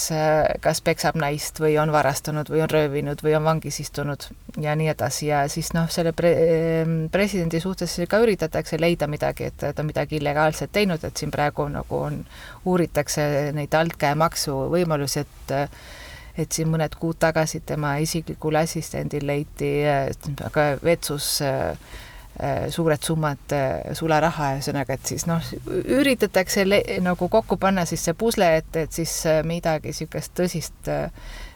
kas 0.63 0.81
peksab 0.87 1.17
naist 1.19 1.59
või 1.63 1.75
on 1.83 1.91
varastanud 1.95 2.51
või 2.53 2.63
on 2.63 2.71
röövinud 2.71 3.25
või 3.25 3.35
on 3.39 3.45
vangis 3.45 3.81
istunud 3.83 4.29
ja 4.63 4.77
nii 4.79 4.93
edasi. 4.93 5.27
Ja 5.33 5.43
siis 5.51 5.73
noh, 5.75 5.91
selle 5.91 6.13
pre-, 6.15 6.87
presidendi 7.13 7.61
suhtes 7.61 7.97
ka 8.09 8.23
üritatakse 8.23 8.79
leida 8.81 9.09
midagi, 9.11 9.51
et 9.51 9.59
ta 9.63 9.75
on 9.83 9.91
midagi 9.91 10.21
illegaalset 10.21 10.73
teinud, 10.73 11.03
et 11.03 11.17
siin 11.17 11.35
praegu 11.35 11.67
nagu 11.73 11.99
on, 12.11 12.23
uuritakse 12.71 13.27
neid 13.57 13.75
altkäemaksu 13.75 14.63
võimalusi, 14.77 15.27
et 15.27 15.59
et 16.33 16.49
siin 16.49 16.71
mõned 16.73 16.95
kuud 16.97 17.19
tagasi 17.21 17.59
tema 17.61 17.99
isiklikul 18.01 18.57
assistendil 18.57 19.27
leiti 19.29 19.75
vetsus 20.81 21.43
Äh, 21.43 21.77
suured 22.71 23.03
summad 23.05 23.53
äh, 23.53 23.93
sularaha, 23.95 24.55
ühesõnaga, 24.57 24.97
et 24.97 25.07
siis 25.07 25.27
noh, 25.29 25.43
üritatakse 25.69 26.65
nagu 27.05 27.29
kokku 27.29 27.59
panna 27.61 27.85
siis 27.89 28.05
see 28.09 28.17
pusle, 28.19 28.49
et, 28.63 28.71
et 28.77 28.93
siis 28.93 29.13
äh, 29.29 29.43
midagi 29.47 29.93
niisugust 29.93 30.33
tõsist 30.39 30.89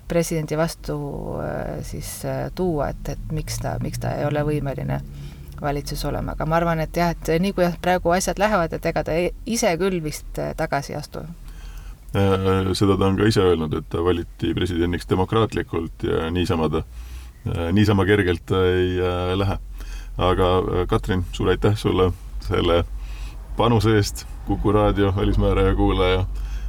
presidendi 0.07 0.55
vastu 0.55 0.95
siis 1.83 2.11
tuua, 2.55 2.93
et, 2.93 3.09
et 3.17 3.33
miks 3.35 3.57
ta, 3.59 3.73
miks 3.83 3.99
ta 3.99 4.13
ei 4.15 4.27
ole 4.29 4.45
võimeline 4.47 5.01
valitsus 5.59 6.05
olema, 6.07 6.37
aga 6.37 6.47
ma 6.47 6.61
arvan, 6.61 6.83
et 6.85 6.95
jah, 6.95 7.11
et 7.17 7.33
nii 7.43 7.55
kui 7.57 7.67
praegu 7.83 8.13
asjad 8.15 8.39
lähevad, 8.39 8.77
et 8.77 8.87
ega 8.87 9.03
ta 9.03 9.17
ise 9.49 9.73
küll 9.81 9.99
vist 10.05 10.39
tagasi 10.61 10.95
ei 10.95 11.01
astu. 11.01 11.25
seda 12.13 12.95
ta 12.95 13.09
on 13.09 13.19
ka 13.19 13.27
ise 13.27 13.43
öelnud, 13.43 13.75
et 13.75 13.89
ta 13.91 14.05
valiti 14.05 14.53
presidendiks 14.55 15.09
demokraatlikult 15.11 16.07
ja 16.07 16.31
niisama 16.31 16.69
ta, 16.71 16.85
niisama 17.73 18.07
kergelt 18.07 18.55
ei 18.61 19.01
lähe 19.41 19.59
aga 20.19 20.59
äh, 20.59 20.87
Katrin, 20.87 21.25
suur 21.33 21.49
aitäh 21.49 21.77
sulle 21.77 22.13
selle 22.41 22.85
panuse 23.57 23.97
eest 23.97 24.27
Kuku 24.47 24.73
raadio 24.73 25.13
välismääraja 25.17 25.75
kuulaja 25.75 26.27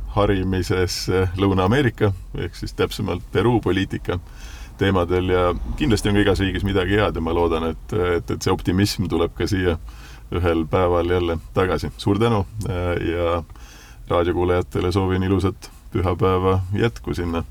harimises 0.07 1.11
Lõuna-Ameerika 1.37 2.11
ehk 2.37 2.55
siis 2.55 2.73
täpsemalt 2.73 3.21
Peruu 3.31 3.59
poliitika 3.61 4.19
teemadel 4.77 5.29
ja 5.29 5.55
kindlasti 5.77 6.09
on 6.09 6.17
ka 6.17 6.23
igas 6.25 6.39
riigis 6.39 6.65
midagi 6.65 6.97
head 6.97 7.15
ja 7.15 7.21
ma 7.21 7.33
loodan, 7.33 7.69
et, 7.71 7.93
et, 8.17 8.31
et 8.31 8.41
see 8.41 8.53
optimism 8.53 9.07
tuleb 9.09 9.33
ka 9.37 9.47
siia 9.49 9.77
ühel 10.33 10.65
päeval 10.69 11.09
jälle 11.09 11.37
tagasi. 11.53 11.91
suur 11.97 12.19
tänu 12.19 12.45
äh, 12.69 12.95
ja 13.07 13.43
raadiokuulajatele 14.07 14.91
soovin 14.91 15.23
ilusat 15.23 15.71
pühapäeva 15.91 16.59
jätku 16.73 17.13
sinna 17.13 17.43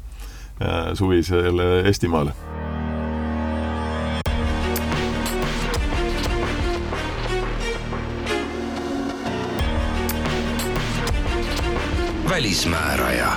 äh, 0.62 0.94
suvisele 0.94 1.80
Eestimaale 1.80 2.32
välismääraja 12.36 13.32